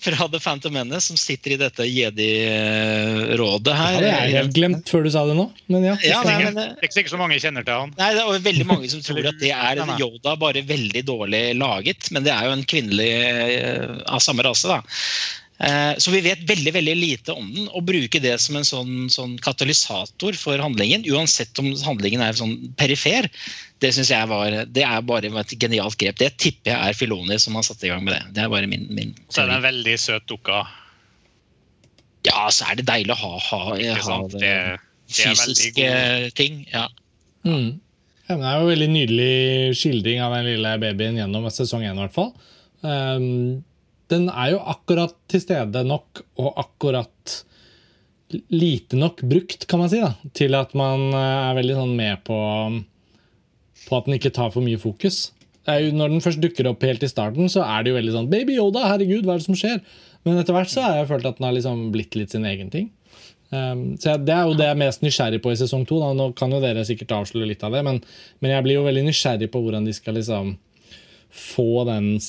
fra, 0.07 0.29
The 0.33 0.41
Phantom 0.41 0.77
Menace, 0.77 1.11
som 1.11 1.21
sitter 1.21 1.57
i 1.57 1.61
dette 1.61 1.89
jedi-rådet 1.89 3.77
her. 3.77 4.01
Det 4.01 4.09
hadde 4.09 4.25
jeg 4.25 4.37
helt 4.39 4.57
glemt 4.57 4.91
før 4.95 5.05
du 5.05 5.13
sa 5.13 5.27
det 5.29 5.37
nå. 5.37 5.49
Men 5.69 5.89
ja, 5.91 5.99
ja 6.07 6.25
nei, 6.25 6.39
men, 6.49 6.59
det 6.59 6.89
er 6.89 7.05
ikke 7.05 7.13
så 7.13 7.21
mange 7.21 7.41
kjenner 7.43 7.67
til 7.67 7.85
han. 7.85 7.95
Nei, 8.01 8.11
Det 8.17 8.25
er 8.25 8.49
veldig 8.49 8.69
mange 8.73 8.93
som 8.93 9.05
tror 9.05 9.33
at 9.35 9.41
det 9.43 9.53
er 9.53 9.85
Yoda, 10.01 10.39
bare 10.41 10.65
veldig 10.65 11.05
dårlig 11.05 11.47
laget. 11.61 12.09
Men 12.15 12.25
det 12.25 12.33
er 12.33 12.49
jo 12.49 12.57
en 12.57 12.69
kvinnelig 12.69 13.13
eh, 13.21 13.89
av 14.09 14.25
samme 14.25 14.47
rase. 14.47 14.71
da. 14.71 14.81
Eh, 15.59 15.95
så 16.03 16.11
vi 16.11 16.21
vet 16.25 16.41
veldig 16.49 16.73
veldig 16.75 16.95
lite 16.99 17.35
om 17.35 17.47
den. 17.55 17.69
Å 17.71 17.83
bruke 17.85 18.21
det 18.23 18.35
som 18.43 18.59
en 18.59 18.67
sånn, 18.67 18.95
sånn, 19.13 19.37
katalysator 19.43 20.39
for 20.39 20.59
handlingen, 20.59 21.07
uansett 21.15 21.59
om 21.63 21.71
handlingen 21.85 22.25
er 22.25 22.35
sånn 22.39 22.57
perifer, 22.79 23.29
det 23.83 23.93
synes 23.95 24.11
jeg 24.11 24.31
var, 24.31 24.57
det 24.67 24.87
er 24.87 25.05
bare 25.07 25.31
et 25.31 25.55
genialt 25.61 25.99
grep. 26.01 26.19
Det 26.19 26.33
tipper 26.43 26.73
jeg 26.73 26.91
er 26.91 26.99
Filoni 26.99 27.39
som 27.43 27.59
har 27.59 27.67
satt 27.67 27.85
i 27.87 27.93
gang 27.93 28.03
med 28.07 28.17
det. 28.17 28.25
Det 28.39 28.43
er 28.45 28.51
bare 28.51 28.71
min, 28.71 28.89
min 28.95 29.15
Så 29.29 29.45
er 29.45 29.53
det 29.53 29.61
en 29.61 29.69
veldig 29.69 29.95
søt 30.01 30.27
dukke? 30.31 30.65
Ja, 32.25 32.49
så 32.49 32.71
er 32.71 32.81
det 32.81 32.89
deilig 32.89 33.15
å 33.15 33.21
ha, 33.21 33.33
ha, 33.51 33.63
ha 33.77 34.19
det, 34.33 34.41
det, 34.41 34.55
fysiske 35.13 35.91
ting. 36.39 36.65
Ja. 36.73 36.89
Mm. 37.45 37.77
Ja, 38.25 38.39
det 38.41 38.49
er 38.49 38.57
jo 38.57 38.65
en 38.65 38.73
veldig 38.73 38.89
nydelig 38.89 39.77
skildring 39.77 40.23
av 40.25 40.33
den 40.39 40.49
lille 40.49 40.75
babyen 40.81 41.21
gjennom 41.21 41.47
sesong 41.53 41.85
én, 41.85 41.93
i 41.93 42.07
hvert 42.07 42.17
fall. 42.17 42.33
Um, 42.81 43.61
den 44.15 44.31
er 44.31 44.55
jo 44.55 44.63
akkurat 44.75 45.17
til 45.31 45.43
stede 45.43 45.85
nok 45.87 46.25
og 46.41 46.55
akkurat 46.63 47.43
lite 48.51 48.99
nok 48.99 49.23
brukt, 49.29 49.67
kan 49.71 49.83
man 49.83 49.91
si, 49.93 50.01
da, 50.03 50.15
til 50.37 50.57
at 50.59 50.75
man 50.79 51.11
eh, 51.13 51.51
er 51.51 51.59
veldig 51.59 51.79
sånn 51.79 51.95
med 51.99 52.25
på, 52.27 52.39
på 53.85 53.99
at 53.99 54.09
den 54.09 54.19
ikke 54.19 54.35
tar 54.35 54.53
for 54.55 54.65
mye 54.65 54.81
fokus. 54.81 55.29
Jo, 55.65 55.93
når 55.97 56.13
den 56.13 56.25
først 56.25 56.43
dukker 56.43 56.69
opp 56.69 56.83
helt 56.85 57.05
i 57.05 57.09
starten, 57.09 57.49
så 57.53 57.63
er 57.65 57.85
det 57.85 57.93
jo 57.93 57.99
veldig 57.99 58.17
sånn 58.17 58.33
Baby 58.33 58.59
Yoda, 58.59 58.85
herregud, 58.91 59.25
hva 59.25 59.37
er 59.37 59.41
det 59.41 59.47
som 59.47 59.57
skjer? 59.59 59.81
Men 60.25 60.41
etter 60.41 60.57
hvert 60.57 60.73
så 60.73 60.85
har 60.85 60.99
jeg 60.99 61.09
følt 61.13 61.29
at 61.29 61.39
den 61.39 61.47
har 61.49 61.57
liksom 61.57 61.87
blitt 61.95 62.17
litt 62.19 62.35
sin 62.35 62.45
egen 62.49 62.73
ting. 62.73 62.91
Um, 63.55 63.95
så 64.01 64.17
Det 64.19 64.35
er 64.35 64.49
jo 64.49 64.57
det 64.59 64.67
jeg 64.67 64.75
er 64.75 64.81
mest 64.81 65.05
nysgjerrig 65.05 65.41
på 65.45 65.53
i 65.53 65.59
sesong 65.61 65.85
to. 65.89 66.01
Nå 66.17 66.31
kan 66.37 66.53
jo 66.53 66.61
dere 66.63 66.85
sikkert 66.89 67.15
avsløre 67.17 67.49
litt 67.53 67.65
av 67.65 67.77
det, 67.77 67.85
men, 67.87 68.01
men, 68.41 68.53
jeg 68.53 68.67
blir 68.67 68.81
jo 68.81 68.87
veldig 68.89 69.07
nysgjerrig 69.09 69.51
på 69.53 69.63
hvordan 69.65 69.89
de 69.89 69.95
skal 69.97 70.19
liksom 70.19 70.57
få 71.35 71.85
dens 71.89 72.29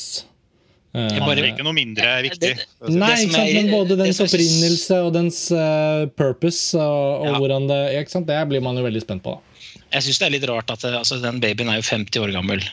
det 0.96 1.18
er 1.18 1.26
bare, 1.26 1.48
ikke 1.52 1.66
noe 1.66 1.76
mindre 1.76 2.12
viktig. 2.24 2.52
Det, 2.56 2.94
Nei, 2.96 3.12
ikke 3.26 3.36
sant, 3.36 3.52
men 3.58 3.72
både 3.74 3.98
dens 4.00 4.22
opprinnelse 4.24 5.00
og 5.04 5.12
dens 5.16 5.40
uh, 5.52 6.06
purpose 6.16 6.80
og, 6.80 7.26
og 7.26 7.28
ja. 7.30 7.36
hvordan 7.42 7.68
det 7.72 7.82
ikke 8.00 8.16
sant, 8.16 8.30
Det 8.30 8.40
blir 8.52 8.64
man 8.64 8.80
jo 8.80 8.86
veldig 8.86 9.04
spent 9.04 9.26
på. 9.26 9.36
da. 9.36 9.55
Jeg 9.94 10.04
syns 10.04 10.18
det 10.20 10.26
er 10.26 10.34
litt 10.34 10.46
rart 10.50 10.72
at 10.74 10.84
altså, 10.90 11.18
den 11.22 11.38
babyen 11.44 11.70
er 11.72 11.78
jo 11.80 11.86
50 11.86 12.24
år 12.24 12.32
gammel. 12.36 12.64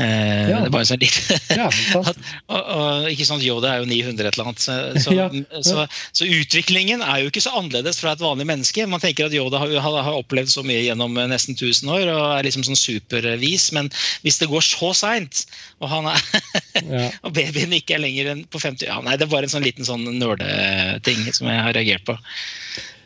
Eh, 0.00 0.50
ja. 0.50 0.60
Det 0.62 0.68
er 0.68 0.72
bare 0.72 0.86
sånn 0.88 1.00
litt 1.02 1.16
ja, 1.52 1.66
at, 2.00 2.20
og, 2.48 2.60
og, 2.60 3.08
Ikke 3.10 3.26
sant, 3.28 3.44
Yoda 3.44 3.74
er 3.74 3.82
jo 3.82 3.88
900 3.90 4.28
et 4.28 4.36
eller 4.36 4.50
annet. 4.50 4.62
Så, 4.62 4.76
så, 5.04 5.14
ja. 5.16 5.26
så, 5.64 5.86
så, 6.12 6.28
utviklingen 6.28 7.04
er 7.04 7.22
jo 7.22 7.32
ikke 7.32 7.42
så 7.44 7.54
annerledes 7.58 8.00
fra 8.02 8.14
et 8.14 8.22
vanlig 8.22 8.46
menneske. 8.48 8.86
Man 8.90 9.02
tenker 9.02 9.28
at 9.28 9.36
Yoda 9.36 9.60
har, 9.62 9.74
har 9.80 10.20
opplevd 10.20 10.52
så 10.54 10.64
mye 10.66 10.84
gjennom 10.84 11.18
nesten 11.32 11.58
1000 11.58 11.92
år 11.92 12.12
og 12.14 12.22
er 12.38 12.48
liksom 12.48 12.66
sånn 12.68 12.78
supervis, 12.78 13.70
men 13.76 13.90
hvis 14.22 14.40
det 14.42 14.50
går 14.52 14.64
så 14.66 14.92
seint, 14.96 15.44
og, 15.82 15.92
og 17.24 17.34
babyen 17.34 17.76
ikke 17.76 17.98
er 17.98 18.04
lenger 18.06 18.32
enn 18.32 18.46
på 18.52 18.62
50 18.62 18.86
ja, 18.86 19.00
Nei, 19.02 19.18
det 19.18 19.26
er 19.26 19.34
bare 19.34 19.48
en 19.48 19.54
sånn 19.56 19.66
liten 19.66 19.86
sånn 19.88 20.06
nerdeting 20.20 21.26
som 21.32 21.50
jeg 21.50 21.66
har 21.66 21.76
reagert 21.76 22.06
på. 22.06 22.16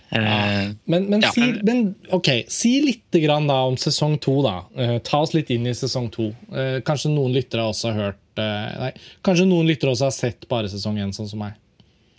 Uh, 0.07 0.71
men, 0.85 1.09
men, 1.11 1.21
ja, 1.25 1.33
si, 1.35 1.49
men, 1.67 1.89
ok, 2.15 2.29
si 2.53 2.77
litt 2.85 3.19
grann 3.25 3.49
da 3.51 3.59
om 3.67 3.79
sesong 3.81 4.19
to. 4.23 4.39
da. 4.47 4.61
Uh, 4.79 4.97
ta 5.07 5.25
oss 5.25 5.35
litt 5.35 5.51
inn 5.55 5.67
i 5.67 5.75
sesong 5.75 6.09
to. 6.15 6.31
Uh, 6.53 6.79
kanskje 6.87 7.11
noen 7.15 7.35
lyttere 7.35 7.67
også 7.67 7.91
har 7.93 8.09
hørt 8.09 8.23
Nei, 8.37 8.91
kanskje 9.25 9.47
noen 9.49 9.65
lyttere 9.65 9.95
også 9.95 10.11
har 10.11 10.13
sett 10.13 10.43
bare 10.51 10.69
sesong 10.69 10.99
én, 11.01 11.09
sånn 11.17 11.31
som 11.31 11.41
meg. 11.41 11.55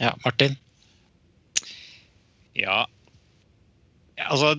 Ja, 0.01 0.15
Martin? 0.23 0.55
Ja 2.57 2.87
Altså, 4.17 4.55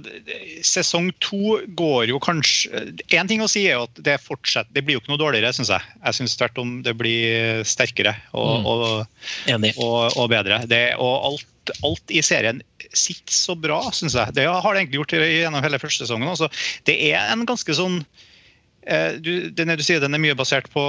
sesong 0.63 1.09
to 1.19 1.57
går 1.75 2.13
jo 2.13 2.21
kanskje 2.23 2.93
Én 3.11 3.27
ting 3.27 3.41
å 3.43 3.49
si 3.51 3.65
er 3.67 3.75
jo 3.75 3.89
at 3.89 4.01
det 4.07 4.15
fortsetter 4.23 4.71
Det 4.71 4.85
blir 4.87 4.95
jo 4.95 5.03
ikke 5.03 5.11
noe 5.11 5.19
dårligere, 5.19 5.51
syns 5.57 5.73
jeg. 5.75 5.83
Jeg 5.99 6.19
syns 6.21 6.37
tvert 6.39 6.61
om 6.63 6.77
det 6.87 6.95
blir 6.95 7.65
sterkere 7.67 8.15
og, 8.31 8.53
mm. 8.63 8.69
og, 8.71 9.65
og, 9.83 9.99
og 10.15 10.31
bedre. 10.31 10.63
Det, 10.71 10.83
og 11.03 11.15
alt 11.33 11.55
alt 11.85 12.15
i 12.15 12.23
serien 12.25 12.63
sitter 12.97 13.35
så 13.35 13.57
bra, 13.59 13.81
syns 13.93 14.17
jeg. 14.17 14.35
Det 14.37 14.47
har 14.49 14.73
det 14.73 14.83
egentlig 14.83 15.03
gjort 15.03 15.17
gjennom 15.19 15.65
hele 15.65 15.81
første 15.83 16.07
sesongen. 16.07 16.31
Også. 16.31 16.49
Det 16.89 16.97
er 17.11 17.33
en 17.33 17.45
ganske 17.49 17.75
sånn 17.77 17.99
eh, 18.87 19.19
du, 19.21 19.51
den, 19.53 19.75
du 19.77 19.85
sier 19.85 20.01
den 20.01 20.17
er 20.17 20.23
mye 20.23 20.37
basert 20.39 20.71
på, 20.73 20.85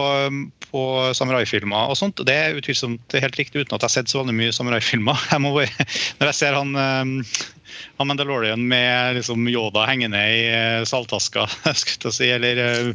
på 0.70 0.84
samuraifilmer. 1.18 1.92
og 1.92 2.00
sånt, 2.00 2.22
og 2.22 2.30
Det 2.30 2.38
er 2.38 2.60
utvilsomt 2.60 3.18
helt 3.20 3.40
riktig, 3.42 3.66
uten 3.66 3.76
at 3.76 3.84
jeg 3.84 3.90
har 3.90 3.96
sett 3.98 4.14
så 4.14 4.22
veldig 4.22 4.38
mye 4.40 4.56
samuraifilmer. 4.56 5.28
Når 5.44 6.32
jeg 6.32 6.40
ser 6.40 6.60
han, 6.60 7.24
eh, 7.70 7.94
han 8.00 8.08
Mandalorian 8.08 8.68
med 8.68 9.16
liksom 9.16 9.48
Yoda 9.48 9.86
hengende 9.90 10.20
i 10.20 10.42
eh, 10.50 10.84
saltaska, 10.88 11.48
si, 12.12 12.30
eller 12.32 12.94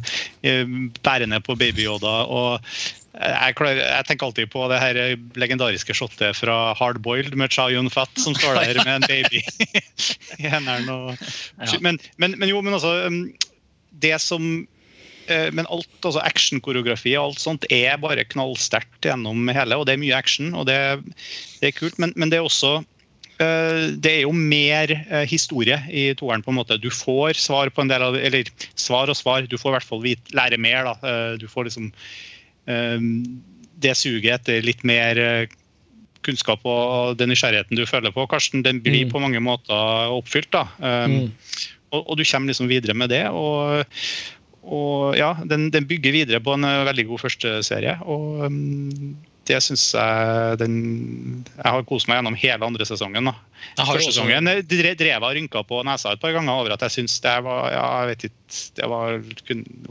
bærende 1.01 1.41
på 1.41 1.55
baby-Yoda. 1.55 2.15
og 2.25 2.61
jeg, 3.15 3.55
klarer, 3.55 3.79
jeg, 3.79 4.05
tenker 4.09 4.27
alltid 4.27 4.49
på 4.51 4.65
det 4.67 4.79
her 4.81 4.97
legendariske 5.39 5.95
shotet 5.95 6.35
fra 6.35 6.73
Hardboiled 6.75 7.37
med 7.39 7.53
Cha 7.53 7.69
Yun 7.71 7.87
Fat 7.89 8.11
som 8.19 8.35
står 8.35 8.59
der 8.59 8.81
med 8.83 8.95
en 8.97 9.07
baby 9.07 9.39
i 10.43 10.49
hendene. 10.51 10.91
Og, 10.91 11.27
men, 11.79 11.99
men, 12.17 12.35
men, 12.35 12.49
jo, 12.51 12.59
men 12.65 12.75
altså 12.75 13.07
um, 13.07 13.21
Det 14.03 14.17
som 14.19 14.65
Men 15.25 15.65
alt, 15.73 15.89
altså 16.05 16.21
actionkoreografi 16.21 17.15
og 17.17 17.31
alt 17.31 17.39
sånt 17.41 17.63
er 17.73 17.95
bare 17.97 18.27
knallsterkt 18.29 19.07
gjennom 19.07 19.47
hele, 19.49 19.79
og 19.79 19.87
det 19.87 19.95
er 19.95 20.01
mye 20.03 20.13
action, 20.13 20.51
og 20.53 20.67
det, 20.69 20.75
det 21.63 21.71
er 21.71 21.73
kult. 21.73 21.97
Men, 21.97 22.13
men, 22.13 22.29
det 22.29 22.37
er 22.37 22.45
også 22.45 22.83
det 23.37 24.11
er 24.11 24.21
jo 24.23 24.31
mer 24.31 24.93
uh, 25.09 25.23
historie 25.27 25.75
i 25.91 26.05
toeren. 26.15 26.43
på 26.45 26.53
en 26.53 26.59
måte. 26.59 26.77
Du 26.79 26.87
får 26.93 27.35
svar 27.39 27.71
på 27.73 27.83
en 27.83 27.91
del 27.91 28.05
av 28.05 28.15
Eller 28.15 28.47
svar 28.75 29.11
og 29.11 29.17
svar. 29.19 29.49
Du 29.49 29.57
får 29.57 29.73
i 29.73 29.75
hvert 29.75 29.89
fall 29.89 30.03
vite, 30.05 30.35
lære 30.35 30.57
mer. 30.61 30.87
da. 30.87 31.35
Du 31.41 31.47
får 31.51 31.67
liksom 31.67 31.91
det 33.81 33.93
suget 33.97 34.39
etter 34.39 34.65
litt 34.65 34.83
mer 34.87 35.19
eh, 35.19 35.53
kunnskap 36.25 36.63
og 36.65 37.17
den 37.19 37.29
nysgjerrigheten 37.31 37.77
du 37.77 37.85
føler 37.85 38.13
på, 38.13 38.25
Karsten, 38.29 38.63
den 38.65 38.81
blir 38.81 39.05
mm. 39.05 39.13
på 39.13 39.21
mange 39.21 39.41
måter 39.43 40.13
oppfylt. 40.15 40.49
da. 40.55 40.65
Mm. 40.81 41.29
og, 41.91 42.01
og, 42.01 42.15
du 42.17 42.25
kommer 42.25 42.49
liksom 42.49 42.71
videre 42.71 42.97
med 42.97 43.13
det. 43.13 43.27
og, 43.29 43.85
og 44.65 45.13
ja, 45.19 45.35
den, 45.45 45.69
den, 45.69 45.85
bygger 45.85 46.15
videre 46.15 46.41
på 46.41 46.55
en 46.57 46.65
eh, 46.65 46.83
veldig 46.89 47.07
god 47.11 47.25
første 47.27 47.59
serie. 47.67 47.97
og 48.01 48.49
det 49.45 49.59
syns 49.63 49.83
jeg 49.93 50.57
den 50.61 50.77
Jeg 51.55 51.65
har 51.65 51.83
kost 51.87 52.09
meg 52.09 52.19
gjennom 52.19 52.37
hele 52.39 52.67
andre 52.67 52.87
sesongen. 52.87 53.29
Første 53.77 54.11
sesongen 54.11 54.49
drev 54.69 55.03
jeg 55.05 55.19
og 55.21 55.35
rynka 55.37 55.63
på 55.67 55.81
nesa 55.87 56.13
et 56.13 56.21
par 56.21 56.33
ganger 56.35 56.53
over 56.53 56.75
at 56.75 56.85
jeg 56.87 56.97
syns 56.97 57.19
det 57.23 57.35
var 57.45 57.69
ja, 57.73 57.85
jeg 58.01 58.11
vet 58.11 58.25
ikke, 58.29 58.55
det 58.79 58.89
var, 58.91 59.19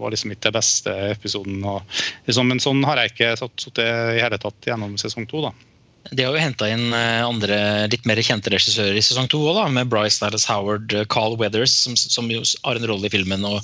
var 0.03 0.15
liksom 0.15 0.35
ikke 0.35 0.49
den 0.49 0.59
beste 0.59 0.97
episoden. 1.13 1.63
Og, 1.71 2.01
liksom, 2.29 2.51
men 2.51 2.63
sånn 2.63 2.83
har 2.89 3.03
jeg 3.03 3.15
ikke 3.15 3.35
sittet 3.43 3.85
i 3.85 4.23
hele 4.23 4.41
tatt 4.43 4.71
gjennom 4.71 4.99
sesong 5.01 5.29
to. 5.31 5.47
da. 5.49 5.55
De 6.13 6.25
har 6.25 6.35
jo 6.35 6.41
henta 6.41 6.67
inn 6.69 6.93
eh, 6.93 7.23
andre 7.25 7.57
litt 7.89 8.05
mer 8.05 8.21
kjente 8.21 8.51
regissører 8.53 8.97
i 8.99 9.03
sesong 9.05 9.29
to 9.33 9.39
òg, 9.49 9.61
med 9.73 9.89
Bryce 9.89 10.21
Dallas 10.21 10.45
Howard, 10.51 10.93
eh, 10.93 11.07
Carl 11.09 11.39
Weathers, 11.41 11.73
som, 11.73 11.97
som, 11.97 12.29
jo 12.29 12.43
har 12.67 12.77
en 12.77 12.87
rolle 12.91 13.09
i 13.09 13.13
filmen, 13.13 13.47
og 13.49 13.63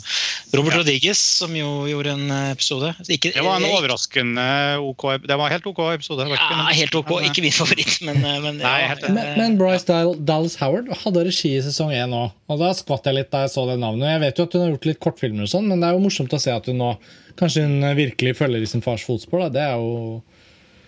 Robert 0.57 0.73
ja. 0.73 0.81
Rodriguez, 0.81 1.21
som 1.21 1.53
jo 1.57 1.85
gjorde 1.91 2.15
en 2.17 2.33
eh, 2.33 2.47
episode. 2.55 2.95
Ikke, 3.13 3.35
det 3.35 3.45
var 3.45 3.61
en 3.61 3.69
overraskende 3.69 4.47
OK 4.81 5.05
Det 5.27 5.37
var 5.37 5.53
helt 5.53 5.69
OK 5.69 5.83
episode. 5.91 6.29
Ja, 6.33 6.65
helt 6.73 6.97
OK. 6.97 7.13
Ikke 7.29 7.45
min 7.45 7.55
favoritt, 7.55 7.99
men, 8.07 8.25
men, 8.25 8.63
Nei, 8.63 8.77
ja. 8.87 8.97
men, 9.13 9.35
men 9.37 9.61
Bryce 9.61 10.01
Dallas 10.25 10.57
Howard 10.63 10.89
hadde 11.05 11.27
regi 11.29 11.53
i 11.59 11.63
sesong 11.65 11.93
én 11.93 12.17
òg, 12.17 12.33
og 12.49 12.65
da 12.65 12.73
skvatt 12.77 13.11
jeg 13.11 13.21
litt 13.21 13.33
da 13.35 13.45
jeg 13.45 13.53
så 13.53 13.69
det 13.69 13.77
navnet. 13.83 14.15
Jeg 14.15 14.25
vet 14.25 14.41
jo 14.41 14.49
at 14.49 14.57
hun 14.57 14.65
har 14.65 14.75
gjort 14.75 14.93
litt 14.95 15.05
kortfilmer 15.05 15.45
og 15.45 15.53
sånn, 15.53 15.69
men 15.69 15.85
det 15.85 15.91
er 15.91 15.99
jo 15.99 16.05
morsomt 16.09 16.33
å 16.33 16.41
se 16.41 16.57
at 16.57 16.73
hun 16.73 16.81
nå 16.81 16.95
kanskje 17.41 17.69
hun 17.69 17.85
virkelig 17.97 18.39
følger 18.41 18.65
i 18.65 18.69
sin 18.69 18.85
fars 18.85 19.05
fotspor. 19.07 19.45
Da. 19.47 19.53
Det 19.55 19.67
er 19.69 19.77
jo 19.77 20.21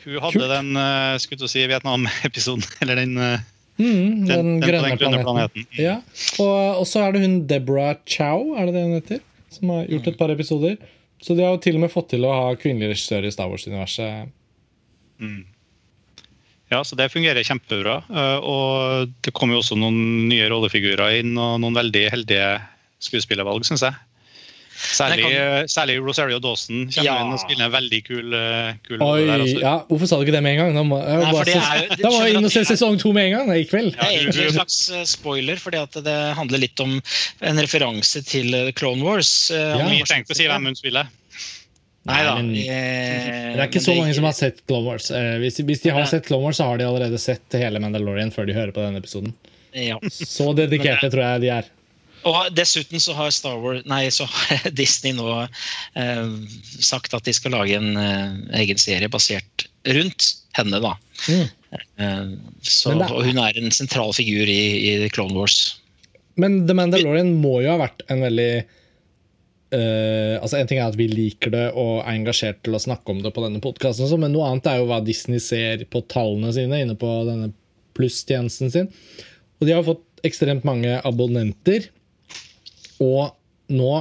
hun 0.05 0.21
hadde 0.23 0.38
Kult. 0.38 0.53
den 0.53 0.77
uh, 0.79 1.17
skulle 1.23 1.51
si 1.51 1.65
Vietnam-episoden, 1.71 2.67
eller 2.85 3.03
den 3.03 3.19
uh, 3.19 3.49
Mm, 3.81 3.87
den, 3.88 4.27
den, 4.27 4.61
den 4.61 4.61
grønne, 4.61 4.97
planeten. 5.01 5.25
planeten. 5.25 5.65
Ja. 5.81 5.95
Og, 6.43 6.83
så 6.87 7.07
er 7.07 7.15
det 7.15 7.23
hun 7.25 7.38
Deborah 7.49 7.97
Chow, 8.07 8.53
er 8.59 8.69
det 8.69 8.75
det 8.77 8.83
hun 8.85 8.99
heter? 8.99 9.23
Som 9.53 9.73
har 9.73 9.88
gjort 9.88 10.11
et 10.12 10.19
par 10.19 10.33
episoder. 10.35 10.77
Så 11.23 11.35
de 11.38 11.45
har 11.45 11.55
jo 11.55 11.62
til 11.62 11.79
og 11.79 11.85
med 11.85 11.93
fått 11.93 12.11
til 12.12 12.27
å 12.27 12.35
ha 12.35 12.53
kvinnelig 12.59 12.93
regissør 12.93 13.27
i 13.27 13.33
Star 13.33 13.51
Wars-universet. 13.51 14.31
Mm. 15.23 15.43
Ja, 16.73 16.81
så 16.85 16.97
det 16.99 17.11
fungerer 17.12 17.45
kjempebra. 17.47 17.99
Eh, 18.09 18.38
og 18.49 19.12
det 19.25 19.35
kommer 19.37 19.57
jo 19.57 19.62
også 19.62 19.77
noen 19.79 20.29
nye 20.31 20.49
rollefigurer 20.51 21.21
inn, 21.21 21.35
og 21.37 21.61
noen 21.62 21.77
veldig 21.79 22.07
heldige 22.15 22.49
skuespillervalg, 23.03 23.67
syns 23.69 23.85
jeg. 23.87 23.99
Særlig, 24.83 25.25
kan... 25.25 25.68
særlig, 25.71 25.97
Rosario 26.03 26.38
Dawson 26.42 26.87
kommer 26.90 27.07
ja. 27.07 27.14
inn 27.23 27.35
og 27.35 27.40
spiller 27.40 27.68
en 27.68 27.73
veldig 27.75 28.01
kul, 28.07 28.35
eh, 28.37 28.73
kul 28.88 29.05
Oi, 29.07 29.23
der 29.29 29.45
også. 29.45 29.61
Ja, 29.62 29.75
hvorfor 29.88 30.11
sa 30.11 30.18
du 30.18 30.27
ikke 30.27 30.35
det 30.35 30.42
med 30.45 30.57
en 30.57 30.61
gang? 30.62 30.77
Da 30.79 30.85
må, 30.88 30.99
jeg, 30.99 31.23
Nei, 31.23 31.33
bare, 31.37 31.57
er, 31.61 31.95
da 32.03 32.11
må 32.11 32.21
jeg 32.25 32.37
inn 32.37 32.49
og 32.49 32.55
se 32.55 32.64
sesong 32.73 32.99
to 33.01 33.14
med 33.14 33.29
en 33.31 33.35
gang 33.37 33.53
i 33.55 33.66
kveld. 33.71 33.92
Det 33.95 34.09
er 34.09 34.16
egentlig 34.18 34.47
en 34.49 34.57
slags 34.59 34.79
eh, 34.90 35.05
spoiler, 35.09 35.62
fordi 35.62 35.83
det 36.03 36.18
handler 36.38 36.64
litt 36.64 36.85
om 36.85 36.97
en 36.99 37.62
referanse 37.62 38.25
til 38.27 38.57
Clone 38.79 39.07
Wars. 39.07 39.33
Ja. 39.55 39.85
Vi 39.87 40.03
trengte 40.09 40.35
å 40.35 40.38
si 40.38 40.49
hvem 40.51 40.71
hun 40.71 40.79
spiller. 40.79 41.11
Nei 42.11 42.18
da. 42.27 42.33
det 42.42 43.61
er 43.62 43.68
ikke 43.68 43.83
så 43.85 43.95
mange 43.95 44.14
som 44.16 44.25
har 44.27 44.35
sett 44.35 44.64
Clone 44.66 44.88
Wars. 44.90 45.12
Hvis 45.12 45.61
hvis, 45.61 45.66
hvis, 45.68 45.85
de 45.85 45.95
har 45.95 46.09
sett 46.11 46.27
Clone 46.27 46.49
Wars, 46.49 46.59
så 46.59 46.66
har 46.66 46.81
de 46.81 46.88
allerede 46.88 47.21
sett 47.23 47.61
hele 47.61 47.79
Mandalorian 47.83 48.35
før 48.35 48.49
de 48.51 48.57
hører 48.57 48.75
på 48.75 48.83
denne 48.83 48.99
episoden. 48.99 49.31
Ja. 49.73 50.01
Så 50.11 50.51
dedikerte 50.59 51.09
tror 51.12 51.23
jeg 51.23 51.45
de 51.47 51.55
er. 51.61 51.71
Og 52.28 52.54
dessuten 52.54 53.02
så 53.02 53.14
har 53.18 53.32
Star 53.35 53.58
Wars, 53.62 53.82
nei, 53.88 54.04
så 54.14 54.26
har 54.30 54.68
Disney 54.78 55.16
nå 55.16 55.28
eh, 55.42 56.26
sagt 56.82 57.14
at 57.16 57.26
de 57.26 57.35
skal 57.37 57.56
lage 57.56 57.78
en 57.78 57.96
eh, 57.98 58.37
egen 58.62 58.80
serie 58.80 59.11
basert 59.12 59.66
rundt 59.96 60.28
henne. 60.58 60.82
da. 60.82 60.94
Mm. 61.28 61.46
Eh, 61.72 62.28
så, 62.62 62.94
er, 62.94 63.08
og 63.08 63.26
hun 63.26 63.40
er 63.42 63.58
en 63.58 63.74
sentral 63.74 64.14
figur 64.16 64.50
i, 64.50 64.62
i 64.92 65.11
Clone 65.14 65.37
Wars. 65.38 65.80
Men 66.40 66.62
The 66.68 66.76
Mandalorian 66.76 67.35
må 67.42 67.58
jo 67.64 67.74
ha 67.74 67.82
vært 67.82 68.06
en 68.12 68.24
veldig 68.24 68.52
Uh, 69.72 70.37
altså 70.44 70.58
En 70.58 70.68
ting 70.68 70.82
er 70.82 70.90
at 70.90 70.98
vi 71.00 71.06
liker 71.08 71.48
det 71.48 71.62
og 71.80 72.02
er 72.02 72.11
engasjert 72.12 72.58
til 72.61 72.76
å 72.76 72.80
snakke 72.82 73.08
om 73.08 73.22
det 73.24 73.30
på 73.32 73.40
denne 73.40 73.62
podkasten, 73.64 74.04
sånn, 74.04 74.20
men 74.20 74.35
noe 74.35 74.50
annet 74.50 74.66
er 74.68 74.82
jo 74.82 74.88
hva 74.90 74.98
Disney 75.00 75.40
ser 75.40 75.87
på 75.88 76.02
tallene 76.12 76.50
sine 76.52 76.82
inne 76.85 76.96
på 77.00 77.08
denne 77.24 77.54
plusstjenesten 77.96 78.68
sin. 78.74 78.90
Og 79.56 79.64
de 79.64 79.72
har 79.72 79.87
fått 79.87 80.04
ekstremt 80.28 80.66
mange 80.68 80.98
abonnenter. 81.08 81.88
Og 83.03 83.33
nå, 83.73 83.93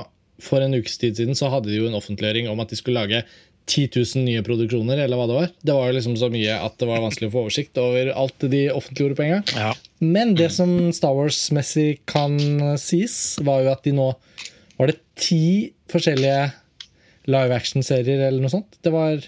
for 0.42 0.64
en 0.64 0.78
ukes 0.78 1.00
tid 1.02 1.18
siden, 1.18 1.38
så 1.38 1.52
hadde 1.54 1.72
de 1.72 1.80
jo 1.80 1.88
en 1.90 1.98
offentliggjøring 1.98 2.50
om 2.52 2.62
at 2.64 2.72
de 2.72 2.80
skulle 2.80 3.02
lage 3.02 3.24
10 3.70 3.92
000 3.94 4.26
nye 4.26 4.42
produksjoner, 4.44 5.00
eller 5.04 5.20
hva 5.20 5.28
det 5.30 5.38
var. 5.38 5.52
Det 5.64 5.76
var 5.78 5.90
jo 5.90 5.96
liksom 5.96 6.16
så 6.20 6.32
mye 6.34 6.56
at 6.66 6.78
det 6.82 6.88
var 6.90 7.04
vanskelig 7.04 7.30
å 7.30 7.34
få 7.36 7.44
oversikt 7.46 7.78
over 7.82 8.10
alt 8.18 8.48
de 8.52 8.64
offentliggjorde 8.74 9.18
på 9.20 9.26
en 9.28 9.34
gang. 9.36 9.46
Ja. 9.54 9.74
Men 10.02 10.34
det 10.40 10.50
som 10.56 10.74
Star 10.96 11.14
Wars-messig 11.18 12.02
kan 12.10 12.40
sies, 12.82 13.38
var 13.46 13.64
jo 13.64 13.72
at 13.76 13.86
de 13.86 13.94
nå 13.96 14.10
var 14.80 14.92
det 14.92 14.98
ti 15.22 15.72
forskjellige 15.92 16.50
live 17.30 17.54
action-serier 17.54 18.26
eller 18.28 18.42
noe 18.42 18.52
sånt. 18.52 18.80
Det 18.82 18.92
var 18.94 19.22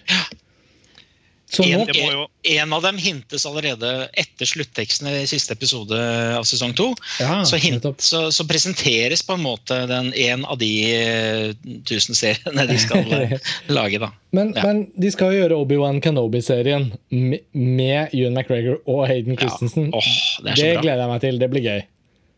en, 1.60 1.86
jo... 1.94 2.26
en, 2.44 2.74
av 2.74 2.82
dem 2.82 2.98
hintes 2.98 3.46
allerede 3.46 3.92
etter 4.13 4.50
slutteksten 4.50 5.10
i 5.12 5.28
siste 5.30 5.54
episode 5.54 6.00
av 6.38 6.48
sesong 6.50 6.74
to. 6.78 6.89
Ja, 7.22 7.44
så, 7.46 7.60
så, 7.98 8.24
så, 8.34 8.48
presenteres 8.50 9.24
på 9.26 9.38
en 9.38 9.46
måte 9.46 9.78
den 9.89 10.12
en 10.13 10.46
av 10.46 10.58
de 10.62 10.72
uh, 10.89 11.78
tusen 11.89 12.18
seriene 12.18 12.68
de 12.70 12.78
skal 12.82 13.06
lage. 13.78 14.02
da. 14.02 14.12
Men, 14.34 14.54
ja. 14.58 14.66
men, 14.66 14.86
de 14.98 15.13
skal 15.13 15.34
jo 15.34 15.44
gjøre 15.44 15.62
Obi-Wan 15.62 16.02
Kenobi-serien 16.04 16.89
med, 17.13 17.44
med 17.54 18.13
Ewan 18.16 18.34
McGregor 18.34 18.82
og 18.89 19.06
Hayden 19.12 19.38
Christensen. 19.38 19.92
Ja. 19.94 20.02
Oh, 20.02 20.46
det, 20.48 20.58
det 20.60 20.76
gleder 20.82 21.06
jeg 21.06 21.13
meg 21.13 21.26
til. 21.26 21.42
Det 21.42 21.52
blir 21.54 21.68
gøy. 21.68 21.82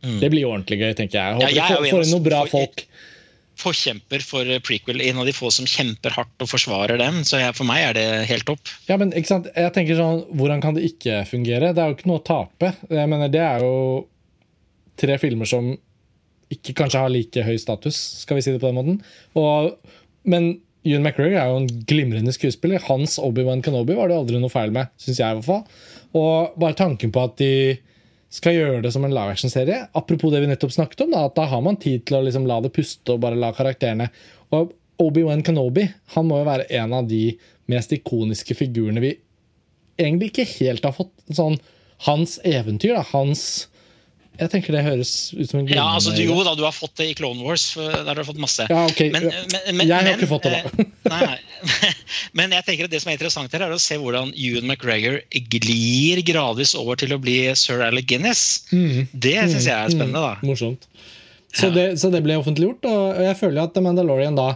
Mm. 0.05 0.17
Det 0.21 0.29
blir 0.33 0.47
ordentlig 0.49 0.81
gøy, 0.83 0.93
tenker 0.97 1.21
jeg. 1.21 1.37
Håper 1.39 1.55
ja, 1.55 1.67
jeg 1.71 1.93
får 1.93 2.03
inn 2.03 2.11
noen 2.13 2.25
bra 2.25 2.45
folk 2.49 2.85
forkjemper 3.61 4.23
for 4.25 4.49
prequel. 4.65 5.01
En 5.05 5.21
av 5.21 5.27
de 5.27 5.33
få 5.35 5.51
som 5.53 5.67
kjemper 5.69 6.15
hardt 6.15 6.43
og 6.43 6.49
forsvarer 6.51 6.99
dem. 7.01 7.21
Så 7.27 7.39
jeg, 7.41 7.55
for 7.57 7.67
meg 7.69 7.83
er 7.89 7.97
det 7.97 8.07
helt 8.31 8.47
topp. 8.47 8.71
Ja, 8.89 8.97
men 9.01 9.13
ikke 9.15 9.31
sant? 9.31 9.49
Jeg 9.55 9.73
tenker 9.75 9.99
sånn, 9.99 10.23
Hvordan 10.35 10.63
kan 10.63 10.77
det 10.77 10.85
ikke 10.89 11.23
fungere? 11.29 11.73
Det 11.75 11.83
er 11.83 11.91
jo 11.91 11.97
ikke 11.97 12.11
noe 12.11 12.21
å 12.21 12.27
tape. 12.27 12.73
Jeg 12.89 13.11
mener, 13.11 13.31
Det 13.31 13.43
er 13.43 13.65
jo 13.65 14.05
tre 14.99 15.17
filmer 15.21 15.49
som 15.49 15.73
ikke 16.53 16.75
kanskje 16.77 17.01
har 17.01 17.11
like 17.11 17.43
høy 17.43 17.55
status, 17.59 17.97
skal 18.21 18.37
vi 18.37 18.45
si 18.45 18.53
det 18.53 18.61
på 18.61 18.69
den 18.69 18.77
måten. 18.77 18.99
Og, 19.39 19.73
men 20.29 20.53
Ewan 20.85 21.01
McGregor 21.01 21.39
er 21.41 21.49
jo 21.49 21.61
en 21.63 21.83
glimrende 21.89 22.33
skuespiller. 22.35 22.83
Hans 22.85 23.17
Obi-Wan 23.17 23.63
Kenobi 23.65 23.97
var 23.97 24.11
det 24.11 24.19
aldri 24.19 24.39
noe 24.41 24.53
feil 24.53 24.73
med, 24.75 24.91
syns 25.01 25.17
jeg. 25.17 25.25
i 25.25 25.39
hvert 25.39 25.47
fall. 25.47 25.63
Og 26.15 26.59
bare 26.61 26.77
tanken 26.77 27.13
på 27.13 27.23
at 27.25 27.39
de 27.41 27.51
skal 28.33 28.55
gjøre 28.55 28.81
det 28.83 28.91
som 28.95 29.05
en 29.05 29.13
live 29.13 29.35
action-serie. 29.35 29.85
Apropos 29.95 30.33
det 30.33 30.41
vi 30.43 30.49
nettopp 30.49 30.73
snakket 30.75 31.05
om, 31.05 31.13
da, 31.13 31.25
at 31.27 31.35
da 31.37 31.45
har 31.51 31.61
man 31.63 31.77
tid 31.81 32.05
til 32.07 32.19
å 32.19 32.23
liksom 32.25 32.47
la 32.49 32.59
det 32.63 32.73
puste 32.75 33.15
og 33.15 33.21
bare 33.23 33.39
la 33.39 33.51
karakterene 33.55 34.09
Og 34.55 34.73
Obi-Wan 35.01 35.43
Kenobi 35.45 35.85
han 36.15 36.27
må 36.27 36.39
jo 36.41 36.47
være 36.47 36.67
en 36.79 36.95
av 36.95 37.07
de 37.09 37.37
mest 37.71 37.93
ikoniske 37.95 38.57
figurene 38.57 39.03
vi 39.03 39.13
egentlig 39.99 40.31
ikke 40.31 40.47
helt 40.57 40.85
har 40.87 40.95
fått 40.95 41.13
sånn 41.33 41.57
Hans 42.05 42.37
eventyr, 42.43 42.97
da, 42.97 43.05
hans 43.13 43.69
jeg 44.39 44.51
tenker 44.51 44.75
det 44.75 44.83
høres 44.85 45.11
ut 45.35 45.49
som 45.49 45.61
en 45.61 45.69
Ja, 45.69 45.85
altså 45.95 46.13
du, 46.15 46.21
Jo 46.25 46.37
da, 46.45 46.53
du 46.57 46.63
har 46.65 46.73
fått 46.75 46.95
det 46.99 47.07
i 47.11 47.15
Clone 47.17 47.43
Wars. 47.45 47.67
der 47.77 48.09
har 48.09 48.19
du 48.19 48.27
fått 48.27 48.41
masse. 48.41 48.67
Ja, 48.69 48.85
ok. 48.89 49.01
Men, 49.13 49.27
men, 49.31 49.79
men, 49.79 49.87
jeg 49.87 49.95
har 49.95 50.11
ikke 50.15 50.29
fått 50.29 50.47
det, 50.47 50.61
da. 50.61 50.85
Eh, 50.85 50.91
nei, 51.11 51.21
nei. 51.31 51.91
Men 52.37 52.51
jeg 52.53 52.65
tenker 52.67 52.87
at 52.87 52.93
det 52.93 52.99
som 53.01 53.09
er 53.11 53.17
interessant 53.17 53.53
her, 53.55 53.63
er 53.65 53.73
å 53.73 53.79
se 53.81 53.95
hvordan 54.01 54.33
Ewan 54.35 54.67
McGregor 54.67 55.21
glir 55.53 56.21
gradvis 56.27 56.75
over 56.77 56.99
til 56.99 57.15
å 57.15 57.19
bli 57.21 57.37
sir 57.57 57.83
Alec 57.85 58.09
Guinness. 58.11 58.65
Mm. 58.75 59.05
Det 59.13 59.37
syns 59.39 59.69
jeg 59.69 59.75
er 59.75 59.93
spennende. 59.93 60.21
da. 60.21 60.33
Mm. 60.41 60.49
Morsomt. 60.51 60.89
Så, 61.55 61.69
det, 61.71 61.85
så 62.01 62.11
det 62.11 62.19
ble 62.25 62.35
offentliggjort, 62.41 62.83
og 62.89 63.21
jeg 63.23 63.37
føler 63.39 63.63
at 63.63 63.75
The 63.75 63.83
Mandalorian 63.85 64.35
da 64.35 64.49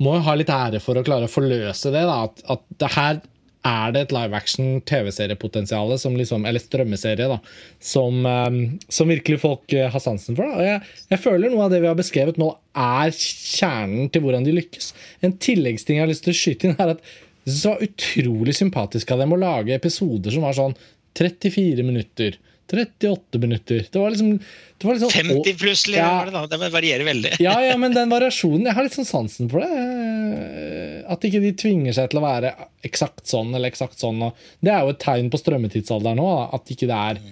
må 0.00 0.16
ha 0.24 0.36
litt 0.38 0.48
ære 0.52 0.80
for 0.80 0.96
å 0.96 1.04
klare 1.04 1.28
å 1.28 1.32
forløse 1.32 1.92
det. 1.92 2.06
da, 2.08 2.22
At, 2.24 2.40
at 2.56 2.64
det 2.80 2.90
her 2.96 3.20
er 3.66 3.92
det 3.92 4.02
et 4.06 4.12
live 4.14 4.36
action 4.36 4.78
TV-seriepotensial, 4.88 5.90
liksom, 6.16 6.46
eller 6.48 6.62
strømmeserie, 6.62 7.26
da, 7.28 7.38
som, 7.84 8.22
um, 8.24 8.60
som, 8.88 9.10
virkelig 9.12 9.40
folk 9.42 9.74
uh, 9.76 9.88
har 9.92 10.02
sansen 10.02 10.38
for. 10.38 10.48
Da. 10.48 10.64
Jeg, 10.64 10.94
jeg, 11.12 11.22
føler 11.24 11.52
noe 11.52 11.66
av 11.66 11.74
det 11.74 11.82
vi 11.84 11.90
har 11.90 11.98
beskrevet 11.98 12.40
nå, 12.40 12.52
er 12.72 13.12
kjernen 13.12 14.08
til 14.12 14.24
hvordan 14.24 14.46
de 14.46 14.56
lykkes. 14.56 14.92
En 15.26 15.36
tilleggsting 15.36 15.98
jeg 15.98 16.06
har 16.06 16.12
lyst 16.12 16.24
til 16.24 16.34
å 16.34 16.40
skyte 16.40 16.70
inn, 16.70 16.78
er 16.80 16.94
at 16.96 17.04
jeg 17.04 17.52
synes 17.52 17.62
det 17.64 17.72
var 17.72 17.88
utrolig 17.88 18.54
sympatisk 18.56 19.12
av 19.12 19.22
dem 19.22 19.34
å 19.34 19.40
lage 19.40 19.76
episoder 19.76 20.34
som 20.34 20.44
var 20.46 20.56
sånn 20.56 20.76
34 21.18 21.84
minutter. 21.84 22.36
38 22.72 23.40
minutter. 23.42 23.86
Det 23.92 23.98
var 23.98 24.14
liksom, 24.14 24.38
det 24.78 24.86
var 24.88 24.98
liksom 24.98 25.10
50 25.10 25.58
plutselig, 25.60 25.98
ja, 25.98 26.44
det, 26.46 26.56
det 26.56 26.70
varierer 26.72 27.04
veldig. 27.04 27.32
ja, 27.42 27.56
ja, 27.64 27.76
men 27.80 27.94
den 27.96 28.12
variasjonen 28.12 28.68
Jeg 28.68 28.76
har 28.78 28.86
litt 28.86 28.96
sånn 28.96 29.08
sansen 29.08 29.50
for 29.52 29.64
det. 29.64 31.02
At 31.10 31.26
ikke 31.26 31.42
de 31.42 31.52
tvinger 31.58 31.96
seg 31.96 32.12
til 32.12 32.22
å 32.22 32.24
være 32.24 32.54
eksakt 32.86 33.26
sånn 33.28 33.52
eller 33.54 33.72
eksakt 33.72 34.00
sånn. 34.00 34.22
det 34.64 34.72
er 34.72 34.84
jo 34.84 34.94
et 34.94 35.02
tegn 35.02 35.30
på 35.32 35.40
strømmetidsalderen 35.40 36.20
nå, 36.20 36.30
at 36.56 36.74
ikke 36.74 36.88
det 36.90 37.04
er 37.10 37.22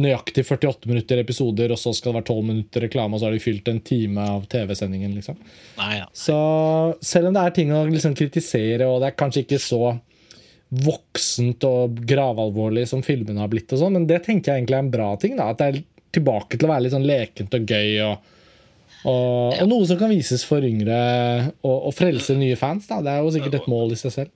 nøyaktig 0.00 0.44
48 0.48 0.88
minutter 0.88 1.20
episoder, 1.20 1.72
og 1.72 1.80
så 1.80 1.92
skal 1.92 2.12
det 2.12 2.22
være 2.22 2.28
12 2.30 2.46
minutter 2.48 2.84
reklame, 2.86 3.14
og 3.14 3.20
så 3.20 3.28
har 3.28 3.34
de 3.36 3.42
fylt 3.44 3.68
en 3.68 3.80
time 3.84 4.24
av 4.24 4.46
TV-sendingen. 4.52 5.12
liksom. 5.18 5.36
Nei, 5.76 5.98
ja. 5.98 6.06
Så 6.16 6.36
selv 7.04 7.28
om 7.28 7.36
det 7.36 7.42
er 7.44 7.56
ting 7.58 7.74
å 7.76 7.84
liksom 7.90 8.16
kritisere, 8.16 8.88
og 8.88 9.02
det 9.02 9.10
er 9.10 9.18
kanskje 9.20 9.44
ikke 9.44 9.60
så 9.60 9.82
voksent 10.72 11.64
og 11.68 11.98
gravalvorlig 12.08 12.86
som 12.88 13.02
filmene 13.04 13.42
har 13.42 13.50
blitt. 13.52 13.72
og 13.72 13.82
sånn, 13.82 13.92
Men 13.98 14.06
det 14.08 14.22
tenker 14.24 14.52
jeg 14.52 14.62
egentlig 14.62 14.78
er 14.78 14.84
en 14.86 14.92
bra 14.94 15.16
ting. 15.20 15.36
da, 15.36 15.50
At 15.52 15.58
det 15.60 15.66
er 15.68 15.82
tilbake 16.12 16.56
til 16.56 16.68
å 16.68 16.72
være 16.72 16.86
litt 16.86 16.94
sånn 16.94 17.08
lekent 17.08 17.56
og 17.56 17.66
gøy. 17.68 17.90
og, 18.06 18.30
og, 19.04 19.58
og 19.60 19.68
noe 19.68 19.88
som 19.88 19.98
kan 20.00 20.12
vises 20.12 20.44
for 20.48 20.64
yngre 20.64 20.96
og, 21.62 21.76
og 21.90 21.92
frelse 21.96 22.36
nye 22.38 22.56
fans. 22.56 22.88
da, 22.88 23.02
Det 23.04 23.12
er 23.12 23.20
jo 23.20 23.34
sikkert 23.36 23.60
et 23.60 23.68
mål 23.68 23.92
i 23.92 24.00
seg 24.00 24.16
selv. 24.16 24.32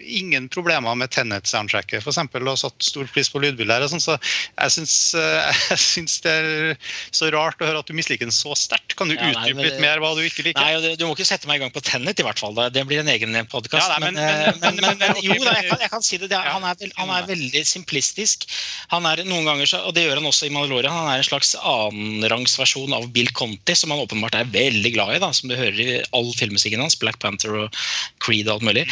ingen 0.04 0.48
problemer 0.52 0.96
med 0.98 1.12
Tenet-soundtracket 1.14 2.04
eksempel, 2.04 2.46
og 2.48 2.58
satt 2.60 2.84
stor 2.84 3.08
pris 3.12 3.30
på 3.32 3.42
lydbilder. 3.42 3.86
Sånn, 3.90 4.02
så 4.02 4.16
jeg 4.18 4.74
syns, 4.76 4.96
eh, 5.18 5.60
jeg 5.72 5.80
syns, 5.82 6.18
det 6.24 6.34
er 6.34 6.90
så 7.14 7.30
rart 7.34 7.60
å 7.62 7.68
høre 7.68 7.82
at 7.82 7.90
du 7.90 7.96
misliker 7.96 8.26
den 8.26 8.34
så 8.34 8.54
sterkt. 8.58 8.96
Kan 8.98 9.10
du 9.10 9.16
ja, 9.16 9.32
utdype 9.32 9.66
litt 9.66 9.80
mer 9.82 10.02
hva 10.02 10.14
du 10.16 10.22
ikke 10.24 10.46
liker? 10.46 10.62
Nei, 10.62 10.94
Du 10.98 11.06
må 11.06 11.14
ikke 11.16 11.28
sette 11.28 11.50
meg 11.50 11.60
i 11.60 11.64
gang 11.64 11.74
på 11.74 11.82
Tenet, 11.84 12.20
i 12.20 12.26
hvert 12.26 12.40
fall. 12.40 12.56
Det 12.74 12.84
blir 12.88 13.02
en 13.02 13.10
egen 13.12 13.34
podkast. 13.50 13.90
Ja, 13.90 14.00
men, 14.02 14.18
men, 14.18 14.80
men, 14.80 14.98
men, 15.00 15.20
jo, 15.24 15.36
da, 15.42 15.56
jeg, 15.58 15.68
kan, 15.70 15.82
jeg, 15.82 15.92
kan, 15.92 16.04
si 16.06 16.20
det. 16.20 16.30
det 16.32 16.38
er, 16.38 16.50
han, 16.54 16.66
er, 16.68 16.94
han, 16.98 17.14
er, 17.16 17.28
veldig 17.28 17.64
simplistisk. 17.66 18.46
Han 18.92 19.08
er 19.08 19.24
noen 19.26 19.48
ganger, 19.48 19.70
og 19.88 19.94
det 19.96 20.06
gjør 20.06 20.20
han 20.20 20.30
også 20.30 20.48
i 20.48 20.54
Mandalorian, 20.54 20.94
han 20.94 21.12
er 21.14 21.22
en 21.22 21.26
slags 21.26 21.54
annenrangsversjon 21.58 22.94
av 22.96 23.08
Bill 23.14 23.30
Conti, 23.36 23.76
som 23.78 23.92
han 23.94 24.02
åpenbart 24.04 24.38
er 24.38 24.50
veldig 24.54 24.94
glad 24.94 25.16
i, 25.16 25.22
da, 25.22 25.32
som 25.34 25.50
du 25.50 25.56
hører 25.58 25.80
i 25.80 26.00
all 26.16 26.30
filmmusikken 26.36 26.82
hans. 26.82 26.98
Black 27.00 27.18
Panther 27.22 27.56
og 27.64 27.84
Creed 28.22 28.48
og 28.48 28.58
alt 28.58 28.68
mulig. 28.70 28.84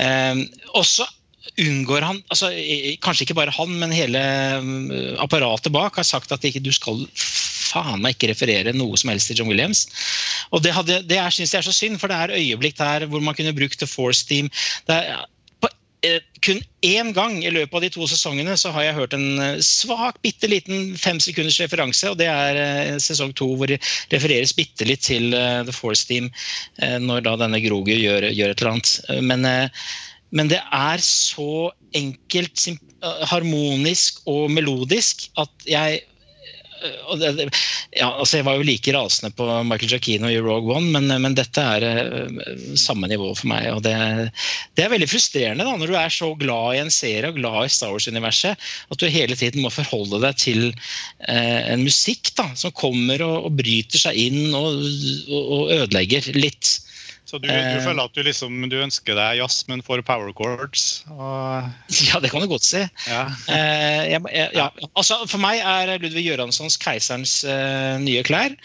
Eh, 0.00 0.44
også 0.78 1.08
unngår 1.60 2.04
han 2.04 2.18
altså, 2.30 2.50
Kanskje 3.02 3.26
ikke 3.26 3.36
bare 3.38 3.54
han, 3.54 3.72
men 3.80 3.92
hele 3.94 4.20
mm, 4.62 5.16
apparatet 5.24 5.72
bak 5.74 5.98
har 5.98 6.06
sagt 6.06 6.32
at 6.32 6.44
du 6.62 6.72
skal 6.72 7.04
faen 7.70 8.02
meg 8.02 8.16
ikke 8.16 8.32
referere 8.32 8.74
noe 8.76 8.98
som 9.00 9.12
helst 9.12 9.30
til 9.30 9.40
John 9.40 9.50
Williams. 9.50 9.86
Og 10.50 10.62
Det, 10.64 10.74
hadde, 10.74 11.02
det 11.06 11.20
syns 11.34 11.54
jeg 11.54 11.60
er 11.60 11.68
så 11.68 11.74
synd, 11.74 12.00
for 12.02 12.10
det 12.10 12.18
er 12.18 12.36
øyeblikk 12.38 12.78
der 12.78 13.06
hvor 13.10 13.22
man 13.22 13.36
kunne 13.38 13.54
brukt 13.56 13.78
The 13.78 13.88
Force 13.90 14.26
Team. 14.26 14.50
Det 14.88 14.96
er, 14.96 15.24
kun 16.44 16.60
én 16.86 17.12
gang 17.12 17.42
i 17.44 17.50
løpet 17.52 17.76
av 17.76 17.84
de 17.84 17.90
to 17.92 18.06
sesongene 18.08 18.54
så 18.58 18.72
har 18.72 18.86
jeg 18.86 18.96
hørt 18.96 19.16
en 19.16 19.40
eh, 19.42 19.62
svak, 19.64 20.20
bitte 20.24 20.48
liten 20.48 20.94
femsekunders 20.96 21.60
referanse. 21.60 22.08
og 22.08 22.18
Det 22.20 22.28
er 22.30 22.60
eh, 22.60 23.00
sesong 23.02 23.34
to, 23.36 23.50
hvor 23.58 23.68
det 23.70 23.80
refereres 24.12 24.54
bitte 24.56 24.88
litt 24.88 25.04
til 25.08 25.34
The 25.34 25.74
Force 25.74 26.06
Team 26.08 26.30
når 26.80 27.26
da 27.26 27.34
denne 27.42 27.60
Grogu 27.62 27.92
gjør, 27.92 28.30
gjør 28.32 28.54
et 28.54 28.62
eller 28.62 28.72
annet. 28.72 28.94
Men, 29.20 29.46
men, 30.32 30.50
det 30.52 30.60
er 30.62 31.02
så 31.04 31.70
enkelt, 31.96 32.68
harmonisk 33.28 34.22
og 34.28 34.50
melodisk 34.52 35.28
at 35.40 35.68
jeg 35.68 36.00
det, 37.20 37.46
ja, 37.96 38.08
altså 38.08 38.38
jeg 38.38 38.46
var 38.46 38.56
jo 38.58 38.66
like 38.66 38.92
rasende 38.94 39.30
på 39.36 39.46
Michael 39.66 39.92
Giacchino 39.92 40.30
i 40.30 40.38
Rogue 40.40 40.76
One, 40.76 40.90
men, 40.94 41.10
men 41.22 41.36
dette 41.38 41.62
er 41.76 41.86
uh, 41.86 42.40
samme 42.78 43.10
nivå 43.10 43.32
for 43.34 43.50
meg. 43.50 43.68
og 43.74 43.82
det, 43.86 43.94
det, 44.78 44.84
er 44.84 44.92
veldig 44.94 45.10
frustrerende 45.10 45.66
da, 45.66 45.76
når 45.76 45.92
du 45.92 45.98
er 46.00 46.14
så 46.14 46.30
glad 46.40 46.76
i 46.76 46.82
en 46.84 46.92
serie 46.94 47.30
og 47.30 47.40
glad 47.40 47.66
i 47.66 47.72
Star 47.74 47.94
Wars-universet, 47.94 48.68
at 48.90 49.00
du 49.00 49.08
hele 49.10 49.38
tiden 49.38 49.64
må 49.64 49.72
forholde 49.74 50.22
deg 50.24 50.38
til 50.40 50.62
eh, 50.70 51.72
en 51.74 51.84
musikk 51.84 52.32
da, 52.38 52.50
som 52.58 52.74
kommer 52.76 53.22
og, 53.26 53.50
og 53.50 53.58
bryter 53.60 54.06
seg 54.06 54.18
inn 54.28 54.54
og, 54.54 54.80
og, 55.28 55.42
og 55.42 55.74
ødelegger 55.80 56.32
litt. 56.38 56.78
Så 57.30 57.38
du, 57.38 57.46
du, 57.46 57.54
eh. 57.54 57.76
føler 57.84 58.02
at 58.02 58.16
du, 58.16 58.24
liksom, 58.26 58.56
du 58.72 58.74
ønsker 58.82 59.14
deg 59.14 59.38
jazz, 59.38 59.60
men 59.70 59.84
får 59.86 60.02
power 60.06 60.32
chords? 60.34 61.04
Og... 61.14 61.68
Ja, 62.08 62.18
det 62.22 62.32
kan 62.32 62.42
du 62.42 62.48
godt 62.50 62.66
si. 62.66 62.80
Ja. 63.06 63.22
Eh, 63.46 64.08
jeg, 64.10 64.22
jeg, 64.34 64.48
ja. 64.58 64.66
altså, 64.98 65.20
for 65.30 65.38
meg 65.42 65.62
er 65.62 65.92
Ludvig 66.02 66.24
Göranssons 66.26 66.74
'Keiserens 66.82 67.36
uh, 67.46 68.00
nye 68.02 68.24
klær'. 68.26 68.56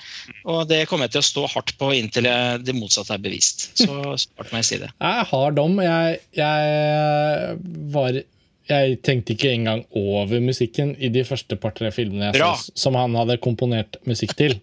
Og 0.49 0.63
det 0.71 0.87
kommer 0.89 1.05
jeg 1.05 1.15
til 1.15 1.21
å 1.21 1.29
stå 1.29 1.45
hardt 1.53 1.75
på 1.77 1.91
inntil 1.93 2.25
jeg, 2.31 2.63
det 2.65 2.77
motsatte 2.77 3.13
er 3.13 3.21
bevist. 3.21 3.67
Så 3.77 3.91
snart 4.25 4.49
må 4.49 4.63
jeg 4.63 4.69
si 4.71 4.81
det. 4.81 4.89
Jeg 4.97 5.29
har 5.29 5.57
dom. 5.59 5.77
Jeg, 5.85 6.21
jeg 6.33 7.59
var 7.93 8.21
jeg 8.65 8.97
tenkte 9.05 9.35
ikke 9.35 9.53
engang 9.53 9.83
over 9.93 10.41
musikken 10.41 10.95
i 10.97 11.11
de 11.13 11.21
første 11.27 11.53
par-tre 11.61 11.91
filmene 11.93 12.31
jeg 12.31 12.41
så, 12.41 12.73
som 12.87 12.97
han 12.97 13.13
hadde 13.13 13.37
komponert 13.43 13.99
musikk 14.09 14.33
til. 14.39 14.57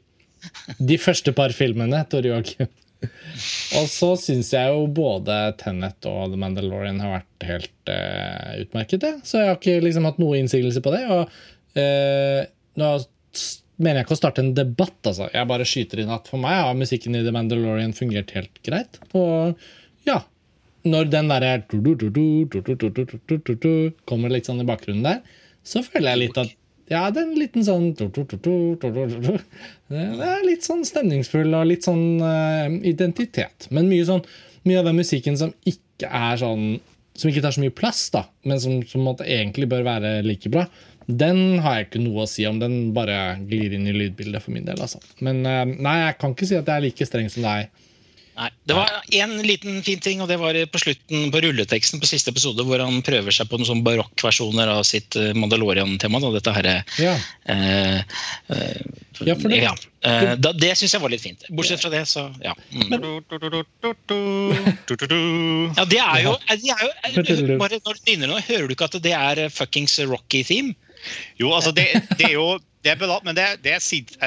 De 0.82 0.98
første 0.98 1.30
par 1.36 1.54
filmene, 1.54 2.02
Tor 2.10 2.26
Joakim. 2.26 2.66
Og 3.78 3.88
så 3.90 4.12
syns 4.20 4.52
jeg 4.54 4.72
jo 4.72 4.84
både 4.92 5.38
Tenet 5.60 6.08
og 6.08 6.32
The 6.32 6.38
Mandalorian 6.40 7.00
har 7.02 7.16
vært 7.18 7.48
helt 7.48 7.92
uh, 7.92 8.52
utmerket. 8.62 9.06
Så 9.26 9.40
jeg 9.40 9.50
har 9.50 9.58
ikke 9.58 9.82
liksom 9.84 10.08
hatt 10.08 10.20
noe 10.22 10.38
innsigelse 10.40 10.82
på 10.84 10.94
det. 10.94 11.02
Og 11.10 11.22
uh, 11.80 12.40
nå 12.80 12.90
mener 13.82 14.00
jeg 14.00 14.06
ikke 14.06 14.16
å 14.16 14.20
starte 14.20 14.44
en 14.44 14.54
debatt, 14.56 14.98
altså. 15.08 15.28
Jeg 15.32 15.50
bare 15.50 15.66
skyter 15.68 16.02
inn 16.02 16.12
at 16.14 16.28
for 16.30 16.42
meg 16.42 16.60
har 16.60 16.76
musikken 16.78 17.16
i 17.18 17.24
The 17.24 17.34
Mandalorian 17.34 17.96
fungert 17.96 18.34
helt 18.36 18.62
greit. 18.66 19.00
Og 19.18 19.58
ja, 20.08 20.20
når 20.86 21.10
den 21.12 21.30
derre 21.30 21.62
kommer 24.08 24.34
litt 24.34 24.50
sånn 24.50 24.62
i 24.62 24.68
bakgrunnen 24.68 25.06
der, 25.06 25.22
så 25.62 25.82
føler 25.86 26.12
jeg 26.12 26.22
litt 26.24 26.42
at 26.42 26.54
ja, 26.92 27.02
det 27.12 27.22
er 27.22 27.28
en 27.28 27.38
liten 27.40 27.64
sånn 27.64 27.90
Det 27.96 28.04
er 30.28 30.46
litt 30.46 30.66
sånn 30.66 30.84
stemningsfull 30.86 31.52
og 31.56 31.68
litt 31.70 31.86
sånn 31.88 32.20
uh, 32.20 32.68
identitet. 32.88 33.68
Men 33.72 33.88
mye, 33.90 34.04
sånn, 34.08 34.24
mye 34.68 34.80
av 34.82 34.90
den 34.90 34.98
musikken 35.00 35.38
som 35.40 35.54
ikke 35.68 36.08
er 36.08 36.40
sånn 36.40 36.80
Som 37.18 37.28
ikke 37.28 37.42
tar 37.44 37.52
så 37.52 37.60
mye 37.60 37.74
plass, 37.76 38.06
da, 38.12 38.24
men 38.48 38.60
som, 38.60 38.78
som 38.88 39.04
egentlig 39.20 39.66
bør 39.68 39.82
være 39.84 40.12
like 40.24 40.48
bra, 40.48 40.62
den 41.04 41.58
har 41.60 41.76
jeg 41.76 41.88
ikke 41.90 42.00
noe 42.00 42.24
å 42.24 42.30
si 42.30 42.46
om. 42.48 42.56
Den 42.62 42.94
bare 42.96 43.36
glir 43.44 43.74
inn 43.76 43.84
i 43.90 43.92
lydbildet 43.92 44.44
for 44.44 44.54
min 44.54 44.64
del. 44.64 44.80
Altså. 44.80 45.00
Men 45.20 45.42
uh, 45.44 45.66
nei, 45.68 45.98
jeg 46.06 46.18
kan 46.20 46.32
ikke 46.32 46.48
si 46.48 46.56
at 46.56 46.68
jeg 46.68 46.76
er 46.76 46.86
like 46.86 47.08
streng 47.08 47.28
som 47.32 47.44
deg 47.44 47.68
Nei, 48.32 48.48
Det 48.64 48.74
var 48.74 48.88
én 49.12 49.42
liten 49.44 49.82
fin 49.84 50.00
ting, 50.00 50.22
og 50.24 50.28
det 50.30 50.38
var 50.40 50.56
på 50.72 50.78
slutten 50.80 51.28
på 51.32 51.40
rulleteksten 51.44 52.00
på 52.00 52.06
siste 52.08 52.30
episode, 52.32 52.64
hvor 52.64 52.80
han 52.80 53.02
prøver 53.04 53.32
seg 53.34 53.48
på 53.50 53.56
noen 53.60 53.68
sånn 53.68 53.82
barokkversjoner 53.84 54.68
av 54.72 54.82
sitt 54.88 55.16
eh, 55.20 55.34
Mandalorian-tema. 55.36 56.20
Dette 56.32 56.54
herre 56.56 56.74
ja. 57.02 57.12
Eh, 57.44 58.00
eh, 58.48 58.80
ja, 59.20 59.34
det, 59.36 59.60
ja. 59.60 59.74
Eh, 60.08 60.32
da, 60.40 60.52
det 60.56 60.72
syns 60.80 60.94
jeg 60.96 61.04
var 61.04 61.12
litt 61.12 61.24
fint. 61.24 61.44
Bortsett 61.52 61.84
fra 61.84 61.92
det, 61.92 62.08
så 62.08 62.32
ja. 62.42 62.56
Mm. 62.72 62.88
ja 65.76 65.84
det 65.92 66.00
er 66.00 66.20
jo, 66.24 66.32
det 66.48 66.72
er 66.72 66.82
jo 66.88 66.92
Bare 67.60 67.76
når 67.84 67.94
du 67.98 68.02
nynner 68.08 68.28
nå, 68.32 68.36
hører 68.48 68.66
du 68.66 68.72
ikke 68.74 68.88
at 68.88 68.96
det 69.04 69.14
er 69.18 69.36
fuckings 69.52 69.94
Rocky 70.08 70.40
theme? 70.46 70.70
Jo, 71.36 71.52
altså 71.52 71.72
det, 71.74 71.86
det 72.16 72.24
er 72.30 72.36
jo 72.38 72.58
det, 72.82 72.96
men 73.22 73.34
det, 73.34 73.46
det, 73.62 73.78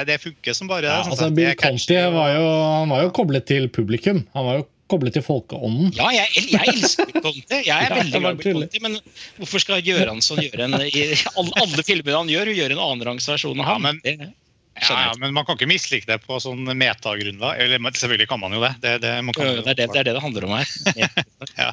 det, 0.08 0.16
funker 0.22 0.56
som 0.56 0.68
bare 0.70 0.88
ja, 0.88 1.02
altså, 1.04 1.28
Bill 1.30 1.52
Conti 1.60 1.98
var 2.14 2.32
jo, 2.32 2.46
han 2.80 2.94
var 2.94 3.04
jo 3.04 3.12
koblet 3.16 3.44
til 3.48 3.68
publikum. 3.68 4.22
Han 4.32 4.46
var 4.46 4.58
jo 4.60 4.64
koblet 4.88 5.16
til 5.16 5.24
folkeånden. 5.26 5.90
Ja, 5.96 6.08
jeg, 6.14 6.46
jeg 6.54 6.72
elsker 6.72 7.10
Bill 7.10 7.24
Conti. 7.26 7.60
Jeg 7.66 7.74
er 7.74 7.90
ja, 7.92 8.00
veldig 8.00 8.22
glad 8.22 8.32
i 8.32 8.40
Bill 8.40 8.62
Conti, 8.62 8.82
men 8.86 8.96
hvorfor 9.36 9.62
skal 9.62 9.84
Gjøransson 9.84 10.40
gjøre 10.46 10.70
en 10.70 10.78
i 10.86 11.04
alle, 11.38 11.52
alle 11.62 11.84
filmene 11.84 12.16
han 12.16 12.32
gjør, 12.32 12.52
gjøre 12.56 12.78
en 12.78 12.84
annenrangsversjon 12.86 13.60
av 13.60 13.72
ham? 13.74 13.90
Ja, 13.90 13.92
men, 13.92 14.32
ja, 14.76 14.96
ja, 15.06 15.12
men 15.20 15.34
man 15.36 15.44
kan 15.48 15.56
ikke 15.56 15.68
mislike 15.70 16.08
det 16.08 16.18
på 16.24 16.38
sånn 16.42 16.64
metagrunnlag. 16.76 17.60
Eller 17.60 17.80
selvfølgelig 17.96 18.28
kan 18.32 18.40
man 18.40 18.56
jo 18.56 18.62
det. 18.64 18.72
Det, 18.82 18.94
det, 19.04 19.12
det, 19.20 19.60
er, 19.60 19.68
det, 19.72 19.88
er 19.88 20.08
det 20.08 20.16
det 20.16 20.24
handler 20.24 20.48
om 20.48 20.56
her. 20.58 20.72
ja. 21.60 21.70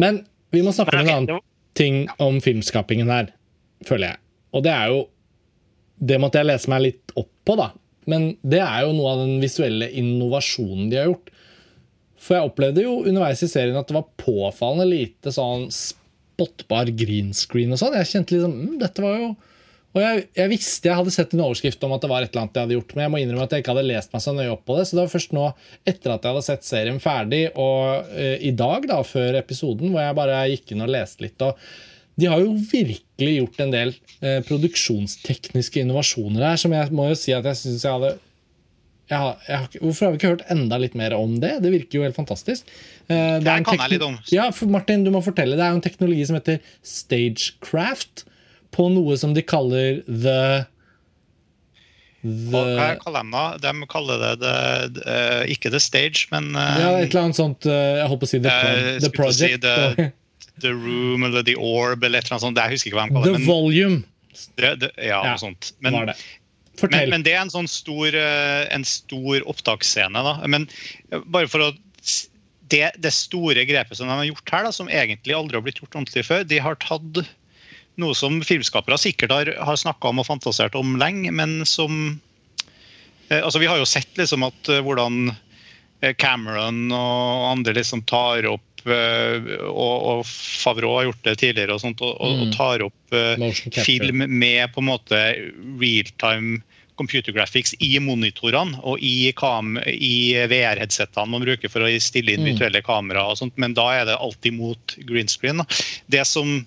Men 0.00 0.22
vi 0.52 0.64
må 0.64 0.72
snakke 0.76 0.96
om 0.96 1.06
en 1.06 1.14
annen 1.16 1.42
ting 1.76 2.04
om 2.20 2.40
filmskapingen 2.44 3.08
her, 3.12 3.32
føler 3.88 4.12
jeg. 4.12 4.22
Og 4.52 4.64
det 4.64 4.72
er 4.72 4.92
jo 4.92 5.04
det 6.02 6.18
måtte 6.18 6.40
jeg 6.40 6.50
lese 6.50 6.70
meg 6.72 6.82
litt 6.88 7.14
opp 7.14 7.30
på, 7.46 7.56
da. 7.58 7.70
Men 8.10 8.32
det 8.42 8.58
er 8.64 8.86
jo 8.86 8.96
noe 8.96 9.14
av 9.14 9.22
den 9.22 9.36
visuelle 9.42 9.86
innovasjonen 10.00 10.90
de 10.90 10.98
har 10.98 11.10
gjort. 11.12 11.30
For 12.22 12.38
jeg 12.38 12.50
opplevde 12.50 12.84
jo 12.84 13.00
underveis 13.02 13.42
i 13.42 13.50
serien 13.50 13.78
at 13.78 13.88
det 13.90 13.96
var 13.96 14.10
påfallende 14.20 14.88
lite 14.90 15.32
sånn 15.34 15.68
spottbar 15.74 16.90
green 16.98 17.32
screen 17.36 17.74
og 17.74 17.80
sånn. 17.80 17.96
Jeg 17.98 18.10
kjente 18.12 18.36
liksom 18.36 18.54
mm, 18.58 18.76
dette 18.82 19.04
var 19.04 19.18
jo 19.18 19.32
Og 19.92 20.00
jeg, 20.00 20.20
jeg, 20.38 20.48
visste 20.48 20.88
jeg 20.88 20.96
hadde 20.96 21.12
sett 21.12 21.34
en 21.36 21.44
overskrift 21.44 21.82
om 21.84 21.92
at 21.92 22.00
det 22.00 22.08
var 22.08 22.24
et 22.24 22.30
eller 22.30 22.46
annet 22.46 22.54
jeg 22.56 22.64
hadde 22.64 22.76
gjort, 22.78 22.92
men 22.96 23.04
jeg 23.04 23.12
må 23.12 23.18
innrømme 23.20 23.44
at 23.44 23.52
jeg 23.52 23.62
ikke 23.62 23.74
hadde 23.74 23.88
lest 23.90 24.14
meg 24.14 24.22
så 24.24 24.32
nøye 24.32 24.52
opp 24.54 24.62
på 24.64 24.76
det. 24.78 24.86
Så 24.88 24.96
det 24.96 25.02
var 25.02 25.10
først 25.12 25.34
nå, 25.36 25.48
etter 25.92 26.14
at 26.14 26.24
jeg 26.24 26.32
hadde 26.32 26.44
sett 26.46 26.64
serien 26.64 27.00
ferdig, 27.02 27.42
og 27.60 28.08
uh, 28.08 28.36
i 28.40 28.54
dag, 28.56 28.86
da, 28.88 29.02
før 29.04 29.36
episoden, 29.42 29.92
hvor 29.92 30.00
jeg 30.00 30.16
bare 30.16 30.38
gikk 30.54 30.72
inn 30.72 30.86
og 30.86 30.94
leste 30.94 31.26
litt. 31.26 31.44
og 31.44 31.60
de 32.20 32.28
har 32.28 32.42
jo 32.42 32.52
virkelig 32.56 33.36
gjort 33.38 33.62
en 33.64 33.72
del 33.72 33.94
eh, 34.20 34.40
produksjonstekniske 34.48 35.80
innovasjoner 35.80 36.44
her, 36.44 36.60
som 36.60 36.74
jeg 36.76 36.92
må 36.94 37.08
jo 37.10 37.18
si 37.18 37.34
at 37.36 37.46
jeg 37.48 37.60
syns 37.62 37.86
jeg 37.86 37.96
hadde 37.96 38.12
jeg 39.12 39.20
har, 39.20 39.40
jeg 39.44 39.58
har, 39.58 39.78
hvorfor 39.82 40.06
har 40.06 40.12
vi 40.12 40.20
ikke 40.20 40.30
hørt 40.30 40.44
enda 40.52 40.78
litt 40.80 40.94
mer 40.96 41.12
om 41.16 41.34
det? 41.42 41.56
Det 41.60 41.72
virker 41.72 41.98
jo 41.98 42.04
helt 42.06 42.16
fantastisk. 42.16 42.68
Eh, 43.12 43.38
det, 43.42 43.56
kan 43.66 43.80
jeg 43.80 43.96
litt 43.96 44.04
om. 44.06 44.16
Ja, 44.32 44.46
Martin, 44.72 45.04
du 45.04 45.10
må 45.12 45.20
fortelle. 45.24 45.58
Det 45.58 45.64
er 45.64 45.74
jo 45.74 45.80
en 45.80 45.84
teknologi 45.84 46.24
som 46.28 46.38
heter 46.38 46.62
stagecraft, 46.86 48.24
på 48.72 48.86
noe 48.88 49.18
som 49.20 49.34
de 49.36 49.44
kaller 49.44 50.00
the 50.08 50.64
The... 52.22 52.98
Kaller 53.02 53.58
de 53.58 53.86
kaller 53.90 54.20
det, 54.22 54.28
det, 54.38 54.56
det 54.94 55.02
uh, 55.10 55.40
ikke 55.50 55.72
The 55.74 55.80
Stage, 55.82 56.28
men 56.30 56.52
uh, 56.54 56.62
Ja, 56.78 56.90
et 57.00 57.10
eller 57.10 57.24
annet 57.24 57.38
sånt 57.40 57.66
uh, 57.66 57.74
Jeg 57.98 58.06
holdt 58.12 58.22
på 58.22 58.28
å 58.28 58.30
si 58.30 58.38
The, 58.44 58.52
pro 58.54 58.92
the 59.02 59.10
Project. 59.16 59.56
Si 59.56 59.98
the, 59.98 60.06
the, 60.60 60.74
Room 60.74 61.24
eller 61.28 61.46
The 61.46 61.56
Orb 61.56 62.04
eller 62.04 62.20
et 62.20 62.28
eller 62.28 62.36
annet 62.38 62.46
sånt. 62.46 62.60
Jeg 62.60 62.76
husker 62.76 62.92
ikke 62.92 63.00
hva 63.00 63.08
de 63.08 63.16
kaller 63.16 63.32
det. 63.32 63.40
The 63.40 63.48
Volume. 63.48 64.02
ja, 65.08 65.22
noe 65.24 65.40
sånt. 65.40 65.72
Men, 65.80 65.98
var 65.98 66.12
det. 66.12 66.18
Men, 66.82 67.10
men, 67.12 67.24
det 67.24 67.34
er 67.36 67.42
en 67.44 67.52
sånn 67.52 67.68
stor, 67.68 68.16
en 68.16 68.84
stor 68.88 69.44
opptaksscene. 69.50 70.22
Da. 70.24 70.38
Men 70.50 70.66
bare 71.30 71.50
for 71.52 71.68
å 71.68 71.72
det, 72.72 72.88
det, 73.04 73.12
store 73.12 73.66
grepet 73.68 73.98
som 73.98 74.08
de 74.08 74.16
har 74.16 74.26
gjort 74.26 74.52
her, 74.54 74.66
da, 74.66 74.72
som 74.74 74.88
egentlig 74.88 75.36
aldri 75.36 75.58
har 75.58 75.64
blitt 75.64 75.82
gjort 75.82 75.94
ordentlig 75.94 76.24
før, 76.26 76.44
de 76.48 76.60
har 76.62 76.78
tatt 76.80 77.22
noe 78.00 78.16
som 78.16 78.40
filmskapere 78.44 78.98
sikkert 79.00 79.34
har, 79.34 79.52
har 79.60 79.78
snakka 79.78 80.12
om 80.12 80.22
og 80.22 80.28
fantasert 80.28 80.76
om 80.78 80.96
lenge, 81.00 81.32
men 81.34 81.60
som 81.68 82.20
eh, 83.28 83.40
altså 83.42 83.60
Vi 83.60 83.68
har 83.68 83.80
jo 83.80 83.88
sett 83.88 84.16
liksom 84.18 84.46
at 84.48 84.72
eh, 84.72 84.80
hvordan 84.84 85.34
eh, 86.00 86.14
Cameron 86.16 86.86
og 86.88 87.50
andre 87.52 87.76
liksom 87.76 88.04
tar 88.08 88.48
opp 88.48 88.71
og, 88.88 89.96
og 90.12 90.26
Favreau 90.26 90.96
har 90.96 91.08
gjort 91.10 91.24
det 91.28 91.36
tidligere, 91.42 91.76
og, 91.76 91.82
sånt, 91.84 92.02
og, 92.04 92.16
og 92.18 92.46
mm. 92.48 92.52
tar 92.56 92.84
opp 92.86 93.16
film 93.84 94.24
med 94.26 94.72
på 94.74 94.82
en 94.82 94.88
måte 94.88 95.22
realtime 95.80 96.62
computer 97.00 97.32
graphics 97.32 97.74
i 97.82 97.94
monitorene 98.02 98.78
og 98.86 99.00
i, 99.02 99.30
i 99.32 100.16
VR-headsetene 100.50 101.32
man 101.32 101.44
bruker 101.44 101.72
for 101.72 101.84
å 101.84 101.90
stille 102.02 102.34
inn 102.34 102.44
mm. 102.44 102.50
virtuelle 102.52 102.82
kameraer. 102.84 103.32
og 103.32 103.40
sånt, 103.40 103.56
Men 103.60 103.74
da 103.78 103.88
er 103.96 104.06
det 104.10 104.18
alltid 104.18 104.58
mot 104.58 104.96
green 105.08 105.30
screen. 105.30 105.64
Det 106.12 106.26
som 106.28 106.60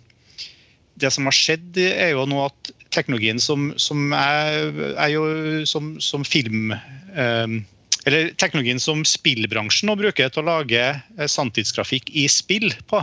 det 0.96 1.12
som 1.12 1.28
har 1.28 1.36
skjedd, 1.36 1.76
er 1.76 2.14
jo 2.14 2.24
nå 2.30 2.40
at 2.46 2.70
teknologien 2.96 3.40
som, 3.44 3.74
som 3.76 4.14
er, 4.16 4.70
er, 4.96 5.10
jo 5.12 5.26
som, 5.68 5.96
som 6.00 6.24
film 6.24 6.72
eh, 6.72 7.56
Eller 8.06 8.30
teknologien 8.38 8.80
som 8.82 9.06
spillbransjen 9.08 9.88
nå 9.90 9.96
bruker 10.00 10.30
til 10.30 10.42
å 10.44 10.50
lage 10.50 10.84
eh, 10.94 11.28
sanntidsgrafikk 11.30 12.06
i 12.14 12.28
spill 12.30 12.74
på, 12.90 12.98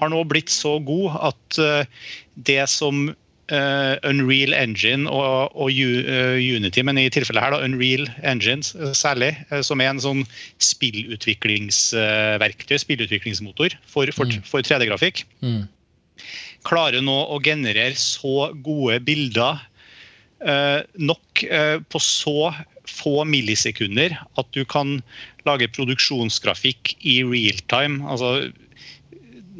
har 0.00 0.08
nå 0.10 0.24
blitt 0.28 0.50
så 0.52 0.78
god 0.82 1.10
at 1.30 1.58
eh, 1.60 1.84
det 2.48 2.68
som 2.72 2.96
uh, 3.10 3.94
Unreal 4.06 4.54
Engine 4.56 5.10
og, 5.12 5.50
og 5.52 5.70
Unity, 5.74 6.82
men 6.86 6.98
i 7.02 7.10
tilfellet 7.12 7.44
her 7.44 7.52
da, 7.52 7.64
Unreal 7.66 8.04
Engine 8.24 8.62
særlig, 8.96 9.32
som 9.66 9.80
er 9.82 9.88
en 9.90 10.00
sånn 10.00 10.22
spillutviklingsverktøy, 10.62 12.78
spillutviklingsmotor 12.80 13.70
for, 13.84 14.06
for, 14.16 14.26
mm. 14.30 14.42
for 14.48 14.60
3D-grafikk. 14.64 15.26
Mm 15.44 15.68
klarer 16.66 17.02
nå 17.04 17.16
å 17.32 17.38
generere 17.42 17.96
så 17.98 18.50
gode 18.64 19.00
bilder 19.06 19.56
eh, 19.56 19.66
nok 20.40 21.42
eh, 21.44 21.76
på 21.80 22.00
så 22.00 22.52
få 22.88 23.24
millisekunder 23.28 24.16
at 24.40 24.48
du 24.56 24.64
kan 24.64 24.98
lage 25.48 25.70
produksjonsgrafikk 25.72 26.96
i 27.00 27.20
real 27.24 27.60
time. 27.70 28.00
Altså, 28.08 28.50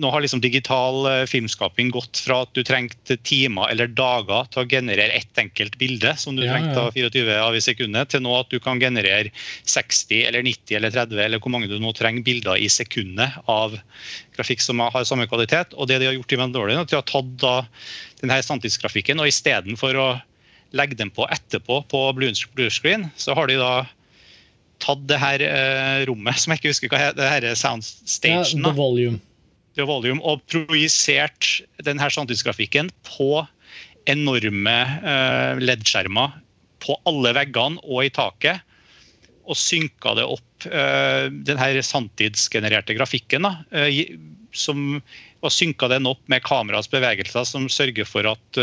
nå 0.01 0.11
har 0.11 0.22
liksom 0.24 0.41
digital 0.41 1.05
eh, 1.11 1.26
filmskaping 1.28 1.91
gått 1.93 2.22
fra 2.24 2.41
at 2.45 2.53
du 2.57 2.62
trengte 2.64 3.16
timer 3.26 3.68
eller 3.72 3.91
dager 3.93 4.49
til 4.53 4.62
å 4.62 4.68
generere 4.70 5.18
ett 5.18 5.41
enkelt 5.41 5.76
bilde, 5.81 6.14
som 6.20 6.39
du 6.39 6.45
ja, 6.47 6.55
trengte 6.55 6.87
ja. 6.87 7.11
24 7.11 7.37
av 7.43 7.57
i 7.57 7.62
sekundet, 7.64 8.12
til 8.12 8.24
nå 8.24 8.33
at 8.39 8.51
du 8.53 8.57
kan 8.62 8.81
generere 8.81 9.33
60 9.68 10.24
eller 10.31 10.47
90 10.47 10.78
eller 10.78 10.95
30 10.97 11.24
eller 11.26 11.43
hvor 11.43 11.55
mange 11.55 11.68
du 11.70 11.76
nå 11.83 11.93
trenger 11.97 12.24
bilder 12.26 12.61
i 12.61 12.70
sekundet 12.72 13.37
av 13.51 13.76
grafikk 14.39 14.64
som 14.64 14.81
har 14.81 15.05
samme 15.09 15.28
kvalitet. 15.31 15.76
Og 15.76 15.91
det 15.91 16.01
de 16.01 16.11
har 16.11 16.16
gjort 16.16 16.37
i 16.37 16.41
Mandalorian, 16.41 16.85
at 16.85 16.93
de 16.93 16.99
har 16.99 17.09
tatt 17.09 17.37
da 17.43 17.55
denne 18.22 18.41
samtidsgrafikken 18.45 19.20
og 19.20 19.28
istedenfor 19.28 20.01
å 20.01 20.11
legge 20.77 20.99
dem 20.99 21.11
på 21.14 21.27
etterpå 21.31 21.81
på 21.91 22.03
blue 22.16 22.71
screen, 22.71 23.09
så 23.18 23.35
har 23.39 23.51
de 23.51 23.59
da 23.61 23.73
tatt 24.81 25.03
det 25.11 25.18
her 25.21 25.43
eh, 25.45 26.05
rommet, 26.09 26.39
som 26.41 26.55
jeg 26.55 26.62
ikke 26.62 26.73
husker 26.73 26.93
hva 26.93 27.03
heter, 27.03 27.21
det 27.21 27.33
her 27.33 27.59
soundstagen. 27.59 28.62
Ja, 28.62 28.71
the 28.71 28.77
volume 28.77 29.21
the 29.79 29.87
volume 29.89 30.23
og 30.27 30.43
projisert 30.51 31.61
denne 31.85 32.11
samtidsgrafikken 32.12 32.91
på 33.07 33.45
enorme 34.11 34.79
eh, 35.12 35.61
LED-skjermer 35.62 36.35
på 36.81 36.97
alle 37.09 37.35
veggene 37.37 37.81
og 37.85 38.07
i 38.07 38.12
taket. 38.14 38.64
Og 39.51 39.59
synka 39.59 40.12
det 40.14 40.25
opp 40.31 40.66
uh, 40.71 41.27
denne 41.27 41.81
samtidsgenererte 41.83 42.95
grafikken. 42.95 43.49
Da, 43.49 43.51
eh, 43.75 44.12
som, 44.55 45.01
og 45.41 45.53
synka 45.55 45.88
den 45.88 46.09
opp 46.11 46.20
med 46.28 46.45
kameras 46.45 46.91
bevegelser, 46.93 47.47
som 47.49 47.68
sørger 47.72 48.05
for 48.09 48.28
at, 48.28 48.61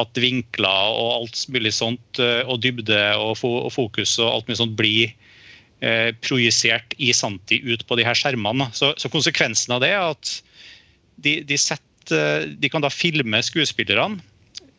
at 0.00 0.20
vinkler 0.20 0.94
og 0.96 1.10
alt 1.18 1.42
mulig 1.52 1.74
sånt, 1.76 2.20
og 2.20 2.62
dybde 2.64 3.00
og, 3.20 3.34
fo 3.40 3.50
og 3.66 3.72
fokus 3.74 4.14
og 4.22 4.30
alt 4.30 4.48
mulig 4.48 4.60
sånt 4.62 4.78
blir 4.78 5.12
eh, 5.84 6.14
projisert 6.24 6.96
i 6.96 7.12
sanntid 7.12 7.66
ut 7.68 7.84
på 7.86 7.98
de 7.98 8.06
her 8.08 8.16
skjermene. 8.18 8.70
Så, 8.76 8.94
så 8.96 9.10
konsekvensen 9.12 9.76
av 9.76 9.84
det 9.84 9.92
er 9.94 10.06
at 10.06 10.32
de, 11.22 11.38
de, 11.46 11.58
setter, 11.60 12.48
de 12.56 12.72
kan 12.72 12.84
da 12.84 12.92
filme 12.92 13.42
skuespillerne 13.44 14.20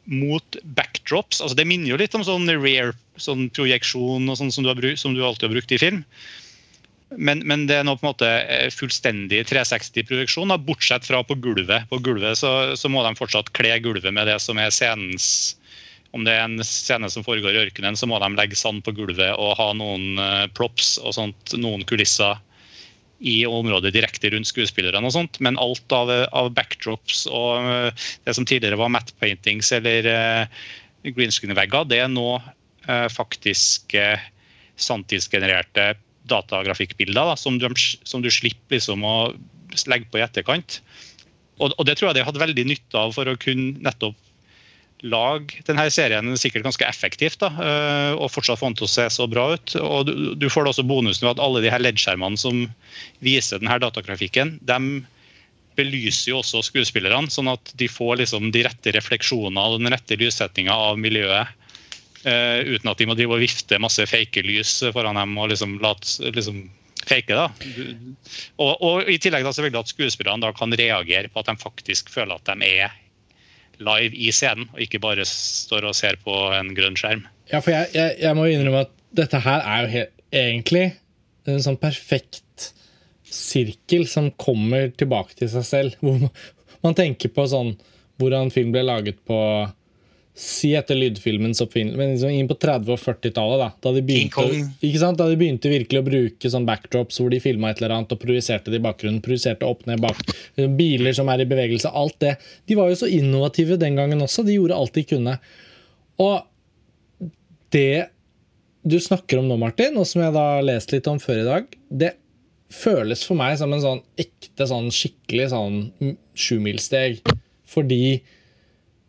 mot 0.10 0.58
backdrops. 0.64 1.42
altså 1.42 1.56
Det 1.56 1.68
minner 1.70 1.94
jo 1.94 2.00
litt 2.02 2.16
om 2.18 2.26
sånn 2.26 2.50
rare 2.50 2.96
sånn 3.20 3.50
projeksjon 3.54 4.30
og 4.32 4.38
sånn 4.40 4.52
som, 4.54 4.66
som, 4.98 5.16
du 5.16 5.24
alltid 5.26 5.50
har 5.50 5.56
brukt 5.58 5.74
i 5.76 5.82
film. 5.82 6.04
Men, 7.18 7.42
men, 7.48 7.66
det 7.66 7.80
er 7.80 7.86
nå 7.88 7.96
på 7.98 8.06
en 8.06 8.12
måte 8.12 8.28
eh, 8.30 8.68
fullstendig 8.74 9.42
360-produksjon, 9.50 10.54
bortsett 10.66 11.08
fra 11.10 11.24
på 11.26 11.38
gulvet. 11.42 11.88
På 11.90 11.98
gulvet 12.06 12.38
så, 12.38 12.76
så, 12.78 12.92
må 12.92 13.02
de 13.06 13.16
fortsatt 13.18 13.50
kle 13.58 13.74
gulvet 13.82 14.14
med 14.14 14.30
det 14.30 14.38
som 14.44 14.62
er 14.62 14.74
scenens 14.74 15.56
om 16.12 16.24
det 16.26 16.34
er 16.34 16.48
en 16.48 16.62
scene 16.66 17.06
som 17.14 17.22
foregår 17.22 17.54
i 17.54 17.60
ørkenen, 17.68 17.98
så 17.98 18.08
må 18.10 18.18
de 18.22 18.32
legge 18.34 18.58
sand 18.58 18.82
på 18.86 18.96
gulvet 18.98 19.30
og 19.38 19.52
ha 19.60 19.68
noen 19.78 20.18
uh, 20.18 20.48
props 20.58 20.96
og 21.04 21.14
sånt, 21.14 21.54
noen 21.54 21.84
kulisser 21.86 22.40
i 23.20 23.44
området 23.46 23.92
direkte 23.94 24.32
rundt 24.34 24.50
skuespillerne. 24.50 25.06
og 25.06 25.14
sånt, 25.14 25.38
Men 25.38 25.60
alt 25.62 25.94
av, 25.94 26.10
av 26.34 26.50
backdrops 26.58 27.28
og 27.30 27.62
uh, 27.62 28.08
det 28.26 28.34
som 28.34 28.48
tidligere 28.48 28.80
var 28.82 28.90
matte 28.90 29.14
paintings 29.22 29.70
eller 29.78 30.10
uh, 30.10 30.66
green 31.06 31.34
screen-vegger, 31.34 31.86
det 31.90 32.02
er 32.06 32.10
nå 32.10 32.32
faktisk 33.14 33.94
sanntidsgenererte 34.82 35.92
datagrafikkbilder 36.30 37.32
da, 37.32 37.36
som, 37.40 37.60
du, 37.62 37.68
som 37.78 38.24
du 38.24 38.30
slipper 38.34 38.78
liksom 38.78 39.06
å 39.06 39.18
legge 39.88 40.10
på 40.12 40.20
i 40.20 40.26
etterkant. 40.26 40.80
Og, 41.60 41.74
og, 41.76 41.86
det 41.88 41.98
tror 42.00 42.10
jeg 42.10 42.20
de 42.20 42.26
hadde 42.28 42.42
veldig 42.42 42.66
nytte 42.70 43.00
av 43.00 43.14
for 43.16 43.30
å 43.30 43.38
kunne 43.40 43.78
nettopp 43.84 44.18
lage 45.08 45.62
denne 45.68 45.86
serien 45.94 46.28
sikkert 46.36 46.66
ganske 46.66 46.84
effektivt 46.84 47.40
da, 47.40 47.48
eh, 47.64 48.18
og 48.20 48.32
fortsatt 48.34 48.60
få 48.60 48.68
den 48.68 48.80
til 48.82 48.88
å 48.88 48.92
se 48.92 49.06
så 49.14 49.28
bra 49.32 49.46
ut. 49.56 49.76
Og 49.80 50.10
du, 50.10 50.14
du 50.36 50.50
får 50.52 50.66
da 50.66 50.74
også 50.74 50.88
bonusen 50.88 51.28
ved 51.28 51.38
at 51.38 51.44
alle 51.44 51.64
de 51.64 51.72
her 51.72 51.84
LED-skjermene 51.84 52.40
som 52.40 52.66
viser 53.24 53.62
denne 53.62 53.80
datagrafikken, 53.80 54.58
de 54.60 54.80
belyser 55.80 56.34
jo 56.34 56.42
også 56.42 56.66
skuespillerne, 56.68 57.32
sånn 57.32 57.52
at 57.52 57.72
de 57.80 57.88
får 57.88 58.20
liksom 58.24 58.52
de 58.56 58.66
rette 58.68 58.92
refleksjonene 58.96 59.64
og 59.64 59.80
den 59.80 59.94
rette 59.94 60.20
lyssettinga 60.20 60.76
av 60.76 61.00
miljøet. 61.00 61.56
Uh, 62.20 62.76
uten 62.76 62.92
at 62.92 63.00
de 63.00 63.08
må 63.08 63.16
drive 63.16 63.38
og 63.38 63.44
vifte 63.44 63.78
masse 63.80 64.04
fake 64.10 64.44
lys 64.44 64.74
foran 64.92 65.16
dem 65.16 65.38
og 65.40 65.54
liksom, 65.54 65.78
late, 65.84 66.32
liksom 66.36 66.66
fake. 67.08 67.36
da. 67.36 67.48
Og, 68.60 68.74
og, 68.76 69.10
i 69.10 69.20
tillegg 69.22 69.46
da 69.46 69.54
selvfølgelig 69.56 69.86
at 69.86 69.94
skuespillerne 69.94 70.44
da 70.44 70.52
kan 70.56 70.76
reagere 70.76 71.32
på 71.32 71.40
at 71.42 71.52
de 71.52 71.56
faktisk 71.62 72.12
føler 72.14 72.36
at 72.36 72.52
de 72.52 72.74
er 72.84 72.98
live 73.80 74.16
i 74.20 74.32
scenen, 74.36 74.68
og 74.74 74.82
ikke 74.84 75.00
bare 75.00 75.26
står 75.28 75.88
og 75.88 75.96
ser 75.96 76.20
på 76.24 76.36
en 76.56 76.74
grønn 76.76 76.98
skjerm. 77.00 77.24
Ja, 77.52 77.62
for 77.64 77.72
jeg, 77.74 77.94
jeg, 77.96 78.18
jeg 78.22 78.38
må 78.38 78.50
innrømme 78.50 78.84
at 78.86 78.92
dette 79.16 79.40
her 79.42 79.64
er 79.64 79.86
jo 79.86 79.94
helt, 79.94 80.16
egentlig 80.36 80.86
en 81.50 81.64
sånn 81.64 81.80
perfekt 81.82 82.70
sirkel 83.30 84.06
som 84.10 84.30
kommer 84.38 84.92
tilbake 84.98 85.38
til 85.40 85.50
seg 85.52 85.66
selv. 85.66 85.96
Hvor 86.04 86.28
man 86.86 86.98
tenker 86.98 87.32
på 87.34 87.48
sånn 87.50 87.76
hvordan 88.20 88.52
film 88.52 88.74
ble 88.76 88.84
laget 88.84 89.22
på 89.28 89.40
Si 90.40 90.70
etter 90.78 90.96
lydfilmens 90.96 91.60
oppfinnelse, 91.64 92.00
men 92.00 92.14
liksom 92.14 92.32
inn 92.32 92.48
på 92.48 92.56
30- 92.56 92.94
og 92.94 93.02
40-tallet. 93.02 93.60
Da, 93.60 93.70
da, 93.84 93.92
de 93.96 94.04
begynte, 94.08 94.46
da 95.20 95.26
de 95.28 95.40
begynte 95.40 95.72
virkelig 95.72 96.00
å 96.00 96.06
bruke 96.06 96.52
sånn 96.54 96.68
backdrops 96.68 97.20
hvor 97.20 97.34
de 97.34 97.42
filma 97.44 97.74
et 97.74 97.82
eller 97.82 97.98
annet 97.98 98.16
og 98.16 98.22
projiserte 98.22 98.72
det 98.72 98.80
i 98.80 98.86
bakgrunnen. 98.86 99.20
projiserte 99.26 99.68
opp 99.68 99.84
ned 99.90 100.00
bak, 100.04 100.22
Biler 100.80 101.18
som 101.18 101.28
er 101.34 101.44
i 101.44 101.50
bevegelse. 101.50 101.92
Alt 101.92 102.22
det. 102.24 102.38
De 102.72 102.80
var 102.80 102.88
jo 102.88 103.02
så 103.02 103.10
innovative 103.12 103.80
den 103.82 104.00
gangen 104.00 104.24
også. 104.24 104.48
De 104.48 104.56
gjorde 104.56 104.80
alt 104.80 104.96
de 104.96 105.04
kunne. 105.12 105.36
Og 106.24 107.30
det 107.76 108.08
du 108.90 108.96
snakker 109.04 109.42
om 109.42 109.48
nå, 109.50 109.60
Martin, 109.60 109.98
og 110.00 110.08
som 110.08 110.24
jeg 110.24 110.34
da 110.34 110.46
har 110.56 110.66
lest 110.66 110.94
litt 110.96 111.08
om 111.12 111.20
før 111.20 111.42
i 111.42 111.48
dag, 111.48 111.78
det 111.92 112.14
føles 112.72 113.26
for 113.26 113.38
meg 113.38 113.58
som 113.60 113.74
en 113.74 113.84
sånn 113.84 114.02
ekte, 114.20 114.68
sånn 114.70 114.88
skikkelig 114.94 115.50
sånn 115.52 115.80
sjumilssteg. 116.38 117.20
Fordi 117.70 118.22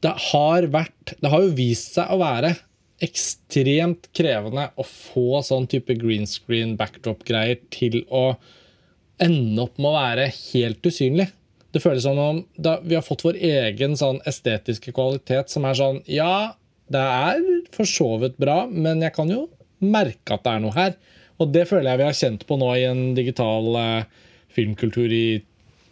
det 0.04 0.12
har 0.30 0.66
vært 0.72 1.14
Det 1.20 1.30
har 1.32 1.42
jo 1.44 1.54
vist 1.56 1.96
seg 1.96 2.12
å 2.12 2.20
være 2.20 2.54
ekstremt 3.00 4.10
krevende 4.16 4.66
å 4.76 4.84
få 4.84 5.40
sånn 5.44 5.66
type 5.72 5.94
green 5.96 6.26
screen 6.28 6.74
backdrop-greier 6.76 7.62
til 7.72 8.02
å 8.12 8.34
ende 9.20 9.64
opp 9.64 9.78
med 9.80 9.88
å 9.88 9.94
være 9.94 10.26
helt 10.34 10.84
usynlig. 10.84 11.30
Det 11.72 11.80
føles 11.80 12.04
som 12.04 12.18
om 12.20 12.42
da, 12.60 12.76
vi 12.84 12.96
har 12.98 13.04
fått 13.06 13.24
vår 13.24 13.38
egen 13.40 13.96
sånn 13.96 14.20
estetiske 14.28 14.92
kvalitet 14.96 15.52
som 15.52 15.64
er 15.68 15.78
sånn 15.78 16.02
Ja, 16.10 16.58
det 16.92 17.00
er 17.00 17.40
for 17.72 17.88
så 17.88 18.10
vidt 18.20 18.36
bra, 18.42 18.64
men 18.68 19.00
jeg 19.04 19.14
kan 19.16 19.32
jo 19.32 19.46
merke 19.80 20.36
at 20.36 20.44
det 20.44 20.52
er 20.52 20.64
noe 20.64 20.76
her. 20.76 20.96
Og 21.40 21.52
det 21.54 21.68
føler 21.70 21.92
jeg 21.92 22.02
vi 22.02 22.08
har 22.08 22.18
kjent 22.20 22.44
på 22.48 22.58
nå 22.60 22.72
i 22.76 22.84
en 22.88 23.04
digital 23.16 23.76
eh, 23.80 24.08
filmkultur 24.52 25.08
i 25.08 25.26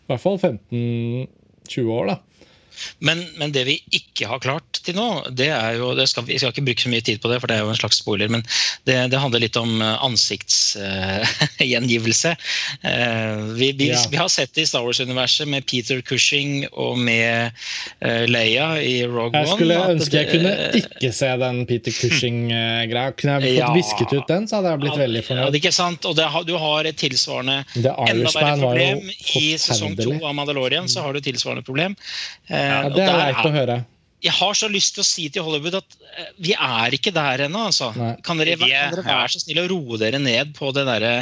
i 0.08 0.14
hvert 0.14 0.22
fall 0.22 0.38
15-20 0.40 1.88
år. 1.92 2.06
da. 2.08 2.46
Men, 2.98 3.22
men, 3.38 3.52
det 3.54 3.64
vi 3.68 3.78
ikke 3.94 4.26
har 4.30 4.38
klart 4.42 4.80
til 4.84 4.94
nå, 4.98 5.08
det 5.36 5.50
er 5.54 5.72
jo 5.78 5.86
det 5.98 6.08
skal, 6.10 6.24
Vi 6.28 6.38
skal 6.40 6.52
ikke 6.52 6.66
bruke 6.68 6.82
så 6.82 6.88
mye 6.92 7.04
tid 7.04 7.18
på 7.22 7.28
det, 7.32 7.38
for 7.42 7.48
det 7.50 7.56
er 7.58 7.62
jo 7.64 7.72
en 7.72 7.80
slags 7.80 7.98
spoiler, 8.02 8.28
men 8.32 8.42
det, 8.88 8.96
det 9.12 9.20
handler 9.20 9.40
litt 9.42 9.58
om 9.60 9.70
eh, 9.82 10.04
ansiktsgjengivelse. 10.04 12.30
Uh, 12.32 12.38
uh, 12.88 13.36
vi, 13.58 13.68
vi, 13.78 13.86
ja. 13.90 13.98
vi, 14.10 14.16
har 14.20 14.28
sett 14.32 14.52
det 14.54 14.62
i 14.66 14.68
Star 14.70 14.82
Wars-universet 14.86 15.46
med 15.50 15.60
Peter 15.68 15.98
Cushing 16.04 16.50
og 16.72 16.98
med 16.98 17.50
uh, 18.04 18.24
Leia 18.28 18.82
i 18.82 19.06
Rogue 19.06 19.32
One. 19.32 19.38
Jeg 19.42 19.48
skulle 19.54 19.76
ønske 19.94 20.14
det, 20.14 20.20
jeg 20.20 20.28
kunne 20.34 20.52
ikke 20.82 21.10
se 21.20 21.30
den 21.44 21.56
Peter 21.68 21.92
Cushing-greia. 21.98 23.08
Kunne 23.18 23.32
jeg 23.38 23.42
fått 23.48 23.62
ja, 23.62 23.68
visket 23.76 24.10
ut 24.14 24.26
den, 24.30 24.42
så 24.48 24.52
hadde 24.58 24.68
jeg 24.74 24.80
blitt 24.84 25.00
veldig 25.02 25.22
fornøyd. 25.26 25.46
Ja, 25.48 25.52
ikke 25.62 25.74
sant? 25.74 26.00
Og 26.08 26.12
det, 26.18 26.26
du 26.48 26.54
har 26.60 26.80
et 26.88 26.98
tilsvarende 27.00 27.56
enda 27.76 28.30
verre 28.34 28.56
problem 28.60 28.98
i 29.38 29.40
sesong 29.60 29.92
to 29.98 30.12
av 30.18 30.34
Mandalorian. 30.36 30.88
så 30.88 30.98
har 31.04 31.10
du 31.16 31.20
tilsvarende 31.24 31.64
problem. 31.66 31.92
Uh, 32.50 32.67
ja, 32.68 32.82
det 32.92 33.06
er 33.06 33.22
leit 33.22 33.46
å 33.46 33.54
høre. 33.54 33.78
Jeg 34.18 34.34
har 34.34 34.56
så 34.58 34.66
lyst 34.66 34.96
til 34.96 35.04
å 35.04 35.06
si 35.06 35.28
til 35.30 35.44
Hollywood 35.46 35.76
at 35.78 35.96
eh, 36.18 36.30
vi 36.42 36.54
er 36.54 36.94
ikke 36.96 37.12
der 37.14 37.44
ennå. 37.46 37.68
Altså. 37.70 37.92
Kan, 38.26 38.40
dere, 38.40 38.56
kan 38.58 38.96
dere 38.96 39.06
være 39.06 39.30
så 39.30 39.42
snill 39.44 39.62
å 39.62 39.68
roe 39.70 39.98
dere 40.00 40.18
ned 40.22 40.56
på 40.58 40.72
det 40.74 40.88
derre 40.88 41.12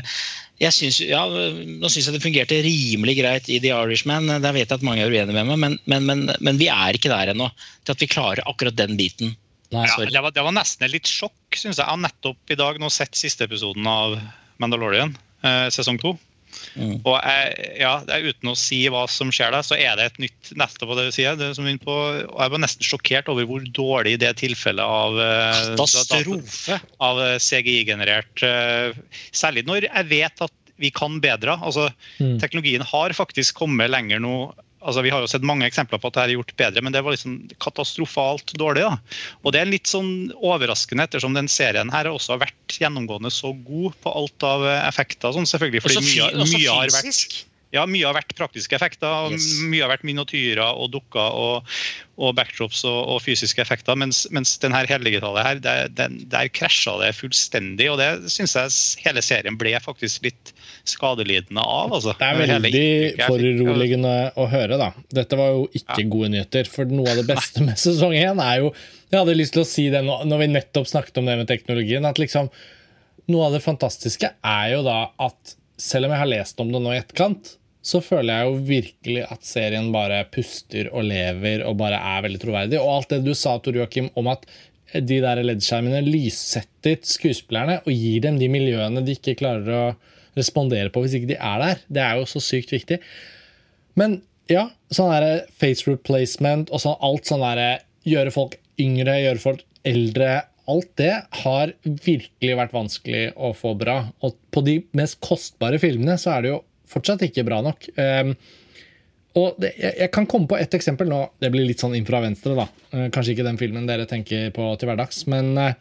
jeg 0.57 0.73
synes, 0.73 0.99
ja, 1.05 1.21
Nå 1.29 1.89
syns 1.93 2.07
jeg 2.09 2.15
det 2.17 2.23
fungerte 2.25 2.61
rimelig 2.65 3.19
greit 3.19 3.51
i 3.53 3.59
The 3.61 3.75
Irishman. 3.77 4.31
Der 4.41 4.55
vet 4.57 4.71
jeg 4.71 4.79
at 4.79 4.87
mange 4.87 5.05
er 5.05 5.13
uenige 5.13 5.37
med 5.37 5.51
meg, 5.51 5.59
men, 5.61 5.77
men, 5.85 6.07
men, 6.09 6.23
men 6.41 6.61
vi 6.61 6.71
er 6.73 6.97
ikke 6.97 7.13
der 7.13 7.35
ennå 7.35 7.51
til 7.85 7.93
at 7.93 8.01
vi 8.01 8.09
klarer 8.09 8.49
akkurat 8.49 8.79
den 8.79 8.97
biten. 8.97 9.35
Ja, 9.75 9.85
det, 9.85 10.23
var, 10.23 10.31
det, 10.31 10.45
var, 10.47 10.55
nesten 10.55 10.89
litt 10.89 11.11
sjokk, 11.11 11.37
syns 11.53 11.77
jeg. 11.77 11.83
Jeg 11.83 11.91
har 11.91 12.01
nettopp 12.01 12.55
i 12.55 12.59
dag 12.59 12.79
nå 12.81 12.89
sett 12.95 13.19
siste 13.19 13.45
episoden 13.49 13.85
av 13.91 14.17
Mandalorian, 14.63 15.13
eh, 15.45 15.67
sesong 15.75 15.99
to. 16.01 16.15
Mm. 16.77 16.99
Og 17.03 17.17
jeg, 17.17 17.71
ja, 17.81 17.93
Uten 18.05 18.53
å 18.53 18.57
si 18.59 18.83
hva 18.93 19.07
som 19.11 19.33
skjer 19.35 19.55
der, 19.55 19.65
så 19.67 19.79
er 19.79 19.97
det 19.99 20.11
et 20.11 20.21
nytt 20.27 20.53
nettopp 20.59 20.93
på 20.93 20.99
det 20.99 21.07
du 21.09 21.15
sier. 21.15 21.39
Det 21.39 21.53
som 21.57 21.69
på, 21.83 21.97
og 21.97 22.37
jeg 22.43 22.55
var 22.55 22.63
nesten 22.63 22.87
sjokkert 22.87 23.31
over 23.33 23.49
hvor 23.49 23.65
dårlig 23.77 24.17
det 24.23 24.35
tilfellet 24.43 24.85
av 24.85 25.21
eh, 25.23 25.63
Katastrofe! 25.73 26.79
Av 27.05 27.23
eh, 27.25 27.39
CGI-generert 27.43 28.45
eh, 28.47 28.97
Særlig 29.35 29.67
når 29.69 29.89
jeg 29.89 30.09
vet 30.13 30.47
at 30.47 30.55
vi 30.77 30.91
kan 30.93 31.21
bedre. 31.25 31.57
Altså, 31.65 31.89
mm. 32.21 32.37
Teknologien 32.43 32.85
har 32.85 33.15
faktisk 33.17 33.57
kommet 33.63 33.89
lenger 33.93 34.21
nå 34.21 34.37
altså 34.81 35.03
Vi 35.03 35.11
har 35.11 35.25
jo 35.25 35.31
sett 35.31 35.47
mange 35.47 35.67
eksempler 35.67 36.01
på 36.03 36.11
at 36.11 36.19
det 36.19 36.23
er 36.25 36.35
gjort 36.37 36.55
bedre, 36.59 36.83
men 36.85 36.95
det 36.95 37.03
var 37.05 37.17
liksom 37.17 37.39
katastrofalt 37.63 38.55
dårlig. 38.61 38.85
da. 38.87 39.19
Og 39.43 39.53
Det 39.57 39.63
er 39.63 39.71
litt 39.71 39.91
sånn 39.91 40.31
overraskende, 40.37 41.09
ettersom 41.09 41.37
den 41.37 41.49
serien 41.49 41.93
her 41.93 42.11
også 42.13 42.37
har 42.37 42.47
vært 42.47 42.79
gjennomgående 42.81 43.33
så 43.35 43.55
god 43.67 43.99
på 44.05 44.15
alt 44.23 44.47
av 44.47 44.67
effekter. 44.79 45.35
Sånn, 45.37 45.49
selvfølgelig, 45.49 45.85
fordi 45.87 46.07
mye, 46.07 46.33
mye 46.45 46.81
har 46.81 46.95
vært 46.95 47.45
ja, 47.75 47.83
mye 47.89 48.07
har 48.07 48.15
vært 48.17 48.35
praktiske 48.39 48.77
effekter. 48.79 49.33
Yes. 49.35 49.49
Mye 49.67 49.83
har 49.85 49.91
vært 49.91 50.07
minotyrer 50.07 50.79
og 50.79 50.93
dukker 50.95 51.35
og, 51.37 51.77
og 52.17 52.37
backdrops 52.39 52.85
og, 52.87 52.99
og, 53.17 53.19
fysiske 53.25 53.61
effekter. 53.63 53.99
Mens, 53.99 54.23
mens 54.35 54.55
denne 54.63 54.85
heldigitale 54.87 55.45
her, 55.45 55.61
der, 55.63 55.91
der 55.91 56.53
krasja 56.55 56.97
det 57.03 57.13
fullstendig. 57.19 57.91
Og 57.93 58.01
det 58.01 58.31
syns 58.33 58.57
jeg 58.57 59.07
hele 59.09 59.25
serien 59.25 59.59
ble 59.61 59.75
faktisk 59.83 60.29
litt 60.29 60.55
skadelidende 60.91 61.63
av. 61.63 61.93
Altså. 61.97 62.15
Det 62.19 62.29
er 62.29 62.63
veldig 62.63 62.87
foruroligende 63.27 64.15
å 64.39 64.47
høre, 64.53 64.79
da. 64.81 64.93
Dette 65.19 65.39
var 65.39 65.53
jo 65.55 65.67
ikke 65.73 66.01
ja. 66.03 66.09
gode 66.13 66.31
nyheter. 66.35 66.71
For 66.73 66.89
noe 66.91 67.13
av 67.13 67.21
det 67.21 67.27
beste 67.29 67.65
med 67.67 67.81
sesong 67.81 68.17
én 68.17 68.43
er 68.43 68.63
jo 68.65 68.73
Jeg 69.07 69.21
hadde 69.21 69.37
lyst 69.39 69.55
til 69.55 69.63
å 69.63 69.69
si 69.69 69.85
det 69.93 70.01
når 70.07 70.41
vi 70.41 70.49
nettopp 70.51 70.89
snakket 70.91 71.21
om 71.21 71.29
det 71.29 71.37
med 71.39 71.51
teknologien. 71.51 72.05
at 72.05 72.19
liksom 72.19 72.51
Noe 73.31 73.47
av 73.49 73.55
det 73.57 73.63
fantastiske 73.65 74.33
er 74.39 74.67
jo 74.73 74.83
da 74.87 74.99
at 75.23 75.57
selv 75.77 76.07
om 76.07 76.15
jeg 76.15 76.23
har 76.23 76.31
lest 76.31 76.61
om 76.63 76.71
det 76.73 76.81
nå 76.81 76.93
i 76.95 77.01
etterkant, 77.01 77.57
så 77.87 78.01
føler 78.03 78.33
jeg 78.33 78.47
jo 78.47 78.63
virkelig 78.67 79.25
at 79.31 79.47
serien 79.47 79.91
bare 79.95 80.25
puster 80.33 80.89
og 80.91 81.07
lever 81.07 81.63
og 81.67 81.77
bare 81.79 81.99
er 82.15 82.25
veldig 82.25 82.41
troverdig. 82.43 82.81
Og 82.83 82.93
alt 82.97 83.13
det 83.15 83.21
du 83.27 83.33
sa, 83.35 83.57
Tor 83.63 83.79
Joakim, 83.79 84.09
om 84.19 84.31
at 84.33 84.47
de 84.95 85.19
der 85.23 85.43
LED-skjermene 85.43 86.01
lyssetter 86.07 86.99
skuespillerne 87.07 87.81
og 87.83 87.93
gir 87.93 88.23
dem 88.25 88.39
de 88.41 88.49
miljøene 88.51 89.03
de 89.07 89.17
ikke 89.17 89.37
klarer 89.39 89.75
å 89.75 89.87
respondere 90.37 90.93
på 90.93 91.03
hvis 91.05 91.17
ikke 91.19 91.33
de 91.33 91.39
er 91.41 91.63
der, 91.63 91.85
det 91.89 92.03
er 92.05 92.21
jo 92.21 92.29
så 92.31 92.43
sykt 92.45 92.75
viktig. 92.75 93.01
Men 93.97 94.21
ja, 94.53 94.69
sånn 94.95 95.11
der 95.15 95.47
face 95.59 95.89
replacement 95.89 96.71
og 96.71 96.83
sånn, 96.83 96.99
alt 97.05 97.29
sånn 97.29 97.43
derre 97.43 97.71
gjøre 98.07 98.35
folk 98.35 98.59
yngre, 98.81 99.17
gjøre 99.25 99.43
folk 99.43 99.65
eldre 99.87 100.45
alt 100.67 100.93
det 100.99 101.15
har 101.45 101.73
virkelig 101.83 102.55
vært 102.59 102.75
vanskelig 102.75 103.27
å 103.39 103.53
få 103.57 103.75
bra. 103.79 104.01
Og 104.27 104.37
på 104.51 104.63
de 104.67 104.81
mest 104.99 105.21
kostbare 105.25 105.79
filmene 105.83 106.17
så 106.19 106.37
er 106.37 106.45
det 106.45 106.53
jo 106.53 106.63
fortsatt 106.91 107.23
ikke 107.27 107.47
bra 107.47 107.61
nok. 107.65 107.87
Um, 107.95 108.35
og 109.37 109.61
det, 109.63 109.75
jeg, 109.77 109.93
jeg, 110.01 110.11
kan 110.15 110.27
komme 110.31 110.49
på 110.51 110.59
ett 110.59 110.75
eksempel 110.75 111.11
nå. 111.11 111.21
Det 111.43 111.53
blir 111.55 111.67
litt 111.69 111.83
sånn 111.83 111.95
inn 111.99 112.09
fra 112.09 112.23
venstre, 112.25 112.57
da. 112.59 112.67
Uh, 112.91 113.07
kanskje 113.15 113.37
ikke 113.37 113.47
den 113.47 113.61
filmen 113.61 113.89
dere 113.89 114.09
tenker 114.11 114.51
på 114.57 114.73
til 114.81 114.91
hverdags, 114.91 115.23
men 115.31 115.55
uh, 115.61 115.73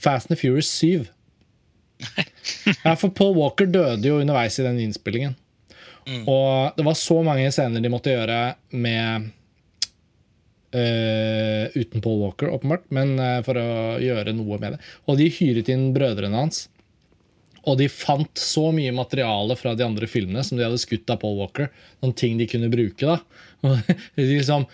Fast 0.00 0.32
and 0.32 0.40
Furious 0.40 0.70
7. 0.80 1.06
ja, 2.84 2.94
for 2.96 3.10
Paul 3.16 3.36
Walker 3.36 3.68
døde 3.70 4.08
jo 4.08 4.20
underveis 4.20 4.58
i 4.60 4.66
den 4.66 4.80
innspillingen. 4.86 5.36
Mm. 6.08 6.24
Og 6.24 6.76
det 6.76 6.86
var 6.86 6.96
så 6.98 7.20
mange 7.26 7.50
scener 7.52 7.82
de 7.82 7.92
måtte 7.92 8.14
gjøre 8.14 8.40
med 8.72 9.30
Uh, 10.70 11.66
uten 11.74 11.98
Paul 11.98 12.20
Walker, 12.20 12.46
åpenbart, 12.54 12.84
men 12.94 13.16
uh, 13.18 13.40
for 13.42 13.58
å 13.58 13.96
gjøre 13.98 14.30
noe 14.38 14.54
med 14.62 14.76
det. 14.76 14.84
Og 15.10 15.16
de 15.18 15.24
hyret 15.34 15.66
inn 15.72 15.88
brødrene 15.90 16.44
hans. 16.44 16.60
Og 17.66 17.74
de 17.80 17.88
fant 17.90 18.38
så 18.38 18.68
mye 18.70 18.92
materiale 18.94 19.56
fra 19.58 19.74
de 19.74 19.82
andre 19.82 20.06
filmene 20.06 20.44
som 20.46 20.54
de 20.54 20.62
hadde 20.64 20.78
skutt 20.78 21.10
av 21.10 21.18
Paul 21.24 21.40
Walker. 21.40 21.72
Noen 22.04 22.14
ting 22.14 22.38
de 22.38 22.46
kunne 22.48 22.70
bruke. 22.70 23.02
da. 23.02 23.18
Liksom 24.20 24.68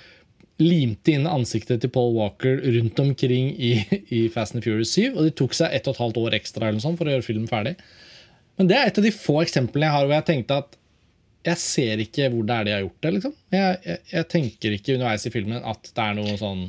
limte 0.62 1.12
inn 1.12 1.26
ansiktet 1.28 1.82
til 1.82 1.92
Paul 1.92 2.14
Walker 2.16 2.62
rundt 2.64 3.00
omkring 3.02 3.50
i, 3.60 3.74
i 4.08 4.22
Fast 4.32 4.56
and 4.56 4.64
Furious 4.64 4.94
7. 4.96 5.12
Og 5.12 5.26
de 5.26 5.34
tok 5.36 5.56
seg 5.56 5.74
ett 5.76 5.88
og 5.88 5.96
et 5.96 6.02
halvt 6.04 6.20
år 6.22 6.36
ekstra 6.38 6.72
for 6.86 7.04
å 7.04 7.16
gjøre 7.16 7.26
filmen 7.26 7.50
ferdig. 7.50 7.76
Men 8.56 8.70
det 8.70 8.78
er 8.78 8.88
et 8.88 8.98
av 8.98 9.04
de 9.04 9.12
få 9.12 9.42
eksemplene 9.42 9.88
jeg 9.88 9.96
har 9.96 10.06
hvor 10.06 10.16
jeg 10.16 10.28
tenkte 10.30 10.60
at 10.64 10.78
jeg 11.46 11.62
ser 11.62 12.02
ikke 12.02 12.30
hvor 12.32 12.46
det 12.46 12.56
er 12.56 12.66
de 12.66 12.74
har 12.74 12.82
gjort 12.82 13.04
det. 13.04 13.12
liksom. 13.18 13.34
Jeg, 13.54 13.78
jeg, 13.84 14.02
jeg 14.10 14.28
tenker 14.32 14.76
ikke 14.76 14.96
underveis 14.96 15.26
i 15.28 15.32
filmen 15.34 15.60
at 15.62 15.90
det 15.92 16.06
er 16.06 16.18
noe 16.18 16.36
sånn 16.40 16.66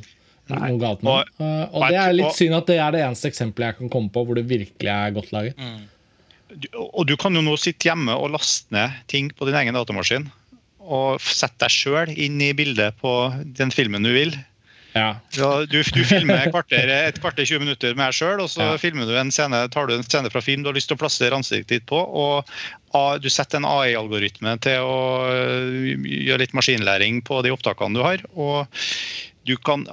noe 0.48 0.80
galt 0.80 1.02
med 1.04 1.12
og, 1.12 1.32
uh, 1.44 1.64
og 1.76 1.90
det 1.92 1.98
er 2.00 2.14
litt 2.16 2.38
synd 2.38 2.56
at 2.56 2.70
det 2.70 2.78
er 2.80 2.94
det 2.96 3.02
eneste 3.04 3.28
eksempelet 3.28 3.68
jeg 3.68 3.78
kan 3.82 3.90
komme 3.92 4.12
på 4.16 4.24
hvor 4.24 4.38
det 4.38 4.46
virkelig 4.48 4.92
er 4.94 5.16
godt 5.16 5.34
laget. 5.36 5.58
Mm. 5.60 5.82
Og 6.78 7.04
du 7.10 7.18
kan 7.20 7.36
jo 7.36 7.44
nå 7.44 7.56
sitte 7.60 7.90
hjemme 7.90 8.16
og 8.16 8.32
laste 8.36 8.72
ned 8.74 9.02
ting 9.12 9.32
på 9.36 9.48
din 9.50 9.58
egen 9.60 9.76
datamaskin. 9.76 10.30
Og 10.88 11.24
sette 11.24 11.66
deg 11.66 11.74
sjøl 11.74 12.14
inn 12.16 12.40
i 12.44 12.54
bildet 12.58 12.96
på 13.02 13.14
den 13.60 13.74
filmen 13.76 14.08
du 14.08 14.14
vil. 14.16 14.36
Ja. 14.98 15.20
Du, 15.36 15.68
du, 15.70 16.02
filmer 16.08 16.40
et 16.40 16.54
kvarter, 16.54 16.90
et 17.10 17.20
kvarter 17.22 17.46
20 17.46 17.62
minutter 17.62 17.94
med 17.94 18.08
deg 18.08 18.18
sjøl, 18.18 18.42
og 18.42 18.50
så 18.50 18.72
ja. 18.72 18.80
filmer 18.82 19.06
du 19.06 19.14
en 19.20 19.34
scene, 19.34 19.60
tar 19.74 19.90
du 19.90 19.94
en 19.94 20.06
scene 20.08 20.32
fra 20.34 20.42
film 20.42 20.64
du 20.64 20.72
har 20.72 20.78
lyst 20.78 20.90
til 20.90 20.98
å 20.98 21.02
plassere 21.04 21.38
ansiktet 21.38 21.76
ditt 21.76 21.88
på. 21.90 22.00
og 22.00 22.48
Du 23.22 23.30
setter 23.30 23.62
en 23.62 23.70
AI-algoritme 23.70 24.56
til 24.64 24.88
å 24.88 24.98
øh, 25.30 26.08
gjøre 26.08 26.42
litt 26.46 26.56
maskinlæring 26.58 27.22
på 27.28 27.44
de 27.46 27.54
opptakene 27.54 28.00
du 28.00 28.06
har. 28.06 28.26
og 28.34 28.66
du 29.48 29.56
kan 29.64 29.86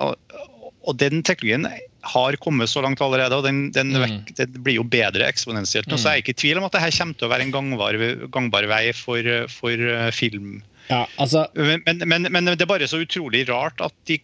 og 0.85 0.97
den 1.01 1.23
teknologien 1.25 1.67
har 2.05 2.37
kommet 2.43 2.69
så 2.69 2.83
langt 2.85 3.01
allerede, 3.01 3.39
og 3.39 3.47
den, 3.47 3.71
den, 3.73 3.95
mm. 3.97 4.17
den 4.37 4.57
blir 4.65 4.77
jo 4.77 4.85
bedre 4.85 5.25
eksponentielt. 5.25 5.89
Mm. 5.89 5.97
Så 5.97 6.11
jeg 6.11 6.21
er 6.21 6.25
ikke 6.25 6.35
i 6.35 6.41
tvil 6.43 6.61
om 6.61 6.67
at 6.67 6.77
dette 6.77 6.93
kommer 6.99 7.17
til 7.17 7.29
å 7.29 7.33
være 7.33 7.47
en 7.47 7.55
gangbar, 7.55 7.99
gangbar 8.35 8.69
vei 8.69 8.83
for, 8.97 9.31
for 9.53 9.73
øh, 9.73 10.11
film. 10.13 10.59
Ja, 10.91 11.07
altså... 11.17 11.47
men, 11.55 11.83
men, 12.05 12.29
men, 12.31 12.53
det 12.53 12.65
er 12.65 12.71
bare 12.71 12.89
så 12.91 13.01
utrolig 13.05 13.47
rart 13.49 13.81
at 13.85 13.95
de 14.09 14.19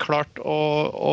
klarte 0.00 0.42
å, 0.46 0.56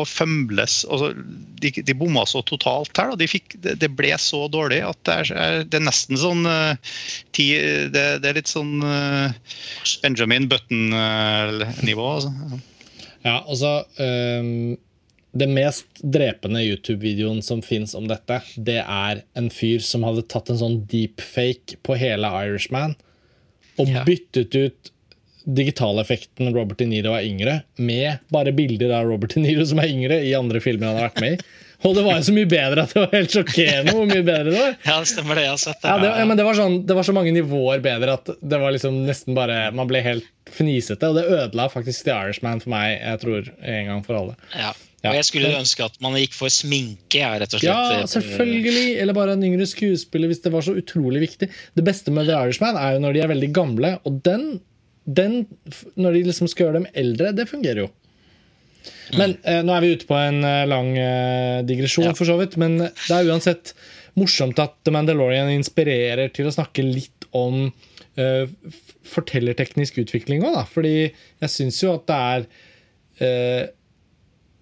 fømles. 0.08 0.80
Altså, 0.88 1.12
de, 1.60 1.72
de, 1.76 1.96
bomma 1.98 2.24
så 2.28 2.42
totalt 2.46 2.96
her. 2.98 3.14
De 3.20 3.28
fikk, 3.30 3.58
det, 3.64 3.76
det, 3.82 3.90
ble 3.98 4.14
så 4.22 4.46
dårlig 4.52 4.80
at 4.86 5.00
det 5.08 5.16
er, 5.18 5.62
det 5.68 5.80
er 5.80 5.86
nesten 5.88 6.20
sånn 6.20 6.48
uh, 6.48 6.96
ti, 7.36 7.50
det, 7.92 8.06
det, 8.22 8.30
er 8.30 8.40
litt 8.40 8.50
sånn 8.50 8.78
uh, 8.84 9.34
Benjamin 10.04 10.48
Button-nivå. 10.50 12.10
altså. 12.16 12.60
Ja, 13.26 13.40
altså 13.40 13.72
um, 13.98 14.78
Det 15.36 15.48
mest 15.50 16.00
drepende 16.00 16.62
YouTube-videoen 16.64 17.42
som 17.44 17.60
fins 17.66 17.96
om 17.98 18.06
dette, 18.08 18.40
det 18.56 18.80
er 18.84 19.24
en 19.38 19.50
fyr 19.52 19.82
som 19.84 20.06
hadde 20.06 20.24
tatt 20.30 20.48
en 20.52 20.62
sånn 20.62 20.80
deepfake 20.88 21.80
på 21.84 21.98
hele 21.98 22.30
Irishman 22.46 22.96
og 23.78 23.92
byttet 24.06 24.54
ut 24.58 24.92
digitaleffekten 25.48 26.50
Robert 26.52 26.80
De 26.82 26.86
Niro 26.90 27.14
er 27.16 27.24
yngre, 27.24 27.54
med 27.80 28.20
bare 28.32 28.52
bilder 28.52 28.92
av 28.98 29.08
Robert 29.08 29.32
De 29.36 29.40
Niro 29.46 29.64
som 29.68 29.80
er 29.80 29.88
yngre 29.88 30.20
i 30.26 30.34
andre 30.36 30.60
filmer 30.60 30.90
han 30.90 30.98
har 30.98 31.08
vært 31.08 31.22
med 31.24 31.38
i. 31.38 31.48
Og 31.86 31.94
det 31.94 32.02
var 32.02 32.16
jo 32.18 32.24
så 32.26 32.32
mye 32.34 32.48
bedre 32.50 32.82
at 32.84 32.92
det 32.92 33.02
var 33.04 33.12
helt 33.14 33.34
sjokkerende 33.36 33.92
hvor 33.94 34.08
mye 34.10 34.24
bedre 34.26 34.50
det 34.50 34.56
var. 34.58 34.72
Ja, 34.82 34.96
det 34.98 35.10
stemmer 35.12 35.38
det. 35.38 35.44
Jeg 35.46 35.52
har 35.52 35.60
sett 35.62 35.78
det. 35.78 35.92
Ja, 35.92 35.98
det, 36.02 36.10
ja, 36.18 36.24
men 36.26 36.40
det 36.40 36.46
var, 36.48 36.58
sånn, 36.58 36.80
det 36.88 36.96
var 36.98 37.06
så 37.06 37.14
mange 37.14 37.34
nivåer 37.36 37.84
bedre 37.84 38.16
at 38.18 38.32
det 38.34 38.58
var 38.58 38.74
liksom 38.74 38.98
nesten 39.06 39.38
bare 39.38 39.60
Man 39.78 39.90
ble 39.90 40.02
helt 40.02 40.26
fnisete, 40.50 41.06
og 41.06 41.20
det 41.20 41.28
ødela 41.28 41.68
faktisk 41.70 42.08
The 42.08 42.16
Irishman 42.16 42.64
for 42.64 42.72
meg, 42.74 42.96
jeg 42.98 43.22
tror, 43.22 43.50
en 43.62 43.90
gang 43.92 44.02
for 44.06 44.18
alle. 44.18 44.36
Ja. 44.58 44.72
Og 45.06 45.14
jeg 45.14 45.26
skulle 45.28 45.50
ønske 45.54 45.84
at 45.86 45.98
man 46.02 46.16
gikk 46.18 46.34
for 46.34 46.50
sminke. 46.50 47.20
Ja, 47.20 47.30
rett 47.38 47.52
og 47.54 47.62
slett. 47.62 47.70
Ja, 47.70 48.06
selvfølgelig. 48.10 48.96
Eller 48.98 49.14
bare 49.14 49.36
en 49.36 49.44
yngre 49.46 49.68
skuespiller, 49.70 50.30
hvis 50.30 50.42
det 50.42 50.50
var 50.54 50.64
så 50.66 50.74
utrolig 50.78 51.22
viktig. 51.22 51.46
Det 51.78 51.84
beste 51.86 52.14
med 52.14 52.26
The 52.26 52.40
Irishman 52.48 52.78
er 52.80 52.96
jo 52.96 53.04
når 53.04 53.14
de 53.14 53.22
er 53.22 53.30
veldig 53.30 53.50
gamle, 53.54 53.92
og 54.08 54.18
den, 54.26 54.48
den 55.06 55.44
når 55.94 56.18
de 56.18 56.24
liksom 56.32 56.50
skal 56.50 56.66
gjøre 56.66 56.80
dem 56.80 56.90
eldre, 56.98 57.30
det 57.36 57.46
fungerer 57.50 57.84
jo. 57.84 57.92
Men 59.14 59.36
eh, 59.46 59.62
Nå 59.62 59.76
er 59.76 59.86
vi 59.86 59.94
ute 59.94 60.08
på 60.08 60.18
en 60.18 60.42
eh, 60.42 60.66
lang 60.68 60.90
eh, 60.98 61.62
digresjon, 61.68 62.10
ja. 62.10 62.18
for 62.18 62.26
så 62.26 62.34
vidt. 62.40 62.58
Men 62.60 62.80
det 62.82 63.14
er 63.14 63.30
uansett 63.30 63.76
morsomt 64.18 64.58
at 64.58 64.80
The 64.82 64.96
Mandalorian 64.98 65.52
inspirerer 65.54 66.34
til 66.34 66.50
å 66.50 66.54
snakke 66.58 66.82
litt 66.82 67.28
om 67.38 67.68
eh, 68.18 68.50
fortellerteknisk 69.06 70.02
utvikling 70.02 70.42
òg, 70.48 70.64
Fordi 70.74 70.96
jeg 71.06 71.54
syns 71.54 71.78
jo 71.84 71.94
at 71.94 72.10
det 72.10 72.22
er 72.34 72.48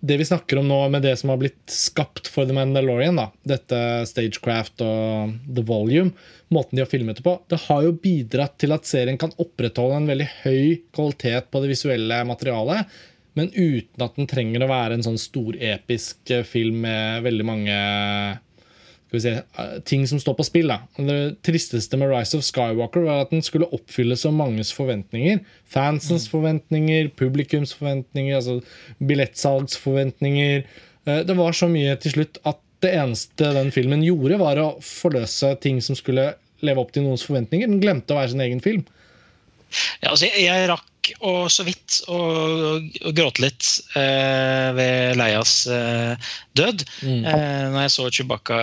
det 0.07 0.19
vi 0.21 0.27
snakker 0.29 0.61
om 0.61 0.69
nå, 0.69 0.79
med 0.93 1.05
det 1.07 1.15
som 1.21 1.33
har 1.33 1.41
blitt 1.41 1.73
skapt 1.73 2.31
for 2.31 2.49
The 2.49 2.55
Mandalorian, 2.57 3.19
da, 3.19 3.29
dette 3.47 3.81
Stagecraft 4.09 4.85
og 4.87 5.35
The 5.47 5.65
Volume, 5.67 6.15
måten 6.55 6.79
de 6.79 6.85
har 6.85 6.91
filmet 6.91 7.19
det 7.19 7.27
på, 7.27 7.37
det 7.51 7.61
har 7.67 7.83
jo 7.87 7.97
bidratt 8.03 8.57
til 8.63 8.75
at 8.77 8.89
serien 8.89 9.19
kan 9.21 9.35
opprettholde 9.43 10.01
en 10.01 10.09
veldig 10.13 10.31
høy 10.45 10.65
kvalitet 10.95 11.51
på 11.51 11.63
det 11.63 11.73
visuelle 11.75 12.23
materialet, 12.29 12.97
men 13.37 13.51
uten 13.53 14.07
at 14.07 14.17
den 14.17 14.29
trenger 14.31 14.65
å 14.65 14.71
være 14.71 14.97
en 14.97 15.05
sånn 15.05 15.21
storepisk 15.21 16.33
film 16.49 16.81
med 16.87 17.27
veldig 17.27 17.47
mange 17.47 17.81
skal 19.07 19.17
vi 19.17 19.23
si, 19.23 19.33
ting 19.87 20.07
som 20.11 20.21
står 20.21 20.35
på 20.39 20.47
spill. 20.47 20.73
Da. 20.73 20.81
Det 20.99 21.39
tristeste 21.47 21.99
med 22.01 22.11
Rise 22.11 22.41
of 22.41 22.45
Skywalker 22.47 23.07
var 23.07 23.23
at 23.23 23.35
den 23.35 23.45
skulle 23.47 23.69
oppfylle 23.75 24.17
så 24.19 24.33
manges 24.35 24.73
forventninger. 24.75 25.45
Fansens 25.71 26.27
mm. 26.27 26.33
forventninger, 26.33 27.11
publikums 27.19 27.75
forventninger, 27.79 28.35
altså 28.37 28.59
billettsalgsforventninger. 28.99 30.67
Eh, 31.07 31.23
det 31.29 31.39
var 31.39 31.55
så 31.55 31.71
mye 31.71 31.95
til 32.03 32.19
slutt 32.19 32.43
at 32.45 32.59
det 32.85 32.93
eneste 32.99 33.55
den 33.57 33.71
filmen 33.73 34.03
gjorde, 34.05 34.41
var 34.43 34.59
å 34.61 34.73
forløse 34.85 35.55
ting 35.63 35.79
som 35.85 35.97
skulle 35.99 36.33
leve 36.67 36.83
opp 36.83 36.93
til 36.93 37.07
noens 37.07 37.25
forventninger. 37.27 37.71
Den 37.71 37.83
glemte 37.83 38.13
å 38.15 38.19
være 38.19 38.35
sin 38.35 38.43
egen 38.45 38.63
film. 38.65 38.85
Ja, 40.03 40.13
altså 40.13 40.29
jeg, 40.29 40.47
jeg 40.49 40.69
rakk 40.71 40.91
og 41.21 41.51
så 41.53 41.65
vidt 41.67 42.01
og 42.13 42.87
gråte 43.17 43.43
litt 43.45 43.69
eh, 43.99 44.71
ved 44.77 45.17
Leias 45.19 45.55
eh, 45.71 46.31
død 46.57 46.85
mm. 47.03 47.25
eh, 47.25 47.65
når 47.73 47.81
jeg 47.85 47.95
så 47.95 48.07
Chewbacca 48.19 48.59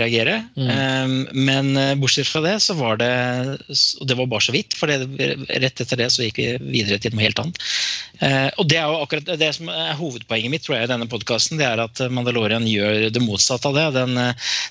reagere. 0.00 0.40
Mm. 0.56 0.70
Eh, 0.74 1.14
men 1.50 1.72
eh, 1.80 1.94
bortsett 2.00 2.30
fra 2.30 2.42
det, 2.44 2.56
så 2.64 2.76
var 2.78 2.98
det 3.00 3.12
Og 3.74 4.06
det 4.08 4.16
var 4.18 4.30
bare 4.30 4.46
så 4.46 4.54
vidt, 4.54 4.76
for 4.78 4.90
det, 4.90 5.06
rett 5.62 5.84
etter 5.84 6.00
det 6.00 6.10
så 6.12 6.26
gikk 6.26 6.40
vi 6.40 6.48
videre 6.62 7.00
til 7.02 7.14
noe 7.14 7.24
helt 7.26 7.42
annet. 7.42 7.60
Eh, 8.22 8.48
og 8.60 8.68
det 8.70 8.78
er 8.78 8.90
jo 8.90 9.02
akkurat 9.04 9.34
det 9.40 9.50
som 9.56 9.70
er 9.72 9.96
hovedpoenget 9.98 10.52
mitt 10.52 10.66
tror 10.66 10.78
jeg, 10.78 10.88
i 10.88 10.92
denne 10.92 11.08
podkasten. 11.10 11.60
Det 11.60 11.68
er 11.68 11.82
at 11.84 12.04
Mandalorian 12.14 12.66
gjør 12.68 13.08
det 13.14 13.24
motsatte 13.24 13.70
av 13.70 13.78
det. 13.78 13.86
Den, 13.98 14.16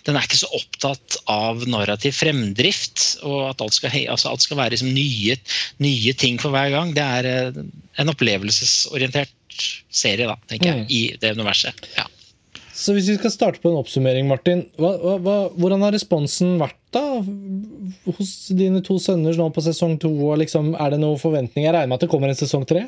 den, 0.07 0.17
er 0.17 0.27
ikke 0.27 0.41
så 0.43 0.51
opptatt 0.55 1.19
av 1.31 1.65
narrativ 1.69 2.15
fremdrift 2.17 3.23
og 3.23 3.49
at 3.51 3.63
alt 3.63 3.75
skal, 3.75 3.95
altså 4.11 4.31
alt 4.31 4.45
skal 4.45 4.59
være 4.59 4.75
liksom 4.75 4.93
nye, 4.95 5.37
nye 5.83 6.15
ting 6.17 6.39
for 6.41 6.55
hver 6.55 6.71
gang. 6.73 6.93
Det 6.95 7.03
er 7.19 7.29
eh, 7.29 7.61
en 8.01 8.11
opplevelsesorientert 8.13 9.61
serie, 9.93 10.27
da, 10.27 10.37
tenker 10.49 10.71
jeg, 10.71 10.83
mm. 10.83 10.91
i 10.93 11.01
det 11.21 11.33
universet. 11.37 11.87
Ja. 11.97 12.07
Så 12.73 12.95
hvis 12.95 13.07
vi 13.11 13.15
skal 13.19 13.31
starte 13.31 13.61
på 13.61 13.69
en 13.69 13.77
oppsummering, 13.77 14.25
Martin. 14.27 14.65
Hva, 14.81 14.95
hva, 15.21 15.35
hvordan 15.53 15.85
har 15.85 15.93
responsen 15.93 16.55
vært 16.61 16.79
da 16.93 17.03
hos 18.17 18.31
dine 18.57 18.81
to 18.85 18.97
sønner 19.01 19.37
nå 19.37 19.45
på 19.53 19.61
sesong 19.63 19.99
to? 20.01 20.09
Liksom, 20.41 20.73
er 20.81 20.95
det 20.95 20.99
noen 21.03 21.21
forventninger? 21.21 21.69
Jeg 21.69 21.75
regner 21.77 21.91
med 21.91 22.01
at 22.01 22.07
det 22.07 22.09
kommer 22.11 22.33
en 22.33 22.39
sesong 22.39 22.65
tre? 22.69 22.87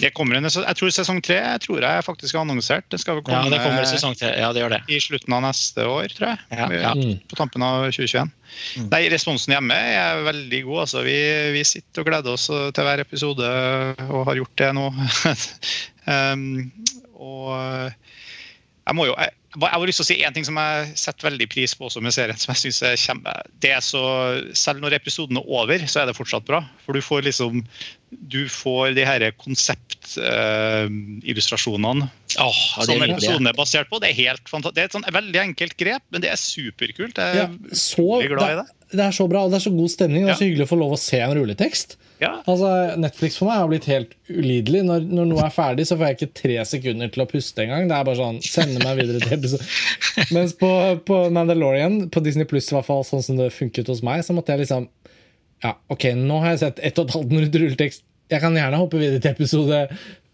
Det 0.00 0.10
kommer 0.16 0.38
en, 0.38 0.48
jeg 0.48 0.76
tror 0.78 0.92
Sesong 0.94 1.20
tre 1.24 1.38
tror 1.62 1.84
jeg 1.84 2.04
faktisk 2.06 2.36
er 2.36 2.42
annonsert. 2.42 2.86
Det 2.92 3.00
skal 3.02 3.20
komme 3.24 3.42
ja, 3.46 3.52
det 3.52 3.60
kommer 3.62 3.88
sesong 3.88 4.16
tre. 4.18 4.32
Ja, 4.40 4.50
det 4.54 4.62
gjør 4.62 4.74
det. 4.76 4.82
i 4.88 5.00
slutten 5.02 5.36
av 5.36 5.44
neste 5.44 5.86
år, 5.86 6.12
tror 6.16 6.32
jeg. 6.32 6.44
Ja, 6.56 6.68
ja. 6.74 6.92
På 7.30 7.38
tampen 7.38 7.64
av 7.66 7.88
2021. 7.90 8.30
Mm. 8.30 8.88
Nei, 8.92 9.02
Responsen 9.12 9.54
hjemme 9.56 9.76
er 9.76 10.24
veldig 10.26 10.62
god. 10.68 10.84
Altså, 10.86 11.04
vi, 11.06 11.18
vi, 11.56 11.66
sitter 11.68 12.02
og 12.02 12.10
gleder 12.10 12.36
oss 12.36 12.48
til 12.50 12.88
hver 12.88 13.04
episode 13.04 13.50
og 14.08 14.24
har 14.30 14.40
gjort 14.40 14.56
det 14.62 14.70
nå. 14.78 14.88
um, 16.14 16.48
og 17.20 17.52
jeg 18.90 18.96
må 18.96 19.06
jo 19.06 19.14
jeg, 19.14 19.36
jeg 19.58 19.70
har 19.72 19.86
lyst 19.88 19.98
til 19.98 20.04
å 20.04 20.08
si 20.08 20.16
en 20.26 20.34
ting 20.34 20.46
som 20.46 20.58
jeg 20.60 20.90
setter 20.98 21.26
veldig 21.26 21.46
pris 21.50 21.72
på 21.74 21.88
også 21.88 22.02
med 22.04 22.14
serien. 22.14 22.38
som 22.38 22.52
jeg 22.54 22.62
synes 22.62 22.82
er 22.86 23.00
kjempe, 23.00 23.32
det 23.62 23.72
er 23.74 23.82
så, 23.82 24.02
Selv 24.54 24.82
når 24.82 24.94
episoden 25.00 25.40
er 25.40 25.48
over, 25.50 25.86
så 25.90 26.02
er 26.02 26.10
det 26.10 26.16
fortsatt 26.18 26.46
bra. 26.46 26.62
For 26.84 26.94
du 26.94 27.02
får 27.02 27.26
liksom 27.26 27.64
du 28.10 28.48
får 28.50 28.90
de 28.96 29.04
her 29.06 29.22
konseptillustrasjonene 29.38 32.08
uh, 32.08 32.10
oh, 32.42 32.82
som 32.82 33.02
episoden 33.06 33.46
er 33.46 33.54
basert 33.54 33.86
på. 33.90 33.98
Det 34.02 34.08
er 34.10 34.16
helt 34.18 34.48
fantastisk. 34.50 34.74
Det 34.74 34.82
er 34.82 34.86
et 34.90 34.96
sånn 34.98 35.14
veldig 35.14 35.40
enkelt 35.44 35.74
grep, 35.78 36.02
men 36.10 36.20
det 36.24 36.30
er 36.32 36.38
superkult. 36.40 37.18
Jeg 37.18 37.30
er 37.30 37.34
ja, 37.44 37.48
så, 37.70 38.22
glad 38.26 38.50
i 38.50 38.56
det. 38.62 38.68
Det 38.90 39.04
er 39.06 39.14
så 39.14 39.26
bra, 39.30 39.44
og 39.46 39.50
det 39.52 39.58
er 39.60 39.66
så 39.68 39.74
god 39.74 39.90
stemning. 39.92 40.24
Det 40.26 40.32
er 40.34 40.38
så 40.40 40.48
hyggelig 40.48 40.66
å 40.66 40.72
få 40.72 40.80
lov 40.80 40.92
å 40.96 41.00
se 41.00 41.18
en 41.22 41.34
rulletekst. 41.38 41.90
Ja. 42.20 42.32
Altså, 42.50 42.68
Netflix 43.00 43.38
for 43.38 43.48
meg 43.48 43.62
har 43.62 43.68
blitt 43.70 43.86
helt 43.88 44.10
ulidelig. 44.28 44.82
Når, 44.88 45.06
når, 45.08 45.28
noe 45.30 45.44
er 45.46 45.54
ferdig, 45.54 45.86
så 45.88 45.96
får 45.96 46.10
jeg 46.10 46.18
ikke 46.18 46.38
tre 46.42 46.56
sekunder 46.68 47.12
til 47.14 47.24
å 47.24 47.30
puste 47.30 47.64
engang. 47.64 47.86
Det 47.88 47.96
er 47.96 48.08
bare 48.10 48.18
sånn, 48.18 48.42
sende 48.44 48.82
meg 48.82 48.98
videre 48.98 49.22
til 49.22 49.36
episode. 49.38 49.64
Mens 50.36 50.52
på, 50.58 50.70
på 51.06 51.22
Mandalorian, 51.32 52.02
på 52.10 52.24
Disney 52.26 52.50
Pluss, 52.50 52.72
sånn 52.74 53.24
som 53.24 53.38
det 53.38 53.52
funket 53.54 53.88
hos 53.92 54.02
meg, 54.06 54.26
så 54.26 54.36
måtte 54.36 54.56
jeg 54.56 54.66
liksom 54.66 54.90
ja, 55.64 55.74
ok, 55.92 56.12
nå 56.16 56.40
har 56.42 56.54
jeg 56.54 56.62
sett 56.64 56.80
ett 56.88 56.98
og 57.00 57.08
et 57.08 57.18
halvt 57.18 57.34
minutt 57.34 57.60
rulletekst. 57.62 58.06
Jeg 58.30 58.42
kan 58.42 58.54
gjerne 58.54 58.78
hoppe 58.78 59.00
videre 59.00 59.20
til 59.22 59.34
episode 59.34 59.80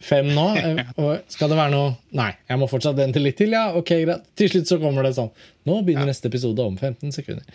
5 0.05 0.31
nå. 0.37 0.47
Skal 1.33 1.51
det 1.51 1.59
være 1.59 1.73
noe 1.73 1.95
Nei, 2.17 2.31
jeg 2.47 2.61
må 2.61 2.69
fortsatt 2.71 2.99
vente 2.99 3.23
litt 3.23 3.39
til. 3.41 3.57
Ja, 3.57 3.71
ok, 3.79 3.93
greit. 4.05 4.31
Til 4.39 4.53
slutt 4.53 4.71
så 4.71 4.79
kommer 4.83 5.07
det 5.07 5.17
sånn. 5.17 5.33
Nå 5.69 5.81
begynner 5.83 6.07
ja. 6.07 6.13
neste 6.13 6.31
episode 6.31 6.63
om 6.63 6.77
15 6.77 7.15
sekunder. 7.17 7.47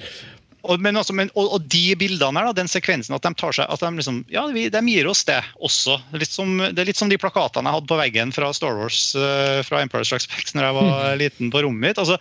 Og, 0.62 0.78
men 0.82 0.98
også, 1.00 1.14
men, 1.18 1.32
og, 1.34 1.56
og, 1.56 1.64
de 1.74 1.96
bildene 1.98 2.38
her, 2.38 2.52
da, 2.52 2.58
den 2.60 2.70
sekvensen, 2.70 3.16
at 3.18 3.26
de 3.26 3.32
tar 3.38 3.56
seg, 3.58 3.66
at 3.66 3.82
de 3.82 3.90
liksom, 3.98 4.20
ja, 4.30 4.44
de 4.54 4.82
gir 4.94 5.10
oss 5.10 5.24
det 5.26 5.40
også. 5.58 5.98
Litt 6.14 6.30
som, 6.30 6.54
det 6.62 6.84
er 6.84 6.92
litt 6.92 7.00
som 7.00 7.10
de 7.10 7.18
plakatene 7.22 7.70
jeg 7.70 7.80
hadde 7.80 7.90
på 7.90 7.98
veggen 7.98 8.34
fra 8.36 8.52
Star 8.54 8.78
Wars 8.78 9.00
uh, 9.18 9.62
fra 9.66 9.82
Empire 9.82 10.06
Strikes 10.06 10.30
Back 10.30 10.52
når 10.58 10.68
jeg 10.68 10.78
var 10.78 11.16
liten 11.24 11.54
på 11.54 11.64
rommet 11.66 11.88
mitt. 11.92 12.02
altså 12.02 12.20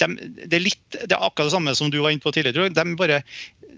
de, 0.00 0.08
det, 0.16 0.56
er 0.56 0.64
litt, 0.64 0.80
det, 0.96 1.12
er 1.12 1.20
akkurat 1.22 1.50
det 1.50 1.54
samme 1.54 1.74
som 1.78 1.90
du 1.92 2.00
var 2.02 2.14
inne 2.14 2.24
på 2.24 2.32
tidligere. 2.34 2.72
De 2.74 2.96
bare, 2.98 3.20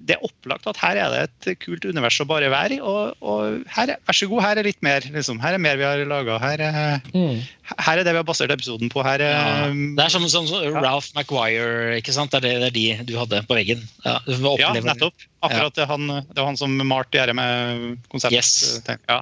det 0.06 0.14
er 0.16 0.24
opplagt 0.26 0.66
at 0.70 0.78
her 0.78 0.98
er 1.00 1.12
det 1.12 1.50
et 1.50 1.60
kult 1.62 1.84
univers 1.86 2.18
å 2.22 2.26
bare 2.28 2.50
være 2.52 2.76
i. 2.76 2.80
Og, 2.84 3.16
og 3.26 3.66
her, 3.74 3.92
vær 4.06 4.16
så 4.16 4.28
god, 4.30 4.42
her 4.44 4.60
er 4.60 4.68
litt 4.68 4.82
mer. 4.84 5.04
Liksom. 5.14 5.40
Her 5.42 5.56
er 5.56 5.62
mer 5.62 5.78
vi 5.80 5.86
har 5.86 6.02
laga. 6.08 6.38
Her, 6.42 6.62
mm. 7.10 7.40
her, 7.72 7.92
er 7.92 8.02
det 8.06 8.14
vi 8.14 8.20
har 8.20 8.26
basert 8.28 8.54
episoden 8.54 8.92
på. 8.92 9.02
Her, 9.06 9.24
ja. 9.24 9.68
Det 9.72 10.06
er 10.06 10.12
som, 10.14 10.26
som, 10.30 10.46
som 10.50 10.78
Ralph 10.78 11.10
Maguire, 11.18 11.96
ikke 11.98 12.14
sant? 12.14 12.34
Det 12.34 12.42
er, 12.42 12.46
det, 12.46 12.72
det 12.76 12.86
er 12.94 13.02
de 13.02 13.10
du 13.10 13.16
hadde 13.18 13.42
på 13.48 13.58
veggen. 13.58 13.82
Ja, 14.06 14.18
ja 14.60 14.72
nettopp. 14.78 15.26
Akkurat 15.46 15.82
ja. 15.82 15.88
han, 15.90 16.06
det 16.30 16.38
var 16.38 16.50
han 16.52 16.60
som 16.60 16.76
malte 16.86 17.26
det 17.26 17.36
med 17.36 17.96
konsept. 18.12 18.36
Yes. 18.36 18.82
Ja, 19.10 19.20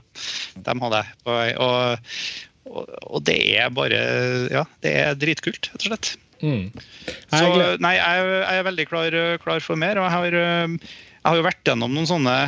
dem 0.69 0.85
hadde 0.85 1.05
jeg 1.05 1.23
på 1.25 1.39
vei. 1.39 1.49
Og, 1.65 2.13
og, 2.69 2.93
og 3.09 3.25
det 3.25 3.41
er 3.57 3.73
bare 3.75 4.05
Ja, 4.53 4.67
det 4.85 4.95
er 5.07 5.17
dritkult, 5.19 5.73
rett 5.73 5.81
og 5.87 5.91
slett. 5.93 6.15
Mm. 6.43 6.71
Så 7.31 7.47
nei, 7.81 7.95
jeg, 7.97 8.29
jeg, 8.29 8.59
er 8.59 8.69
veldig 8.69 8.87
klar, 8.91 9.19
klar, 9.43 9.65
for 9.65 9.81
mer. 9.81 10.01
Og 10.01 10.07
jeg 10.09 10.15
har, 10.17 10.39
jeg 10.39 11.27
har 11.29 11.41
jo 11.41 11.47
vært 11.47 11.69
gjennom 11.69 11.95
noen 11.95 12.09
sånne 12.11 12.39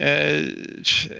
eh, 0.00 0.48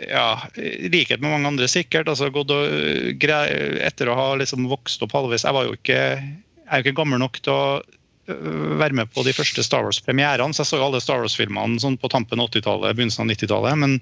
ja, 0.08 0.26
i 0.56 0.90
likhet 0.92 1.20
med 1.20 1.30
mange 1.30 1.52
andre 1.52 1.68
sikkert. 1.70 2.08
altså 2.08 2.30
gått 2.34 2.52
og 2.54 3.24
Etter 3.30 4.10
å 4.10 4.18
ha 4.18 4.28
liksom 4.40 4.68
vokst 4.70 5.02
opp 5.04 5.14
halvveis 5.16 5.46
Jeg 5.46 5.56
var 5.56 5.68
jo 5.68 5.76
ikke, 5.76 6.00
jeg 6.00 6.68
er 6.68 6.80
jo 6.80 6.86
ikke 6.86 7.00
gammel 7.02 7.22
nok 7.22 7.40
til 7.44 7.54
å 7.54 7.64
øh, 7.80 8.72
være 8.80 8.96
med 9.02 9.12
på 9.14 9.24
de 9.26 9.36
første 9.36 9.64
Star 9.66 9.86
Wars-premierene. 9.86 10.56
Så 10.56 10.64
jeg 10.64 10.72
så 10.72 10.80
jo 10.80 10.88
alle 10.88 11.04
Star 11.04 11.22
Wars-filmene 11.22 11.82
sånn 11.82 12.00
på 12.00 12.10
tampen 12.12 12.40
av 12.40 12.50
80-tallet, 12.50 12.96
begynnelsen 12.96 13.26
av 13.26 13.32
90-tallet. 13.34 13.80
Men, 13.84 14.00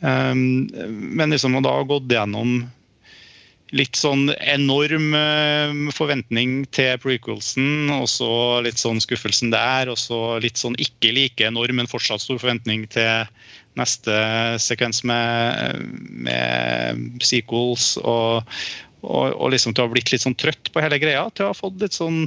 um, 0.00 0.46
men 1.20 1.34
liksom 1.34 1.58
og 1.58 1.66
da 1.66 1.76
gått 1.88 2.10
gjennom 2.12 2.64
litt 3.72 3.96
sånn 3.96 4.28
enorm 4.36 5.14
eh, 5.16 5.72
forventning 5.94 6.62
til 6.74 6.98
prequelsen, 7.02 7.90
og 7.94 8.06
så 8.10 8.30
litt 8.64 8.80
sånn 8.80 9.00
skuffelsen 9.02 9.52
der. 9.54 9.90
Og 9.92 9.98
så 10.00 10.38
litt 10.44 10.60
sånn 10.60 10.76
ikke 10.82 11.14
like 11.16 11.48
enorm, 11.48 11.80
men 11.80 11.90
fortsatt 11.90 12.22
stor 12.22 12.40
forventning 12.42 12.86
til 12.92 13.24
neste 13.78 14.16
sekvens 14.62 15.02
med, 15.08 15.84
med 16.28 17.24
sequels. 17.24 17.94
Og, 18.02 18.44
og, 19.02 19.32
og, 19.32 19.46
liksom 19.54 19.74
til 19.74 19.84
å 19.84 19.88
ha 19.88 19.94
blitt 19.94 20.12
litt 20.12 20.24
sånn 20.26 20.38
trøtt 20.38 20.70
på 20.74 20.84
hele 20.84 21.00
greia. 21.02 21.26
Til 21.32 21.48
å 21.48 21.54
ha 21.54 21.58
fått 21.58 21.80
litt 21.82 21.96
sånn 21.96 22.26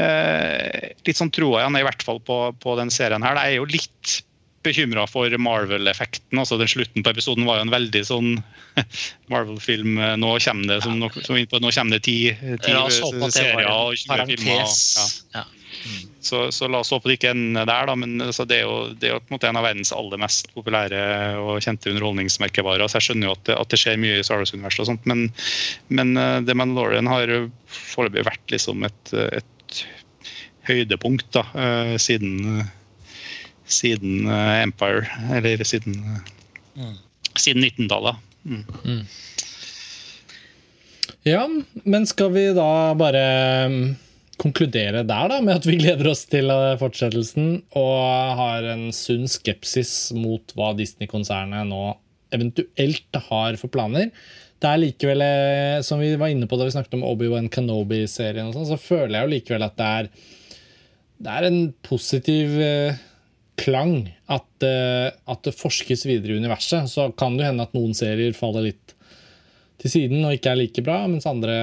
eh, 0.00 0.94
litt 1.06 1.18
sånn 1.18 1.34
troa 1.34 1.64
igjen, 1.64 1.80
i 1.80 1.84
hvert 1.86 2.06
fall 2.06 2.22
på, 2.24 2.40
på 2.62 2.78
den 2.80 2.92
serien 2.94 3.24
her. 3.26 3.36
Det 3.36 3.44
er 3.50 3.58
jo 3.58 3.68
litt 3.76 4.20
bekymra 4.66 5.06
for 5.10 5.32
Marvel-effekten. 5.40 6.38
altså 6.38 6.58
Den 6.60 6.70
slutten 6.70 7.06
på 7.06 7.14
episoden 7.14 7.46
var 7.48 7.60
jo 7.60 7.68
en 7.68 7.74
veldig 7.74 8.02
sånn 8.08 8.32
Marvel-film. 9.32 10.00
Nå 10.20 10.36
kommer 10.44 10.74
det 10.74 10.80
som, 10.84 11.02
som 11.16 11.38
innpå, 11.38 11.62
nå 11.62 11.72
kommer 11.74 11.98
det 11.98 12.06
ti, 12.08 12.18
ti 12.64 12.74
serier 12.74 13.70
og 13.70 13.94
20 13.96 14.34
filmer. 14.34 14.66
Ja. 14.66 15.06
Ja. 15.40 15.46
Mm. 15.86 16.10
Så, 16.20 16.52
så, 16.52 16.68
la 16.68 16.80
oss 16.82 16.90
håpe 16.90 17.10
det 17.10 17.18
ikke 17.18 17.30
ender 17.34 17.66
der, 17.68 17.86
da, 17.88 17.94
men 17.98 18.16
altså, 18.24 18.46
det 18.48 18.60
er 18.60 18.64
jo, 18.66 18.76
det 18.98 19.08
er 19.08 19.14
jo 19.14 19.20
en, 19.20 19.38
en, 19.38 19.58
av 19.60 19.66
verdens 19.66 19.92
aller 19.94 20.20
mest 20.20 20.48
populære 20.56 21.02
og 21.38 21.60
kjente 21.62 21.92
underholdningsmerkevarer. 21.92 22.86
så 22.88 22.98
Jeg 22.98 23.08
skjønner 23.08 23.28
jo 23.28 23.34
at 23.36 23.44
det, 23.48 23.58
at 23.60 23.72
det 23.72 23.80
skjer 23.82 24.00
mye 24.02 24.16
i 24.18 24.24
Star 24.26 24.42
Wars-universet, 24.42 24.82
og 24.82 24.90
sånt, 24.90 25.06
men, 25.10 25.28
men 25.92 26.16
uh, 26.18 26.40
The 26.46 26.56
Mandalorian 26.58 27.10
har 27.10 27.30
foreløpig 27.70 28.26
vært 28.26 28.56
liksom 28.56 28.86
et, 28.88 29.14
et 29.14 29.84
høydepunkt 30.66 31.30
da, 31.36 31.46
uh, 31.54 31.94
siden 32.02 32.58
uh, 32.64 32.74
siden 33.66 34.26
uh, 34.30 34.62
Empire. 34.62 35.06
Eller 35.34 35.64
siden, 35.64 35.98
uh, 36.00 36.80
mm. 36.80 36.96
siden 37.36 37.64
19-tallet. 37.64 38.22
Mm. 38.46 38.64
Mm. 38.84 39.04
Ja, 41.26 41.42
men 41.82 42.06
skal 42.06 42.30
vi 42.36 42.46
da 42.54 42.94
bare 42.98 43.26
um, 43.66 43.78
konkludere 44.38 45.02
der, 45.02 45.30
da, 45.32 45.40
med 45.42 45.58
at 45.58 45.66
vi 45.66 45.78
gleder 45.80 46.12
oss 46.12 46.24
til 46.30 46.52
uh, 46.52 46.76
fortsettelsen 46.78 47.64
og 47.78 48.38
har 48.38 48.66
en 48.76 48.88
sunn 48.94 49.26
skepsis 49.30 50.12
mot 50.14 50.54
hva 50.54 50.72
Disney-konsernet 50.78 51.66
nå 51.66 51.96
eventuelt 52.36 53.22
har 53.30 53.58
for 53.58 53.72
planer? 53.72 54.12
Det 54.62 54.70
er 54.70 54.80
likevel, 54.80 55.22
som 55.84 56.00
vi 56.00 56.14
var 56.16 56.30
inne 56.32 56.46
på 56.48 56.56
da 56.56 56.64
vi 56.64 56.72
snakket 56.72 56.94
om 56.96 57.04
Obi-Wan 57.04 57.50
Kenobi-serien, 57.52 58.54
sånn, 58.54 58.70
så 58.70 58.78
føler 58.80 59.18
jeg 59.18 59.26
jo 59.26 59.32
likevel 59.34 59.66
at 59.66 59.74
det 59.76 59.90
er, 59.98 60.08
det 61.26 61.34
er 61.34 61.48
en 61.50 61.60
positiv 61.84 62.56
klang 63.60 64.08
at, 64.32 64.48
uh, 64.64 65.08
at, 65.12 65.42
det 65.46 65.56
forskes 65.56 66.06
videre 66.08 66.34
i 66.34 66.40
universet. 66.40 66.90
Så 66.92 67.10
kan 67.18 67.38
det 67.38 67.48
hende 67.48 67.66
at 67.66 67.76
noen 67.76 67.96
serier 67.96 68.36
faller 68.36 68.68
litt 68.68 68.96
til 69.82 69.92
siden 69.92 70.24
og 70.24 70.36
ikke 70.36 70.52
er 70.52 70.60
like 70.60 70.84
bra, 70.84 71.02
mens 71.10 71.28
andre 71.28 71.56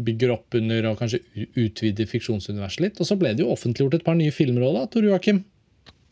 bygger 0.00 0.32
opp 0.32 0.56
under 0.56 0.90
og 0.90 1.00
kanskje 1.00 1.20
utvider 1.60 2.08
fiksjonsuniverset 2.08 2.84
litt. 2.86 3.00
Og 3.00 3.08
så 3.08 3.18
ble 3.20 3.34
det 3.36 3.44
jo 3.44 3.52
offentliggjort 3.52 3.98
et 3.98 4.06
par 4.06 4.16
nye 4.18 4.32
filmer 4.34 4.64
òg, 4.68 4.86
Tor 4.92 5.04
Joakim. 5.04 5.42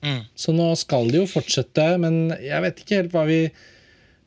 Mm. 0.05 0.23
Så 0.39 0.55
nå 0.55 0.69
skal 0.79 1.09
det 1.11 1.23
jo 1.23 1.31
fortsette, 1.31 1.87
men 2.03 2.29
jeg 2.45 2.65
vet 2.65 2.83
ikke 2.83 3.01
helt 3.01 3.15
hva 3.17 3.25
vi 3.29 3.41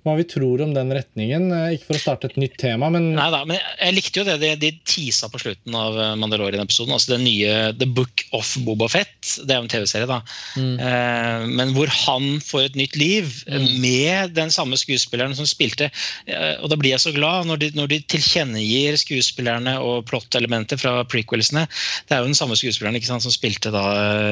hva 0.05 0.15
vi 0.17 0.25
tror 0.25 0.63
om 0.65 0.73
den 0.73 0.91
retningen. 0.95 1.49
Eh, 1.53 1.75
ikke 1.75 1.91
for 1.91 1.99
å 1.99 2.01
starte 2.01 2.29
et 2.31 2.37
nytt 2.41 2.57
tema, 2.61 2.89
men 2.93 3.11
Neida, 3.17 3.43
men 3.45 3.59
Jeg 3.59 3.95
likte 3.97 4.21
jo 4.21 4.25
det 4.27 4.37
de, 4.41 4.51
de 4.61 4.71
tisa 4.87 5.29
på 5.29 5.41
slutten 5.41 5.75
av 5.77 5.97
eh, 5.99 6.13
Mandalorian-episoden. 6.21 6.93
altså 6.95 7.13
Den 7.15 7.25
nye 7.27 7.71
The 7.77 7.87
Book 7.89 8.25
of 8.37 8.49
Boba 8.65 8.89
Fett. 8.91 9.13
Det 9.45 9.53
er 9.53 9.59
jo 9.59 9.67
en 9.67 9.71
TV-serie, 9.73 10.09
da. 10.09 10.21
Mm. 10.57 10.73
Eh, 10.87 11.45
men 11.61 11.75
hvor 11.77 11.91
han 11.93 12.27
får 12.45 12.71
et 12.71 12.79
nytt 12.81 12.97
liv 12.99 13.29
mm. 13.45 13.69
med 13.83 14.35
den 14.37 14.53
samme 14.53 14.79
skuespilleren 14.79 15.37
som 15.37 15.49
spilte. 15.49 15.91
Eh, 16.25 16.55
og 16.59 16.71
da 16.73 16.79
blir 16.81 16.95
jeg 16.95 17.05
så 17.05 17.15
glad 17.15 17.49
når 17.49 17.61
de, 17.61 17.71
når 17.77 17.93
de 17.93 18.01
tilkjennegir 18.15 18.97
skuespillerne 19.01 19.77
og 19.85 20.07
plot-elementer 20.09 20.81
fra 20.81 20.97
prequelsene. 21.05 21.67
Det 22.09 22.17
er 22.17 22.23
jo 22.23 22.31
den 22.31 22.37
samme 22.37 22.57
skuespilleren 22.57 22.97
ikke 22.97 23.11
sant, 23.11 23.25
som 23.25 23.33
spilte 23.33 23.73
da 23.73 23.85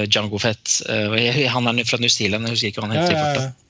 Jango 0.09 0.41
Fett. 0.41 0.79
Eh, 0.89 1.45
han 1.49 1.69
er 1.69 1.85
fra 1.87 2.01
New 2.01 2.11
Zealand, 2.11 2.47
jeg 2.47 2.57
husker 2.57 2.73
ikke 2.73 2.81
hva 2.81 2.89
han 2.89 2.97
heter. 3.03 3.17
Ja, 3.17 3.25
ja, 3.37 3.49
ja. 3.49 3.68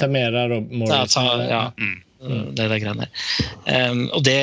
Tamera 0.00 0.46
Morris? 0.60 1.16
Ja. 1.16 1.72
Mm. 1.78 1.98
mm. 2.20 2.54
Det, 2.54 2.66
det 2.68 2.78
greiene 2.82 3.06
der. 3.06 3.90
Um, 3.90 4.02
og 4.16 4.24
det, 4.26 4.38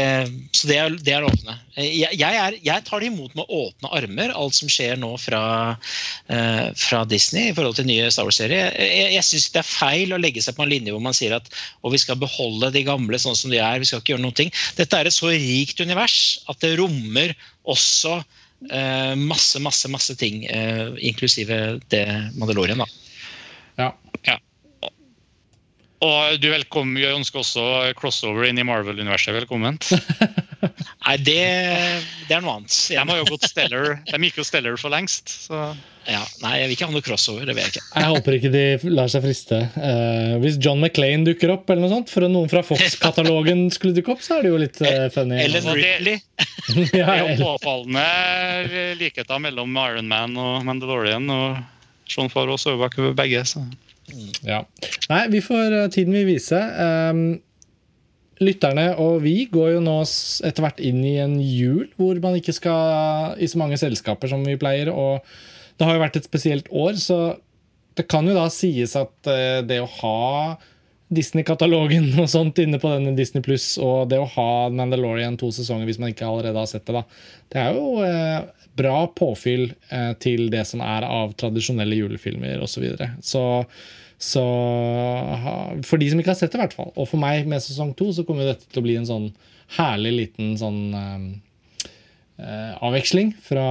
så 0.55 0.70
det 0.70 0.78
er, 0.82 0.95
det 1.05 1.13
er 1.13 1.28
åpne. 1.28 1.55
Jeg, 1.78 2.15
jeg, 2.18 2.39
er, 2.41 2.57
jeg, 2.65 2.86
tar 2.88 3.03
det 3.03 3.11
imot 3.11 3.36
med 3.38 3.51
åpne 3.53 3.91
armer, 3.99 4.34
alt 4.34 4.57
som 4.57 4.72
skjer 4.72 4.97
nå 4.99 5.11
fra, 5.22 5.41
uh, 6.32 6.65
fra 6.80 7.03
Disney 7.09 7.51
i 7.51 7.53
forhold 7.57 7.78
til 7.78 7.89
nye 7.89 8.09
Star 8.13 8.28
Wars-serier. 8.28 8.74
Jeg, 8.82 9.11
jeg 9.18 9.28
syns 9.30 9.51
det 9.53 9.61
er 9.61 9.70
feil 9.70 10.15
å 10.15 10.22
legge 10.22 10.43
seg 10.43 10.57
på 10.57 10.65
en 10.65 10.74
linje 10.74 10.95
hvor 10.95 11.03
man 11.05 11.18
sier 11.18 11.38
at 11.38 11.51
vi 11.88 12.01
skal 12.01 12.20
beholde 12.20 12.74
de 12.74 12.84
gamle 12.88 13.22
sånn 13.22 13.38
som 13.38 13.53
de 13.53 13.61
er. 13.61 13.80
vi 13.82 13.89
skal 13.89 14.01
ikke 14.01 14.15
gjøre 14.15 14.26
noen 14.26 14.41
ting. 14.41 14.51
Dette 14.80 14.97
er 14.97 15.09
et 15.09 15.15
så 15.15 15.32
rikt 15.32 15.84
univers 15.84 16.18
at 16.49 16.59
det 16.65 16.76
rommer 16.82 17.36
også 17.68 18.18
uh, 18.18 19.13
masse, 19.22 19.61
masse, 19.61 19.91
masse 19.91 20.18
ting, 20.20 20.43
uh, 20.49 20.97
inklusive 20.97 21.78
det 21.93 22.05
Mandalorian. 22.39 22.82
da. 22.82 22.89
Ja. 23.78 23.91
ja. 24.26 24.38
Og 26.05 26.37
du 26.37 26.51
velkommen, 26.51 26.99
jeg 27.01 27.15
ønsker 27.17 27.41
også 27.41 27.61
crossover 27.97 28.45
inn 28.45 28.59
i 28.61 28.65
Marvel-universet. 28.67 29.33
Velkommen. 29.33 29.79
nei, 31.07 31.15
det, 31.25 31.37
det, 32.27 32.35
er 32.35 32.43
noe 32.43 32.59
annet. 32.59 32.75
De 32.91 32.99
har 33.01 33.17
jo 33.17 33.25
gått 33.31 33.47
Stellar. 33.49 33.95
De 34.05 34.19
gikk 34.27 34.37
jo 34.37 34.45
Stellar 34.45 34.77
for 34.77 34.93
lengst. 34.93 35.33
Så. 35.47 35.61
Ja, 36.05 36.21
nei, 36.43 36.51
jeg 36.59 36.67
vil 36.67 36.75
ikke 36.75 36.89
ha 36.91 36.93
noe 36.93 37.05
crossover. 37.07 37.49
det 37.49 37.55
vil 37.57 37.65
Jeg 37.65 37.73
ikke. 37.73 37.83
Jeg 37.95 38.11
håper 38.11 38.37
ikke 38.37 38.51
de 38.53 38.93
lar 38.93 39.09
seg 39.09 39.25
friste. 39.25 39.63
Uh, 39.73 40.37
hvis 40.43 40.59
John 40.61 40.85
McClain 40.85 41.25
dukker 41.25 41.55
opp, 41.55 41.65
eller 41.73 41.87
noe 41.87 41.95
sånt, 41.95 42.13
for 42.13 42.29
noen 42.29 42.53
fra 42.53 42.61
Fox-katalogen 42.67 43.65
skulle 43.75 43.97
dukke 43.97 44.13
opp, 44.13 44.21
så 44.21 44.37
er 44.37 44.45
det 44.45 44.53
jo 44.53 44.61
litt 44.67 44.77
uh, 44.85 45.07
funny. 45.17 45.41
Eller 45.47 45.65
Ripley. 45.65 46.21
det 46.93 47.01
er 47.01 47.23
jo 47.23 47.41
påfallende 47.41 48.93
likheter 49.01 49.41
mellom 49.49 49.73
Iron 49.87 50.13
Man 50.13 50.37
og 50.37 50.61
Mandalorian. 50.69 51.25
og 51.25 52.05
Sean 52.05 52.29
Farrow 52.29 52.61
så 52.61 52.77
jo 52.77 52.83
bak 52.85 53.01
begge. 53.17 53.41
så... 53.49 53.65
Ja. 54.45 54.61
Nei, 55.11 55.25
vi 55.33 55.41
får 55.43 55.73
eh, 55.73 55.89
tiden 55.93 56.15
vil 56.15 56.27
vise. 56.29 56.59
Um, 56.59 57.25
lytterne 58.37 58.91
og 59.01 59.23
vi 59.23 59.47
går 59.49 59.73
jo 59.73 59.81
nå 59.81 59.97
etter 60.45 60.61
hvert 60.61 60.81
inn 60.85 60.99
i 61.01 61.15
en 61.23 61.39
jul 61.41 61.87
hvor 61.97 62.19
man 62.21 62.37
ikke 62.37 62.53
skal 62.53 63.33
i 63.41 63.49
så 63.49 63.57
mange 63.57 63.79
selskaper 63.81 64.29
som 64.31 64.45
vi 64.45 64.57
pleier. 64.61 64.91
Og 64.93 65.25
det 65.77 65.87
har 65.87 65.97
jo 65.97 66.03
vært 66.05 66.19
et 66.21 66.29
spesielt 66.29 66.71
år, 66.71 66.97
så 67.01 67.37
det 67.97 68.05
kan 68.09 68.27
jo 68.29 68.37
da 68.37 68.45
sies 68.53 68.93
at 68.99 69.29
uh, 69.29 69.61
det 69.65 69.81
å 69.83 69.91
ha 69.99 70.57
Disney-katalogen 71.13 72.09
og 72.21 72.29
sånt 72.31 72.59
inne 72.63 72.79
på 72.81 72.91
denne 72.91 73.15
Disney 73.17 73.43
Pluss, 73.45 73.75
og 73.81 74.09
det 74.11 74.19
å 74.21 74.29
ha 74.37 74.49
Mandalorian 74.73 75.39
to 75.39 75.51
sesonger 75.55 75.87
hvis 75.89 76.01
man 76.01 76.13
ikke 76.13 76.27
allerede 76.27 76.59
har 76.59 76.69
sett 76.69 76.87
det, 76.87 76.97
da, 76.97 77.03
det 77.53 77.63
er 77.63 77.77
jo 77.77 78.03
eh, 78.05 78.67
bra 78.77 78.97
påfyll 79.15 79.71
eh, 79.89 80.11
til 80.21 80.49
det 80.53 80.65
som 80.69 80.83
er 80.85 81.07
av 81.07 81.33
tradisjonelle 81.39 81.97
julefilmer 81.97 82.59
osv. 82.61 82.77
Så, 82.77 82.83
videre. 82.83 83.13
så 83.25 83.45
så 84.17 84.41
For 85.85 86.01
de 86.01 86.07
som 86.09 86.19
ikke 86.19 86.31
har 86.33 86.39
sett 86.39 86.49
det, 86.49 86.57
i 86.57 86.63
hvert 86.63 86.73
fall. 86.73 86.89
Og 86.97 87.05
for 87.05 87.21
meg 87.21 87.45
med 87.49 87.61
sesong 87.61 87.91
to 87.97 88.09
så 88.15 88.25
kommer 88.25 88.49
dette 88.49 88.65
til 88.65 88.81
å 88.81 88.85
bli 88.85 88.95
en 88.97 89.05
sånn 89.05 89.27
herlig 89.77 90.13
liten 90.15 90.55
sånn 90.57 90.79
eh, 90.95 92.73
avveksling 92.81 93.35
fra 93.45 93.67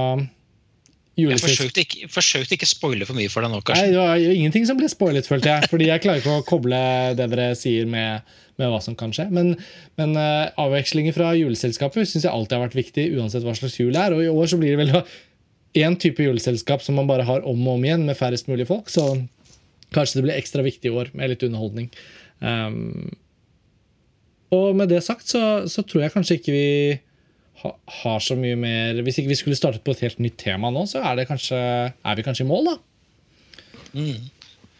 jeg 1.17 1.41
forsøkte 1.41 1.81
ikke, 1.81 2.07
forsøkte 2.13 2.53
ikke 2.53 2.67
spoile 2.69 3.05
for 3.09 3.17
mye 3.17 3.29
for 3.33 3.41
deg 3.41 3.49
nå, 3.49 3.61
Karsten. 3.65 3.87
Nei, 3.87 3.93
det 3.95 4.01
var 4.01 4.19
jo 4.21 4.33
ingenting 4.35 4.67
som 4.69 4.77
ble 4.77 4.89
spoilet, 4.91 5.29
følte 5.29 5.49
jeg. 5.49 5.69
Fordi 5.71 5.87
jeg 5.89 6.03
klarer 6.03 6.21
ikke 6.21 6.35
å 6.37 6.43
koble 6.45 6.81
det 7.17 7.25
dere 7.33 7.47
sier 7.57 7.87
med, 7.89 8.35
med 8.61 8.69
hva 8.69 8.77
som 8.85 8.97
kan 8.99 9.13
skje. 9.15 9.25
Men, 9.33 9.55
men 9.97 10.13
uh, 10.13 10.53
avvekslinger 10.61 11.15
fra 11.17 11.31
juleselskapet 11.37 12.05
syns 12.05 12.27
jeg 12.27 12.33
alltid 12.33 12.59
har 12.59 12.67
vært 12.67 12.77
viktig, 12.77 13.07
uansett 13.17 13.47
hva 13.47 13.55
slags 13.57 13.79
jul 13.79 13.89
det 13.95 14.03
er. 14.03 14.13
Og 14.13 14.21
i 14.27 14.29
år 14.29 14.51
så 14.53 14.61
blir 14.61 14.75
det 14.75 14.83
vel 14.83 14.93
én 15.87 15.97
type 15.97 16.21
juleselskap 16.21 16.85
som 16.85 16.99
man 17.01 17.09
bare 17.09 17.25
har 17.25 17.41
om 17.49 17.65
og 17.65 17.79
om 17.79 17.89
igjen, 17.89 18.05
med 18.05 18.19
færrest 18.19 18.51
mulig 18.51 18.69
folk. 18.69 18.93
Så 18.93 19.09
kanskje 19.95 20.19
det 20.19 20.27
blir 20.27 20.37
ekstra 20.37 20.65
viktig 20.65 20.91
i 20.91 20.95
år 21.01 21.09
med 21.17 21.33
litt 21.33 21.47
underholdning. 21.49 21.89
Um, 22.45 23.09
og 24.53 24.77
med 24.77 24.93
det 24.93 25.01
sagt 25.03 25.33
så, 25.33 25.65
så 25.65 25.81
tror 25.81 26.05
jeg 26.05 26.13
kanskje 26.13 26.37
ikke 26.37 26.53
vi 26.53 26.67
har 27.63 28.23
så 28.23 28.37
mye 28.37 28.57
mer 28.59 29.01
Hvis 29.05 29.19
ikke 29.21 29.31
vi 29.31 29.39
skulle 29.39 29.57
startet 29.57 29.83
på 29.85 29.95
et 29.95 30.03
helt 30.05 30.19
nytt 30.23 30.37
tema 30.41 30.71
nå, 30.73 30.85
så 30.89 31.01
er, 31.01 31.23
kanskje, 31.29 31.57
er 31.57 32.17
vi 32.17 32.25
kanskje 32.25 32.45
i 32.45 32.49
mål, 32.49 32.69
da. 32.69 32.75
Mm. 33.97 34.27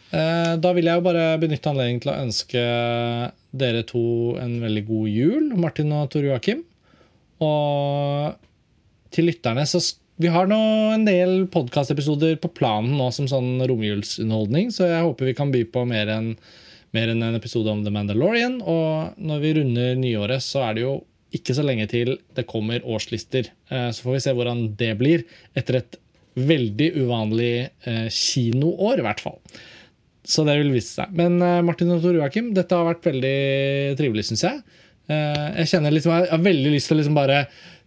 Eh, 0.08 0.52
da 0.62 0.72
vil 0.76 0.88
jeg 0.88 1.00
jo 1.00 1.04
bare 1.04 1.24
benytte 1.42 1.72
anledningen 1.72 2.02
til 2.04 2.12
å 2.12 2.18
ønske 2.22 2.62
dere 3.58 3.84
to 3.88 4.02
en 4.40 4.58
veldig 4.62 4.84
god 4.88 5.08
jul, 5.12 5.48
Martin 5.60 5.92
og 5.96 6.10
Tor 6.12 6.24
Joakim. 6.28 6.62
Og 7.44 8.38
til 9.14 9.28
lytterne 9.30 9.64
så 9.68 9.82
Vi 10.18 10.26
har 10.34 10.48
nå 10.50 10.58
en 10.90 11.04
del 11.06 11.44
podkastepisoder 11.46 12.40
på 12.42 12.48
planen 12.50 12.96
nå 12.98 13.04
som 13.14 13.28
sånn 13.30 13.62
romjulsunderholdning, 13.70 14.72
så 14.74 14.88
jeg 14.88 15.04
håper 15.06 15.28
vi 15.28 15.34
kan 15.38 15.52
by 15.54 15.60
på 15.70 15.84
mer 15.86 16.10
enn 16.10 16.32
mer 16.96 17.12
enn 17.12 17.22
en 17.22 17.36
episode 17.36 17.70
om 17.70 17.84
The 17.84 17.92
Mandalorian. 17.94 18.56
Og 18.58 19.20
når 19.20 19.44
vi 19.44 19.52
runder 19.60 19.94
nyåret, 20.00 20.42
så 20.42 20.64
er 20.66 20.74
det 20.74 20.82
jo 20.82 20.94
ikke 21.34 21.56
så 21.56 21.64
lenge 21.66 21.88
til 21.90 22.14
det 22.36 22.46
kommer 22.48 22.84
årslister. 22.86 23.50
Eh, 23.70 23.88
så 23.92 24.04
får 24.04 24.16
vi 24.16 24.22
se 24.24 24.34
hvordan 24.36 24.62
det 24.80 24.92
blir 25.00 25.24
etter 25.58 25.80
et 25.80 25.98
veldig 26.38 26.92
uvanlig 27.02 27.52
eh, 27.88 28.06
kinoår, 28.14 29.00
i 29.00 29.06
hvert 29.06 29.22
fall. 29.24 29.38
Så 30.28 30.44
det 30.46 30.58
vil 30.60 30.74
vise 30.74 31.00
seg. 31.00 31.14
Men 31.16 31.40
eh, 31.44 31.62
Martin 31.66 31.92
og 31.94 32.04
Tor 32.04 32.16
Joakim, 32.16 32.52
dette 32.56 32.76
har 32.76 32.88
vært 32.88 33.08
veldig 33.10 33.38
trivelig, 34.00 34.28
syns 34.30 34.46
jeg. 34.48 34.62
Jeg 35.08 35.64
kjenner 35.70 35.92
liksom, 35.94 36.12
jeg 36.12 36.28
har 36.28 36.40
veldig 36.44 36.70
lyst 36.74 36.90
til 36.90 36.98
å 36.98 36.98
liksom 36.98 37.14
bare 37.16 37.36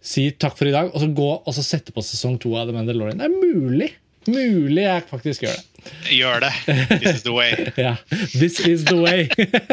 si 0.02 0.24
takk 0.34 0.56
for 0.58 0.66
i 0.66 0.72
dag, 0.74 0.88
og 0.90 0.98
så 0.98 1.06
gå 1.14 1.28
og 1.36 1.54
så 1.54 1.62
sette 1.62 1.94
på 1.94 2.02
sesong 2.02 2.34
to 2.42 2.56
av 2.58 2.66
The 2.66 2.74
Mandalorian. 2.74 3.20
Det 3.22 3.28
er 3.28 3.36
mulig! 3.36 3.92
Mulig 4.30 4.82
jeg 4.84 5.02
faktisk 5.10 5.42
gjør 5.42 5.56
det. 5.58 5.68
Gjør 6.14 6.44
det. 6.44 6.52
This 7.00 7.16
is 7.16 7.22
the 7.22 7.32
way. 7.34 7.52
ja, 7.86 7.94
this 8.34 8.60
is 8.60 8.84
the 8.84 8.96
way. 8.96 9.26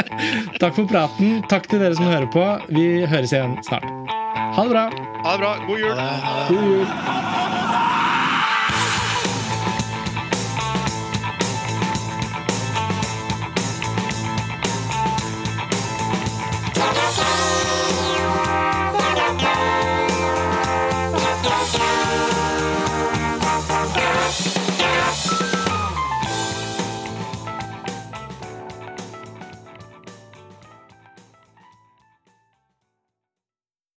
Takk 0.62 0.76
for 0.76 0.88
praten. 0.90 1.44
Takk 1.50 1.70
til 1.70 1.84
dere 1.84 1.96
som 1.96 2.10
hører 2.10 2.30
på. 2.34 2.46
Vi 2.74 3.06
høres 3.06 3.34
igjen 3.36 3.58
snart. 3.68 3.86
Ha 4.58 4.66
det 4.66 4.74
bra. 4.74 4.88
Ha 5.26 5.36
det 5.36 5.40
bra. 5.46 5.54
God 5.68 5.80
jul. 5.86 5.96
God 6.50 6.70
jul. 6.74 7.99